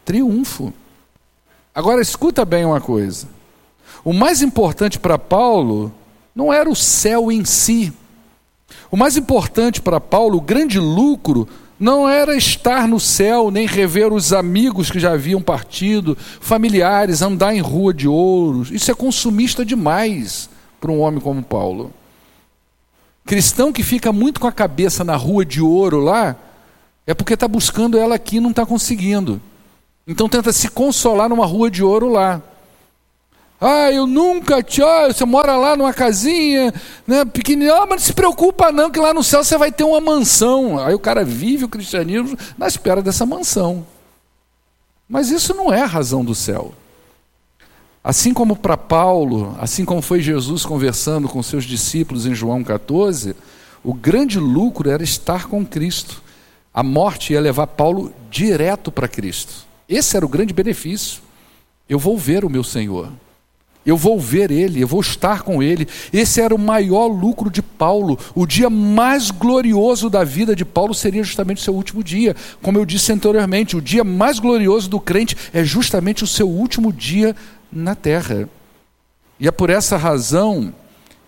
triunfo. 0.06 0.74
Agora 1.74 2.02
escuta 2.02 2.46
bem 2.46 2.66
uma 2.66 2.82
coisa. 2.82 3.28
O 4.04 4.14
mais 4.14 4.42
importante 4.42 5.00
para 5.00 5.18
Paulo 5.18 5.94
não 6.36 6.52
era 6.52 6.70
o 6.70 6.76
céu 6.76 7.32
em 7.32 7.46
si. 7.46 7.94
O 8.92 8.98
mais 8.98 9.18
importante 9.18 9.82
para 9.82 10.00
Paulo, 10.00 10.38
o 10.38 10.42
grande 10.42 10.80
lucro, 10.80 11.48
não 11.80 12.08
era 12.08 12.36
estar 12.36 12.88
no 12.88 13.00
céu, 13.00 13.50
nem 13.50 13.66
rever 13.66 14.14
os 14.14 14.32
amigos 14.32 14.92
que 14.92 15.00
já 15.00 15.14
haviam 15.14 15.42
partido, 15.42 16.18
familiares, 16.40 17.22
andar 17.22 17.54
em 17.54 17.60
rua 17.60 17.94
de 17.94 18.08
ouro. 18.08 18.64
Isso 18.74 18.92
é 18.92 18.94
consumista 18.94 19.66
demais 19.66 20.50
para 20.80 20.92
um 20.92 21.00
homem 21.00 21.20
como 21.20 21.44
Paulo. 21.44 21.92
Cristão 23.26 23.72
que 23.72 23.84
fica 23.84 24.12
muito 24.12 24.40
com 24.40 24.48
a 24.48 24.52
cabeça 24.52 25.04
na 25.04 25.16
rua 25.16 25.46
de 25.46 25.62
ouro 25.62 26.00
lá, 26.00 26.36
é 27.08 27.14
porque 27.14 27.34
está 27.34 27.48
buscando 27.48 27.98
ela 27.98 28.16
aqui 28.16 28.38
e 28.38 28.40
não 28.40 28.52
está 28.52 28.66
conseguindo. 28.66 29.42
Então 30.08 30.28
tenta 30.28 30.52
se 30.52 30.68
consolar 30.68 31.30
numa 31.30 31.46
rua 31.46 31.72
de 31.72 31.84
ouro 31.84 32.10
lá. 32.10 32.42
Ah, 33.66 33.90
eu 33.90 34.06
nunca 34.06 34.62
te. 34.62 34.84
Ah, 34.84 35.08
você 35.08 35.24
mora 35.24 35.56
lá 35.56 35.78
numa 35.78 35.94
casinha, 35.94 36.74
né, 37.08 37.24
pequenininha. 37.24 37.74
Ah, 37.74 37.86
mas 37.86 38.02
não 38.02 38.08
se 38.08 38.14
preocupa 38.14 38.74
não, 38.74 38.92
que 38.92 39.00
lá 39.00 39.14
no 39.14 39.24
céu 39.24 39.42
você 39.42 39.58
vai 39.58 39.72
ter 39.72 39.86
uma 39.86 40.02
mansão. 40.02 40.78
Aí 40.78 40.94
o 40.94 41.00
cara 41.00 41.24
vive 41.24 41.64
o 41.64 41.70
cristianismo 41.70 42.38
na 42.58 42.68
espera 42.68 43.02
dessa 43.02 43.26
mansão. 43.26 43.88
Mas 45.08 45.30
isso 45.30 45.54
não 45.54 45.72
é 45.72 45.82
a 45.82 45.86
razão 45.86 46.26
do 46.26 46.36
céu. 46.36 46.74
Assim 48.04 48.34
como 48.34 48.58
para 48.58 48.76
Paulo, 48.76 49.56
assim 49.58 49.86
como 49.86 50.02
foi 50.02 50.22
Jesus 50.22 50.66
conversando 50.66 51.30
com 51.30 51.42
seus 51.42 51.64
discípulos 51.64 52.26
em 52.26 52.36
João 52.36 52.62
14, 52.66 53.34
o 53.82 53.94
grande 53.94 54.40
lucro 54.40 54.90
era 54.90 55.04
estar 55.04 55.48
com 55.48 55.66
Cristo. 55.66 56.22
A 56.74 56.84
morte 56.84 57.32
ia 57.32 57.40
levar 57.40 57.68
Paulo 57.68 58.14
direto 58.30 58.92
para 58.92 59.08
Cristo. 59.08 59.72
Esse 59.94 60.18
era 60.18 60.26
o 60.26 60.30
grande 60.30 60.54
benefício. 60.54 61.22
Eu 61.88 62.00
vou 62.00 62.18
ver 62.18 62.44
o 62.44 62.50
meu 62.50 62.64
Senhor. 62.64 63.12
Eu 63.86 63.98
vou 63.98 64.18
ver 64.18 64.50
Ele, 64.50 64.82
eu 64.82 64.88
vou 64.88 65.02
estar 65.02 65.42
com 65.42 65.62
Ele. 65.62 65.88
Esse 66.12 66.40
era 66.40 66.56
o 66.56 66.60
maior 66.60 67.08
lucro 67.08 67.52
de 67.52 67.62
Paulo. 67.62 68.18
O 68.34 68.46
dia 68.46 68.70
mais 68.70 69.30
glorioso 69.30 70.10
da 70.10 70.24
vida 70.24 70.56
de 70.56 70.64
Paulo 70.64 70.94
seria 70.94 71.24
justamente 71.24 71.58
o 71.58 71.64
seu 71.64 71.76
último 71.76 72.04
dia. 72.04 72.36
Como 72.62 72.78
eu 72.78 72.86
disse 72.86 73.12
anteriormente, 73.12 73.76
o 73.76 73.82
dia 73.82 74.04
mais 74.04 74.40
glorioso 74.40 74.90
do 74.90 75.00
crente 75.00 75.36
é 75.54 75.64
justamente 75.64 76.24
o 76.24 76.28
seu 76.28 76.50
último 76.50 76.94
dia 76.94 77.36
na 77.72 77.94
terra. 77.94 78.48
E 79.40 79.48
é 79.48 79.52
por 79.52 79.70
essa 79.70 79.98
razão 79.98 80.74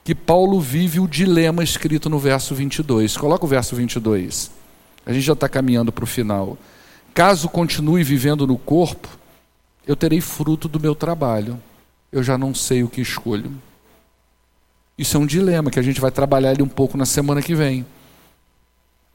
que 0.06 0.16
Paulo 0.16 0.62
vive 0.62 1.00
o 1.00 1.08
dilema 1.08 1.64
escrito 1.64 2.10
no 2.10 2.18
verso 2.18 2.56
22. 2.56 3.18
Coloca 3.18 3.44
o 3.44 3.50
verso 3.50 3.76
22. 3.76 4.50
A 5.06 5.12
gente 5.12 5.24
já 5.24 5.34
está 5.34 5.50
caminhando 5.50 5.92
para 5.92 6.06
o 6.06 6.08
final. 6.08 6.58
Caso 7.16 7.48
continue 7.48 8.04
vivendo 8.04 8.46
no 8.46 8.58
corpo, 8.58 9.08
eu 9.88 9.96
terei 9.96 10.20
fruto 10.20 10.68
do 10.68 10.82
meu 10.82 10.94
trabalho. 10.94 11.58
Eu 12.12 12.22
já 12.22 12.38
não 12.38 12.54
sei 12.54 12.84
o 12.84 12.90
que 12.90 13.00
escolho. 13.00 13.54
Isso 14.98 15.16
é 15.16 15.20
um 15.22 15.26
dilema 15.26 15.72
que 15.72 15.80
a 15.80 15.82
gente 15.82 16.02
vai 16.02 16.12
trabalhar 16.12 16.52
ele 16.52 16.62
um 16.62 16.68
pouco 16.68 16.98
na 16.98 17.06
semana 17.06 17.42
que 17.42 17.56
vem. 17.56 17.86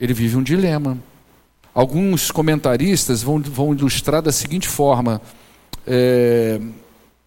Ele 0.01 0.15
vive 0.15 0.39
um 0.39 0.43
dilema. 0.43 0.97
Alguns 1.75 2.31
comentaristas 2.31 3.23
vão, 3.23 3.39
vão 3.39 3.75
ilustrar 3.75 4.23
da 4.23 4.33
seguinte 4.33 4.67
forma: 4.67 5.21
é, 5.87 6.59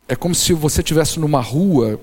é 0.07 0.15
como 0.15 0.33
se 0.33 0.53
você 0.53 0.81
estivesse 0.81 1.19
numa 1.19 1.39
rua 1.39 2.01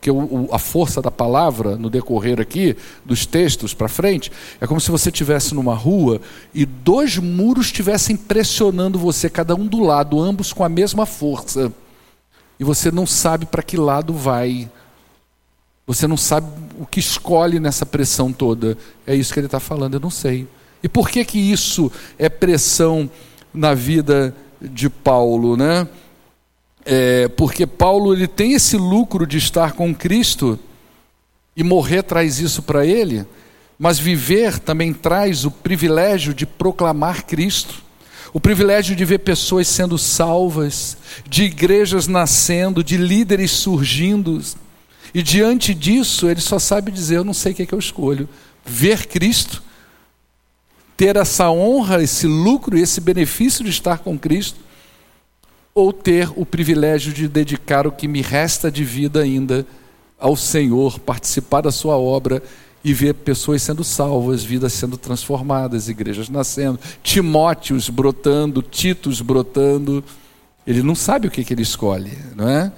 porque 0.00 0.10
o, 0.10 0.48
a 0.50 0.58
força 0.58 1.02
da 1.02 1.10
palavra 1.10 1.76
no 1.76 1.90
decorrer 1.90 2.40
aqui 2.40 2.74
dos 3.04 3.26
textos 3.26 3.74
para 3.74 3.86
frente 3.86 4.32
é 4.58 4.66
como 4.66 4.80
se 4.80 4.90
você 4.90 5.10
estivesse 5.10 5.54
numa 5.54 5.74
rua 5.74 6.22
e 6.54 6.64
dois 6.64 7.18
muros 7.18 7.66
estivessem 7.66 8.16
pressionando 8.16 8.98
você, 8.98 9.28
cada 9.28 9.54
um 9.54 9.66
do 9.66 9.78
lado, 9.80 10.18
ambos 10.18 10.54
com 10.54 10.64
a 10.64 10.70
mesma 10.70 11.04
força. 11.04 11.70
E 12.58 12.64
você 12.64 12.90
não 12.90 13.06
sabe 13.06 13.44
para 13.44 13.62
que 13.62 13.76
lado 13.76 14.14
vai. 14.14 14.70
Você 15.86 16.06
não 16.06 16.16
sabe 16.16 16.46
o 16.78 16.86
que 16.86 16.98
escolhe 16.98 17.60
nessa 17.60 17.84
pressão 17.84 18.32
toda. 18.32 18.78
É 19.06 19.14
isso 19.14 19.34
que 19.34 19.38
ele 19.38 19.48
está 19.48 19.60
falando, 19.60 19.94
eu 19.94 20.00
não 20.00 20.10
sei. 20.10 20.48
E 20.82 20.88
por 20.88 21.10
que 21.10 21.22
que 21.26 21.38
isso 21.38 21.92
é 22.18 22.30
pressão 22.30 23.10
na 23.52 23.74
vida 23.74 24.34
de 24.62 24.88
Paulo, 24.88 25.58
né? 25.58 25.86
É, 26.84 27.28
porque 27.28 27.66
Paulo 27.66 28.12
ele 28.12 28.26
tem 28.26 28.52
esse 28.52 28.76
lucro 28.76 29.26
de 29.26 29.38
estar 29.38 29.72
com 29.72 29.94
Cristo 29.94 30.58
e 31.56 31.62
morrer 31.62 32.02
traz 32.02 32.38
isso 32.38 32.62
para 32.62 32.86
ele, 32.86 33.26
mas 33.78 33.98
viver 33.98 34.58
também 34.58 34.92
traz 34.92 35.44
o 35.44 35.50
privilégio 35.50 36.32
de 36.32 36.46
proclamar 36.46 37.24
Cristo, 37.26 37.82
o 38.32 38.40
privilégio 38.40 38.94
de 38.94 39.04
ver 39.04 39.18
pessoas 39.18 39.66
sendo 39.68 39.98
salvas, 39.98 40.96
de 41.28 41.44
igrejas 41.44 42.06
nascendo, 42.06 42.84
de 42.84 42.96
líderes 42.96 43.50
surgindo, 43.50 44.40
e 45.12 45.22
diante 45.22 45.74
disso 45.74 46.28
ele 46.28 46.40
só 46.40 46.58
sabe 46.58 46.92
dizer: 46.92 47.16
Eu 47.16 47.24
não 47.24 47.34
sei 47.34 47.52
o 47.52 47.54
que, 47.54 47.62
é 47.62 47.66
que 47.66 47.74
eu 47.74 47.78
escolho, 47.78 48.28
ver 48.64 49.06
Cristo, 49.06 49.62
ter 50.96 51.16
essa 51.16 51.50
honra, 51.50 52.02
esse 52.02 52.26
lucro 52.26 52.78
e 52.78 52.82
esse 52.82 53.00
benefício 53.00 53.64
de 53.64 53.70
estar 53.70 53.98
com 53.98 54.18
Cristo 54.18 54.69
ou 55.74 55.92
ter 55.92 56.30
o 56.36 56.44
privilégio 56.44 57.12
de 57.12 57.28
dedicar 57.28 57.86
o 57.86 57.92
que 57.92 58.08
me 58.08 58.22
resta 58.22 58.70
de 58.70 58.84
vida 58.84 59.22
ainda 59.22 59.66
ao 60.18 60.36
Senhor, 60.36 60.98
participar 60.98 61.62
da 61.62 61.72
sua 61.72 61.96
obra 61.96 62.42
e 62.84 62.92
ver 62.92 63.14
pessoas 63.14 63.62
sendo 63.62 63.84
salvas, 63.84 64.42
vidas 64.42 64.72
sendo 64.72 64.96
transformadas, 64.96 65.88
igrejas 65.88 66.28
nascendo, 66.28 66.78
Timóteos 67.02 67.88
brotando, 67.88 68.62
Titos 68.62 69.20
brotando. 69.20 70.02
Ele 70.66 70.82
não 70.82 70.94
sabe 70.94 71.28
o 71.28 71.30
que, 71.30 71.44
que 71.44 71.54
ele 71.54 71.62
escolhe, 71.62 72.12
não 72.34 72.48
é? 72.48 72.72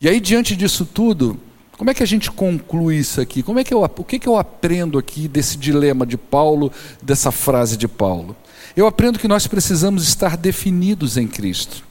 E 0.00 0.08
aí, 0.08 0.20
diante 0.20 0.56
disso 0.56 0.84
tudo, 0.84 1.38
como 1.76 1.90
é 1.90 1.94
que 1.94 2.02
a 2.02 2.06
gente 2.06 2.30
conclui 2.30 2.96
isso 2.96 3.20
aqui? 3.20 3.42
Como 3.42 3.58
é 3.58 3.64
que 3.64 3.72
eu, 3.72 3.82
o 3.82 4.04
que, 4.04 4.18
que 4.18 4.28
eu 4.28 4.36
aprendo 4.36 4.98
aqui 4.98 5.28
desse 5.28 5.56
dilema 5.56 6.04
de 6.04 6.16
Paulo, 6.16 6.72
dessa 7.00 7.30
frase 7.30 7.76
de 7.76 7.86
Paulo? 7.86 8.36
Eu 8.76 8.86
aprendo 8.86 9.18
que 9.18 9.28
nós 9.28 9.46
precisamos 9.46 10.06
estar 10.06 10.36
definidos 10.36 11.16
em 11.16 11.26
Cristo. 11.28 11.84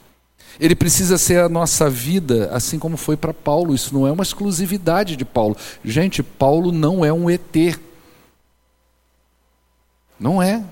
Ele 0.59 0.75
precisa 0.75 1.17
ser 1.17 1.39
a 1.39 1.49
nossa 1.49 1.89
vida, 1.89 2.49
assim 2.53 2.77
como 2.77 2.97
foi 2.97 3.17
para 3.17 3.33
Paulo. 3.33 3.73
Isso 3.73 3.93
não 3.93 4.05
é 4.05 4.11
uma 4.11 4.23
exclusividade 4.23 5.15
de 5.15 5.25
Paulo. 5.25 5.55
Gente, 5.83 6.21
Paulo 6.21 6.71
não 6.71 7.03
é 7.03 7.11
um 7.11 7.29
ET. 7.29 7.79
Não 10.19 10.41
é. 10.41 10.63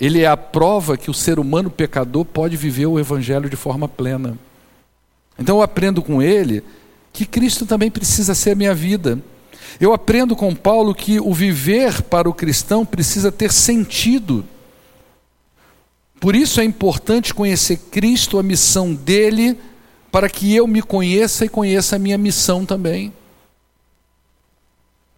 Ele 0.00 0.22
é 0.22 0.26
a 0.26 0.36
prova 0.36 0.96
que 0.96 1.10
o 1.10 1.14
ser 1.14 1.38
humano 1.38 1.70
pecador 1.70 2.24
pode 2.24 2.56
viver 2.56 2.86
o 2.86 2.98
evangelho 2.98 3.48
de 3.48 3.56
forma 3.56 3.88
plena. 3.88 4.38
Então 5.38 5.56
eu 5.56 5.62
aprendo 5.62 6.02
com 6.02 6.22
ele 6.22 6.62
que 7.12 7.24
Cristo 7.24 7.64
também 7.66 7.90
precisa 7.90 8.34
ser 8.34 8.50
a 8.50 8.54
minha 8.54 8.74
vida. 8.74 9.18
Eu 9.80 9.92
aprendo 9.92 10.36
com 10.36 10.54
Paulo 10.54 10.94
que 10.94 11.18
o 11.20 11.32
viver 11.32 12.02
para 12.02 12.28
o 12.28 12.34
cristão 12.34 12.84
precisa 12.84 13.32
ter 13.32 13.52
sentido. 13.52 14.44
Por 16.20 16.34
isso 16.34 16.60
é 16.60 16.64
importante 16.64 17.34
conhecer 17.34 17.76
Cristo, 17.90 18.38
a 18.38 18.42
missão 18.42 18.94
dele, 18.94 19.58
para 20.10 20.28
que 20.28 20.54
eu 20.54 20.66
me 20.66 20.80
conheça 20.80 21.44
e 21.44 21.48
conheça 21.48 21.96
a 21.96 21.98
minha 21.98 22.16
missão 22.16 22.64
também. 22.64 23.12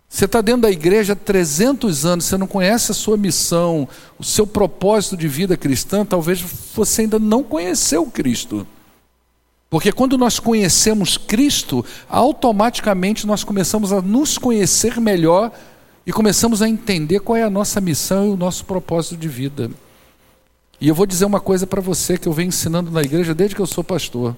Você 0.08 0.24
está 0.24 0.40
dentro 0.40 0.62
da 0.62 0.70
igreja 0.70 1.12
há 1.12 1.16
300 1.16 2.06
anos, 2.06 2.24
você 2.24 2.38
não 2.38 2.46
conhece 2.46 2.90
a 2.90 2.94
sua 2.94 3.16
missão, 3.16 3.86
o 4.18 4.24
seu 4.24 4.46
propósito 4.46 5.16
de 5.16 5.28
vida 5.28 5.56
cristã, 5.56 6.04
talvez 6.04 6.40
você 6.74 7.02
ainda 7.02 7.18
não 7.18 7.44
conheceu 7.44 8.06
Cristo. 8.06 8.66
Porque 9.70 9.92
quando 9.92 10.16
nós 10.16 10.40
conhecemos 10.40 11.18
Cristo, 11.18 11.84
automaticamente 12.08 13.26
nós 13.26 13.44
começamos 13.44 13.92
a 13.92 14.00
nos 14.00 14.38
conhecer 14.38 14.98
melhor 14.98 15.52
e 16.06 16.12
começamos 16.12 16.62
a 16.62 16.68
entender 16.68 17.20
qual 17.20 17.36
é 17.36 17.42
a 17.42 17.50
nossa 17.50 17.78
missão 17.78 18.26
e 18.26 18.30
o 18.30 18.36
nosso 18.36 18.64
propósito 18.64 19.16
de 19.18 19.28
vida. 19.28 19.70
E 20.80 20.88
eu 20.88 20.94
vou 20.94 21.06
dizer 21.06 21.24
uma 21.24 21.40
coisa 21.40 21.66
para 21.66 21.80
você 21.80 22.16
que 22.16 22.28
eu 22.28 22.32
venho 22.32 22.48
ensinando 22.48 22.90
na 22.90 23.02
igreja 23.02 23.34
desde 23.34 23.56
que 23.56 23.62
eu 23.62 23.66
sou 23.66 23.82
pastor. 23.82 24.36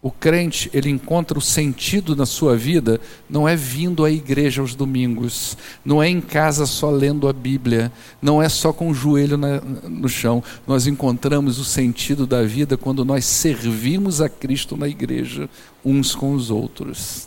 O 0.00 0.10
crente, 0.10 0.70
ele 0.74 0.90
encontra 0.90 1.38
o 1.38 1.42
sentido 1.42 2.14
na 2.14 2.26
sua 2.26 2.54
vida, 2.56 3.00
não 3.28 3.48
é 3.48 3.56
vindo 3.56 4.04
à 4.04 4.10
igreja 4.10 4.60
aos 4.60 4.74
domingos, 4.74 5.56
não 5.82 6.02
é 6.02 6.08
em 6.08 6.20
casa 6.20 6.66
só 6.66 6.90
lendo 6.90 7.26
a 7.26 7.32
Bíblia, 7.32 7.90
não 8.20 8.42
é 8.42 8.48
só 8.50 8.70
com 8.70 8.90
o 8.90 8.94
joelho 8.94 9.38
na, 9.38 9.62
no 9.62 10.06
chão. 10.06 10.42
Nós 10.66 10.86
encontramos 10.86 11.58
o 11.58 11.64
sentido 11.64 12.26
da 12.26 12.42
vida 12.42 12.76
quando 12.76 13.02
nós 13.02 13.24
servimos 13.24 14.20
a 14.20 14.28
Cristo 14.28 14.76
na 14.76 14.88
igreja, 14.88 15.48
uns 15.82 16.14
com 16.14 16.34
os 16.34 16.50
outros. 16.50 17.26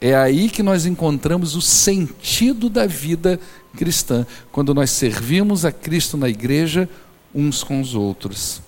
É 0.00 0.14
aí 0.14 0.50
que 0.50 0.62
nós 0.62 0.86
encontramos 0.86 1.56
o 1.56 1.60
sentido 1.60 2.68
da 2.68 2.86
vida 2.86 3.40
cristã, 3.76 4.26
quando 4.52 4.72
nós 4.72 4.90
servimos 4.90 5.64
a 5.64 5.72
Cristo 5.72 6.16
na 6.16 6.28
igreja, 6.28 6.88
uns 7.34 7.62
com 7.62 7.80
os 7.80 7.94
outros. 7.94 8.62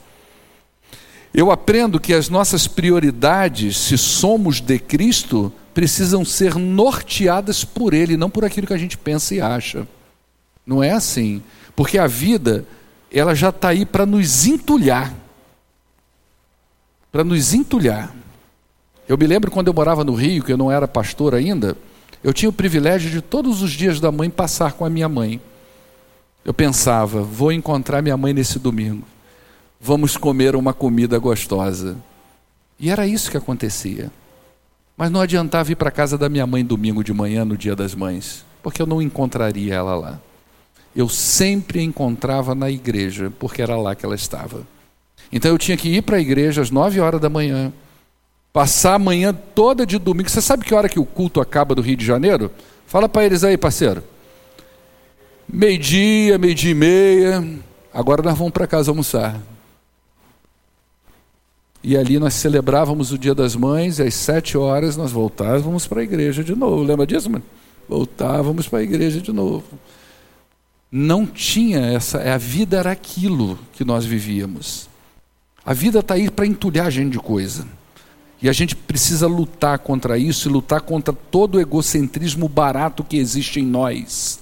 Eu 1.33 1.51
aprendo 1.51 2.01
que 2.01 2.15
as 2.15 2.29
nossas 2.29 2.67
prioridades, 2.67 3.77
se 3.77 3.99
somos 3.99 4.61
de 4.61 4.79
Cristo, 4.79 5.53
precisam 5.75 6.25
ser 6.25 6.55
norteadas 6.55 7.63
por 7.63 7.93
Ele, 7.93 8.17
não 8.17 8.31
por 8.31 8.45
aquilo 8.45 8.67
que 8.67 8.73
a 8.73 8.79
gente 8.79 8.97
pensa 8.97 9.35
e 9.35 9.41
acha. 9.41 9.87
Não 10.67 10.83
é 10.83 10.93
assim. 10.93 11.43
Porque 11.77 11.99
a 11.99 12.07
vida, 12.07 12.67
ela 13.13 13.35
já 13.35 13.51
está 13.51 13.69
aí 13.69 13.85
para 13.85 14.07
nos 14.07 14.47
entulhar. 14.47 15.13
Para 17.13 17.23
nos 17.23 17.53
entulhar. 17.53 18.15
Eu 19.07 19.19
me 19.19 19.27
lembro 19.27 19.51
quando 19.51 19.69
eu 19.69 19.75
morava 19.75 20.03
no 20.03 20.15
Rio, 20.15 20.43
que 20.43 20.53
eu 20.53 20.57
não 20.57 20.73
era 20.73 20.89
pastor 20.89 21.35
ainda, 21.35 21.77
eu 22.25 22.33
tinha 22.33 22.49
o 22.49 22.53
privilégio 22.53 23.11
de 23.11 23.21
todos 23.21 23.63
os 23.63 23.71
dias 23.71 24.01
da 24.01 24.11
mãe 24.11 24.29
passar 24.29 24.73
com 24.73 24.85
a 24.85 24.91
minha 24.91 25.09
mãe. 25.09 25.41
Eu 26.47 26.55
pensava, 26.55 27.23
vou 27.23 27.51
encontrar 27.51 28.01
minha 28.01 28.17
mãe 28.17 28.33
nesse 28.33 28.61
domingo. 28.61 29.05
Vamos 29.81 30.17
comer 30.17 30.55
uma 30.55 30.73
comida 30.73 31.19
gostosa. 31.19 31.97
E 32.79 32.89
era 32.89 33.05
isso 33.05 33.33
que 33.33 33.37
acontecia. 33.37 34.13
Mas 34.97 35.11
não 35.11 35.21
adiantava 35.21 35.73
ir 35.73 35.75
para 35.75 35.91
casa 35.91 36.17
da 36.17 36.29
minha 36.29 36.47
mãe 36.47 36.65
domingo 36.65 37.03
de 37.03 37.13
manhã, 37.13 37.45
no 37.45 37.57
dia 37.57 37.75
das 37.75 37.97
mães, 37.97 38.45
porque 38.63 38.81
eu 38.81 38.87
não 38.87 39.03
encontraria 39.03 39.75
ela 39.75 39.97
lá. 39.97 40.21
Eu 40.95 41.09
sempre 41.09 41.81
a 41.81 41.83
encontrava 41.83 42.55
na 42.55 42.71
igreja, 42.71 43.33
porque 43.41 43.61
era 43.61 43.77
lá 43.77 43.97
que 43.97 44.07
ela 44.07 44.15
estava. 44.15 44.63
Então 45.33 45.51
eu 45.51 45.59
tinha 45.59 45.77
que 45.77 45.89
ir 45.89 46.03
para 46.03 46.19
a 46.19 46.21
igreja 46.21 46.63
às 46.63 46.71
nove 46.71 47.01
horas 47.01 47.21
da 47.21 47.29
manhã, 47.29 47.73
passar 48.53 48.95
a 48.95 49.01
manhã 49.01 49.35
toda 49.35 49.85
de 49.85 49.99
domingo. 49.99 50.31
Você 50.31 50.41
sabe 50.41 50.65
que 50.65 50.73
hora 50.73 50.89
que 50.89 51.01
o 51.01 51.05
culto 51.05 51.41
acaba 51.41 51.75
do 51.75 51.83
Rio 51.83 51.97
de 51.97 52.07
Janeiro? 52.07 52.53
Fala 52.87 53.09
para 53.09 53.25
eles 53.27 53.43
aí, 53.43 53.59
parceiro. 53.59 54.05
Meio-dia, 55.49 56.39
meio-dia 56.39 56.73
e 56.73 56.75
meia. 56.75 57.59
Agora 57.95 58.21
nós 58.21 58.37
vamos 58.37 58.53
para 58.53 58.67
casa 58.67 58.91
almoçar. 58.91 59.41
E 61.85 61.97
ali 61.97 62.19
nós 62.19 62.35
celebrávamos 62.35 63.13
o 63.13 63.19
Dia 63.19 63.33
das 63.33 63.55
Mães, 63.55 64.01
e 64.01 64.03
às 64.03 64.15
sete 64.15 64.59
horas 64.59 64.97
nós 64.97 65.13
voltávamos 65.13 65.87
para 65.87 66.01
a 66.01 66.05
igreja 66.05 66.43
de 66.43 66.55
novo. 66.57 66.83
Lembra 66.83 67.07
disso, 67.07 67.31
mano? 67.31 67.45
Voltávamos 67.89 68.67
para 68.67 68.81
a 68.81 68.83
igreja 68.83 69.21
de 69.21 69.33
novo. 69.33 69.65
Não 70.91 71.25
tinha 71.25 71.79
essa. 71.79 72.19
A 72.19 72.37
vida 72.37 72.79
era 72.79 72.91
aquilo 72.91 73.57
que 73.73 73.85
nós 73.85 74.05
vivíamos. 74.05 74.89
A 75.65 75.73
vida 75.73 76.01
está 76.01 76.15
aí 76.15 76.29
para 76.29 76.47
entulhar 76.47 76.87
a 76.87 76.91
gente 76.91 77.13
de 77.13 77.21
coisa. 77.21 77.65
E 78.43 78.49
a 78.49 78.53
gente 78.53 78.75
precisa 78.75 79.29
lutar 79.29 79.79
contra 79.79 80.19
isso 80.19 80.49
e 80.49 80.53
lutar 80.53 80.81
contra 80.81 81.15
todo 81.15 81.55
o 81.55 81.61
egocentrismo 81.61 82.49
barato 82.49 83.05
que 83.05 83.17
existe 83.17 83.61
em 83.61 83.65
nós. 83.65 84.41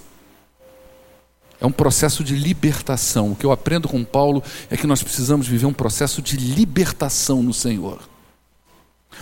É 1.64 1.66
um 1.66 1.72
processo 1.72 2.22
de 2.22 2.36
libertação. 2.36 3.32
O 3.32 3.34
que 3.34 3.46
eu 3.46 3.50
aprendo 3.50 3.88
com 3.88 4.04
Paulo 4.04 4.42
é 4.68 4.76
que 4.76 4.86
nós 4.86 5.02
precisamos 5.02 5.48
viver 5.48 5.64
um 5.64 5.72
processo 5.72 6.20
de 6.20 6.36
libertação 6.36 7.42
no 7.42 7.54
Senhor. 7.54 8.00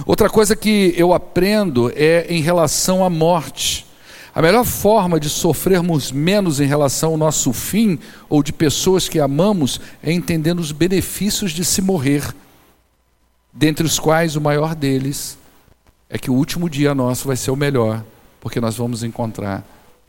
Outra 0.05 0.29
coisa 0.29 0.57
que 0.57 0.93
eu 0.97 1.15
aprendo 1.15 1.93
é 1.95 2.27
em 2.29 2.43
relação 2.43 3.05
à 3.05 3.09
morte. 3.09 3.87
A 4.35 4.43
melhor 4.43 4.65
forma 4.65 5.21
de 5.21 5.29
sofrermos 5.29 6.11
menos 6.11 6.59
em 6.59 6.67
relação 6.67 7.13
ao 7.13 7.17
nosso 7.17 7.53
fim 7.53 7.97
ou 8.29 8.43
de 8.43 8.53
pessoas 8.53 9.09
que 9.09 9.21
amamos 9.21 9.81
é 10.03 10.11
entendendo 10.11 10.59
os 10.59 10.73
benefícios 10.73 11.53
de 11.53 11.65
se 11.65 11.81
morrer, 11.81 12.35
dentre 13.53 13.87
os 13.87 14.01
quais 14.01 14.35
o 14.35 14.41
maior 14.41 14.75
deles 14.75 15.39
é 16.11 16.19
que 16.19 16.29
o 16.29 16.35
último 16.35 16.69
dia 16.69 16.93
nosso 16.93 17.29
vai 17.29 17.37
ser 17.37 17.53
o 17.53 17.57
melhor, 17.57 18.05
porque 18.41 18.61
nós 18.61 18.77
vamos 18.77 19.05
encontrar 19.05 19.65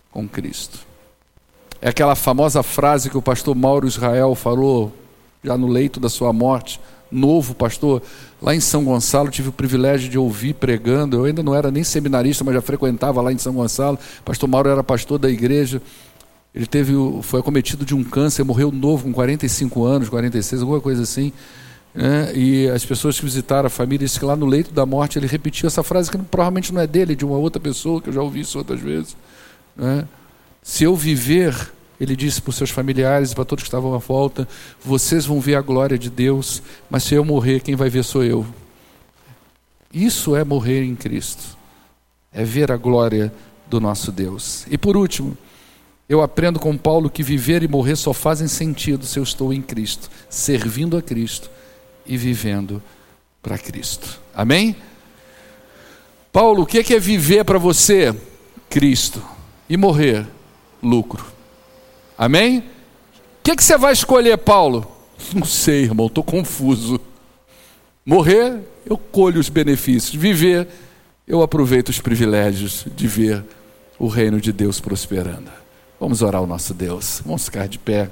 com 0.10 0.28
Cristo. 0.28 0.93
É 1.84 1.90
aquela 1.90 2.16
famosa 2.16 2.64
frase 2.64 3.10
que 3.10 3.18
o 3.18 3.22
pastor 3.22 3.54
Mauro 3.54 3.86
Israel 3.86 4.34
falou 4.36 4.90
já 5.44 5.58
no 5.58 5.68
leito 5.68 6.00
da 6.00 6.08
sua 6.08 6.32
morte, 6.32 6.80
novo 7.12 7.54
pastor, 7.54 8.02
lá 8.42 8.56
em 8.56 8.62
São 8.62 8.86
Gonçalo, 8.86 9.30
tive 9.30 9.50
o 9.50 9.52
privilégio 9.52 10.10
de 10.10 10.18
ouvir 10.18 10.54
pregando. 10.54 11.18
Eu 11.18 11.26
ainda 11.26 11.44
não 11.44 11.54
era 11.54 11.70
nem 11.70 11.84
seminarista, 11.84 12.42
mas 12.42 12.54
já 12.56 12.62
frequentava 12.62 13.22
lá 13.22 13.34
em 13.34 13.38
São 13.38 13.52
Gonçalo. 13.54 14.00
Pastor 14.24 14.48
Mauro 14.48 14.70
era 14.70 14.82
pastor 14.82 15.20
da 15.20 15.30
igreja. 15.30 15.82
Ele 16.56 16.66
teve, 16.66 16.94
foi 17.22 17.42
acometido 17.42 17.84
de 17.84 17.94
um 17.94 18.02
câncer, 18.02 18.46
morreu 18.46 18.72
novo, 18.72 19.04
com 19.04 19.12
45 19.12 19.84
anos, 19.84 20.08
46, 20.08 20.62
alguma 20.62 20.80
coisa 20.80 21.04
assim. 21.04 21.34
Né? 21.94 22.32
E 22.34 22.70
as 22.70 22.86
pessoas 22.86 23.20
que 23.20 23.26
visitaram 23.26 23.68
a 23.68 23.70
família 23.70 24.08
disse 24.08 24.18
que 24.18 24.24
lá 24.24 24.38
no 24.38 24.46
leito 24.46 24.74
da 24.74 24.86
morte 24.86 25.20
ele 25.20 25.28
repetiu 25.28 25.68
essa 25.68 25.84
frase 25.84 26.10
que 26.10 26.18
provavelmente 26.18 26.74
não 26.74 26.80
é 26.80 26.88
dele, 26.88 27.14
de 27.14 27.26
uma 27.26 27.36
outra 27.36 27.60
pessoa, 27.60 28.02
que 28.02 28.08
eu 28.08 28.14
já 28.14 28.22
ouvi 28.22 28.40
isso 28.40 28.58
outras 28.58 28.80
vezes. 28.80 29.18
Né? 29.76 30.08
Se 30.64 30.86
eu 30.86 30.96
viver, 30.96 31.72
ele 32.00 32.16
disse 32.16 32.42
para 32.42 32.50
os 32.50 32.56
seus 32.56 32.70
familiares 32.70 33.32
e 33.32 33.36
para 33.36 33.46
todos 33.46 33.64
que 33.64 33.68
estavam 33.68 33.94
à 33.94 33.98
volta: 33.98 34.48
vocês 34.84 35.26
vão 35.26 35.42
ver 35.42 35.56
a 35.56 35.62
glória 35.62 35.98
de 36.00 36.10
Deus, 36.10 36.64
mas 36.90 37.04
se 37.04 37.14
eu 37.14 37.26
morrer, 37.26 37.62
quem 37.62 37.76
vai 37.76 37.90
ver 37.90 38.04
sou 38.04 38.24
eu. 38.24 38.46
Isso 39.94 40.36
é 40.36 40.44
morrer 40.44 40.84
em 40.84 40.96
Cristo, 40.96 41.58
é 42.32 42.44
ver 42.44 42.72
a 42.72 42.78
glória 42.78 43.32
do 43.68 43.80
nosso 43.80 44.12
Deus. 44.12 44.66
E 44.72 44.78
por 44.78 44.98
último, 44.98 45.38
eu 46.08 46.22
aprendo 46.22 46.60
com 46.60 46.78
Paulo 46.78 47.10
que 47.10 47.22
viver 47.22 47.62
e 47.62 47.68
morrer 47.68 47.96
só 47.96 48.14
fazem 48.14 48.48
sentido 48.48 49.06
se 49.06 49.20
eu 49.20 49.24
estou 49.24 49.54
em 49.54 49.62
Cristo, 49.62 50.10
servindo 50.30 50.98
a 50.98 51.02
Cristo 51.02 51.50
e 52.06 52.18
vivendo 52.18 52.82
para 53.42 53.58
Cristo. 53.58 54.20
Amém? 54.34 54.76
Paulo, 56.32 56.64
o 56.64 56.66
que 56.66 56.94
é 56.94 57.00
viver 57.00 57.46
para 57.46 57.60
você? 57.60 58.16
Cristo. 58.70 59.22
E 59.70 59.78
morrer? 59.78 60.28
Lucro. 60.84 61.26
Amém? 62.18 62.60
O 62.60 62.64
que, 63.44 63.56
que 63.56 63.64
você 63.64 63.78
vai 63.78 63.94
escolher, 63.94 64.38
Paulo? 64.38 64.86
Não 65.34 65.46
sei, 65.46 65.84
irmão, 65.84 66.08
estou 66.08 66.24
confuso. 66.24 67.00
Morrer, 68.06 68.60
eu 68.86 68.98
colho 68.98 69.40
os 69.40 69.50
benefícios. 69.50 70.14
Viver, 70.14 70.68
eu 71.28 71.42
aproveito 71.42 71.90
os 71.90 72.00
privilégios 72.00 72.86
de 72.96 73.08
ver 73.08 73.44
o 73.98 74.08
reino 74.08 74.40
de 74.42 74.52
Deus 74.52 74.80
prosperando. 74.80 75.50
Vamos 76.00 76.22
orar 76.22 76.42
ao 76.42 76.48
nosso 76.48 76.74
Deus. 76.74 77.22
Vamos 77.26 77.46
ficar 77.46 77.68
de 77.68 77.80
pé. 77.80 78.10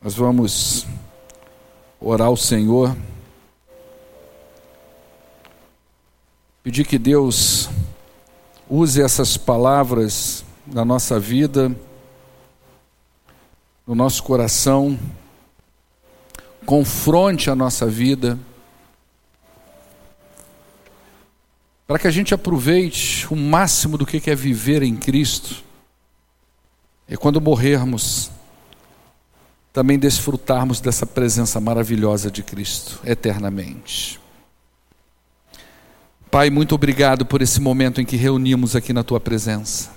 Nós 0.00 0.14
vamos 0.14 0.86
orar 2.00 2.28
ao 2.28 2.36
Senhor, 2.36 2.96
pedir 6.62 6.86
que 6.86 6.98
Deus 6.98 7.68
use 8.68 9.02
essas 9.02 9.36
palavras 9.36 10.44
na 10.66 10.84
nossa 10.84 11.18
vida, 11.18 11.74
no 13.86 13.94
nosso 13.94 14.22
coração, 14.22 14.98
confronte 16.66 17.50
a 17.50 17.54
nossa 17.54 17.86
vida, 17.86 18.38
para 21.86 21.98
que 21.98 22.06
a 22.06 22.10
gente 22.10 22.34
aproveite 22.34 23.26
o 23.32 23.34
máximo 23.34 23.96
do 23.96 24.04
que 24.04 24.30
é 24.30 24.34
viver 24.34 24.82
em 24.82 24.94
Cristo, 24.94 25.64
e 27.08 27.16
quando 27.16 27.40
morrermos, 27.40 28.30
também 29.78 29.96
desfrutarmos 29.96 30.80
dessa 30.80 31.06
presença 31.06 31.60
maravilhosa 31.60 32.32
de 32.32 32.42
Cristo 32.42 32.98
eternamente. 33.04 34.18
Pai, 36.32 36.50
muito 36.50 36.74
obrigado 36.74 37.24
por 37.24 37.42
esse 37.42 37.60
momento 37.60 38.00
em 38.00 38.04
que 38.04 38.16
reunimos 38.16 38.74
aqui 38.74 38.92
na 38.92 39.04
tua 39.04 39.20
presença. 39.20 39.92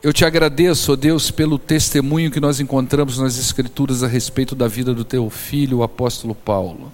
Eu 0.00 0.12
te 0.12 0.24
agradeço, 0.24 0.92
ó 0.92 0.94
Deus, 0.94 1.32
pelo 1.32 1.58
testemunho 1.58 2.30
que 2.30 2.38
nós 2.38 2.60
encontramos 2.60 3.18
nas 3.18 3.36
Escrituras 3.36 4.04
a 4.04 4.06
respeito 4.06 4.54
da 4.54 4.68
vida 4.68 4.94
do 4.94 5.04
teu 5.04 5.28
filho, 5.28 5.78
o 5.78 5.82
apóstolo 5.82 6.32
Paulo. 6.32 6.92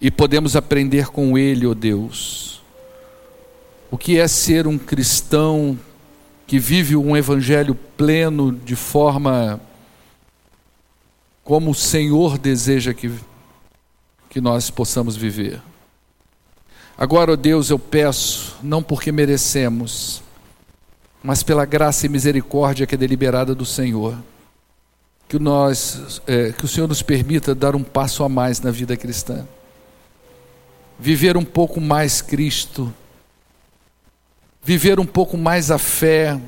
E 0.00 0.10
podemos 0.10 0.56
aprender 0.56 1.08
com 1.08 1.36
ele, 1.36 1.66
ó 1.66 1.74
Deus, 1.74 2.62
o 3.90 3.98
que 3.98 4.18
é 4.18 4.26
ser 4.26 4.66
um 4.66 4.78
cristão 4.78 5.78
que 6.52 6.58
vive 6.58 6.94
um 6.94 7.16
evangelho 7.16 7.74
pleno 7.74 8.52
de 8.52 8.76
forma 8.76 9.58
como 11.42 11.70
o 11.70 11.74
Senhor 11.74 12.36
deseja 12.36 12.92
que, 12.92 13.10
que 14.28 14.38
nós 14.38 14.68
possamos 14.68 15.16
viver. 15.16 15.62
Agora, 16.94 17.32
ó 17.32 17.36
Deus, 17.36 17.70
eu 17.70 17.78
peço, 17.78 18.58
não 18.62 18.82
porque 18.82 19.10
merecemos, 19.10 20.22
mas 21.22 21.42
pela 21.42 21.64
graça 21.64 22.04
e 22.04 22.10
misericórdia 22.10 22.86
que 22.86 22.96
é 22.96 22.98
deliberada 22.98 23.54
do 23.54 23.64
Senhor, 23.64 24.14
que, 25.26 25.38
nós, 25.38 26.20
é, 26.26 26.52
que 26.52 26.66
o 26.66 26.68
Senhor 26.68 26.86
nos 26.86 27.00
permita 27.00 27.54
dar 27.54 27.74
um 27.74 27.82
passo 27.82 28.22
a 28.24 28.28
mais 28.28 28.60
na 28.60 28.70
vida 28.70 28.94
cristã, 28.94 29.48
viver 30.98 31.34
um 31.34 31.46
pouco 31.46 31.80
mais 31.80 32.20
Cristo 32.20 32.92
viver 34.62 35.00
um 35.00 35.06
pouco 35.06 35.36
mais 35.36 35.70
a 35.70 35.78
fé, 35.78 36.38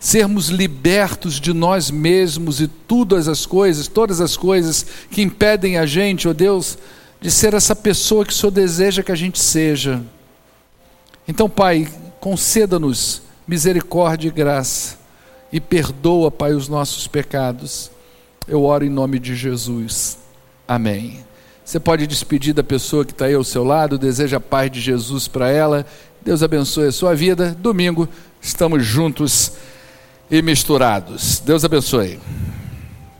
sermos 0.00 0.48
libertos 0.48 1.40
de 1.40 1.52
nós 1.52 1.90
mesmos 1.90 2.60
e 2.60 2.66
todas 2.66 3.28
as 3.28 3.46
coisas, 3.46 3.88
todas 3.88 4.20
as 4.20 4.36
coisas 4.36 4.84
que 5.10 5.22
impedem 5.22 5.78
a 5.78 5.86
gente, 5.86 6.26
ó 6.26 6.32
oh 6.32 6.34
Deus, 6.34 6.76
de 7.20 7.30
ser 7.30 7.54
essa 7.54 7.74
pessoa 7.74 8.24
que 8.24 8.32
o 8.32 8.36
Senhor 8.36 8.50
deseja 8.50 9.02
que 9.02 9.12
a 9.12 9.16
gente 9.16 9.38
seja. 9.38 10.02
Então, 11.26 11.48
Pai, 11.48 11.88
conceda-nos 12.20 13.22
misericórdia 13.46 14.28
e 14.28 14.32
graça 14.32 14.98
e 15.52 15.60
perdoa, 15.60 16.30
Pai, 16.30 16.52
os 16.52 16.68
nossos 16.68 17.06
pecados. 17.06 17.90
Eu 18.46 18.64
oro 18.64 18.84
em 18.84 18.90
nome 18.90 19.18
de 19.18 19.34
Jesus. 19.34 20.18
Amém. 20.68 21.24
Você 21.64 21.80
pode 21.80 22.06
despedir 22.06 22.52
da 22.52 22.62
pessoa 22.62 23.06
que 23.06 23.12
está 23.12 23.24
aí 23.24 23.32
ao 23.32 23.44
seu 23.44 23.64
lado, 23.64 23.96
deseja 23.96 24.36
a 24.36 24.40
paz 24.40 24.70
de 24.70 24.82
Jesus 24.82 25.26
para 25.26 25.48
ela 25.48 25.86
Deus 26.24 26.42
abençoe 26.42 26.88
a 26.88 26.92
sua 26.92 27.14
vida. 27.14 27.54
Domingo 27.60 28.08
estamos 28.40 28.84
juntos 28.84 29.52
e 30.30 30.40
misturados. 30.40 31.38
Deus 31.44 31.64
abençoe. 31.66 32.18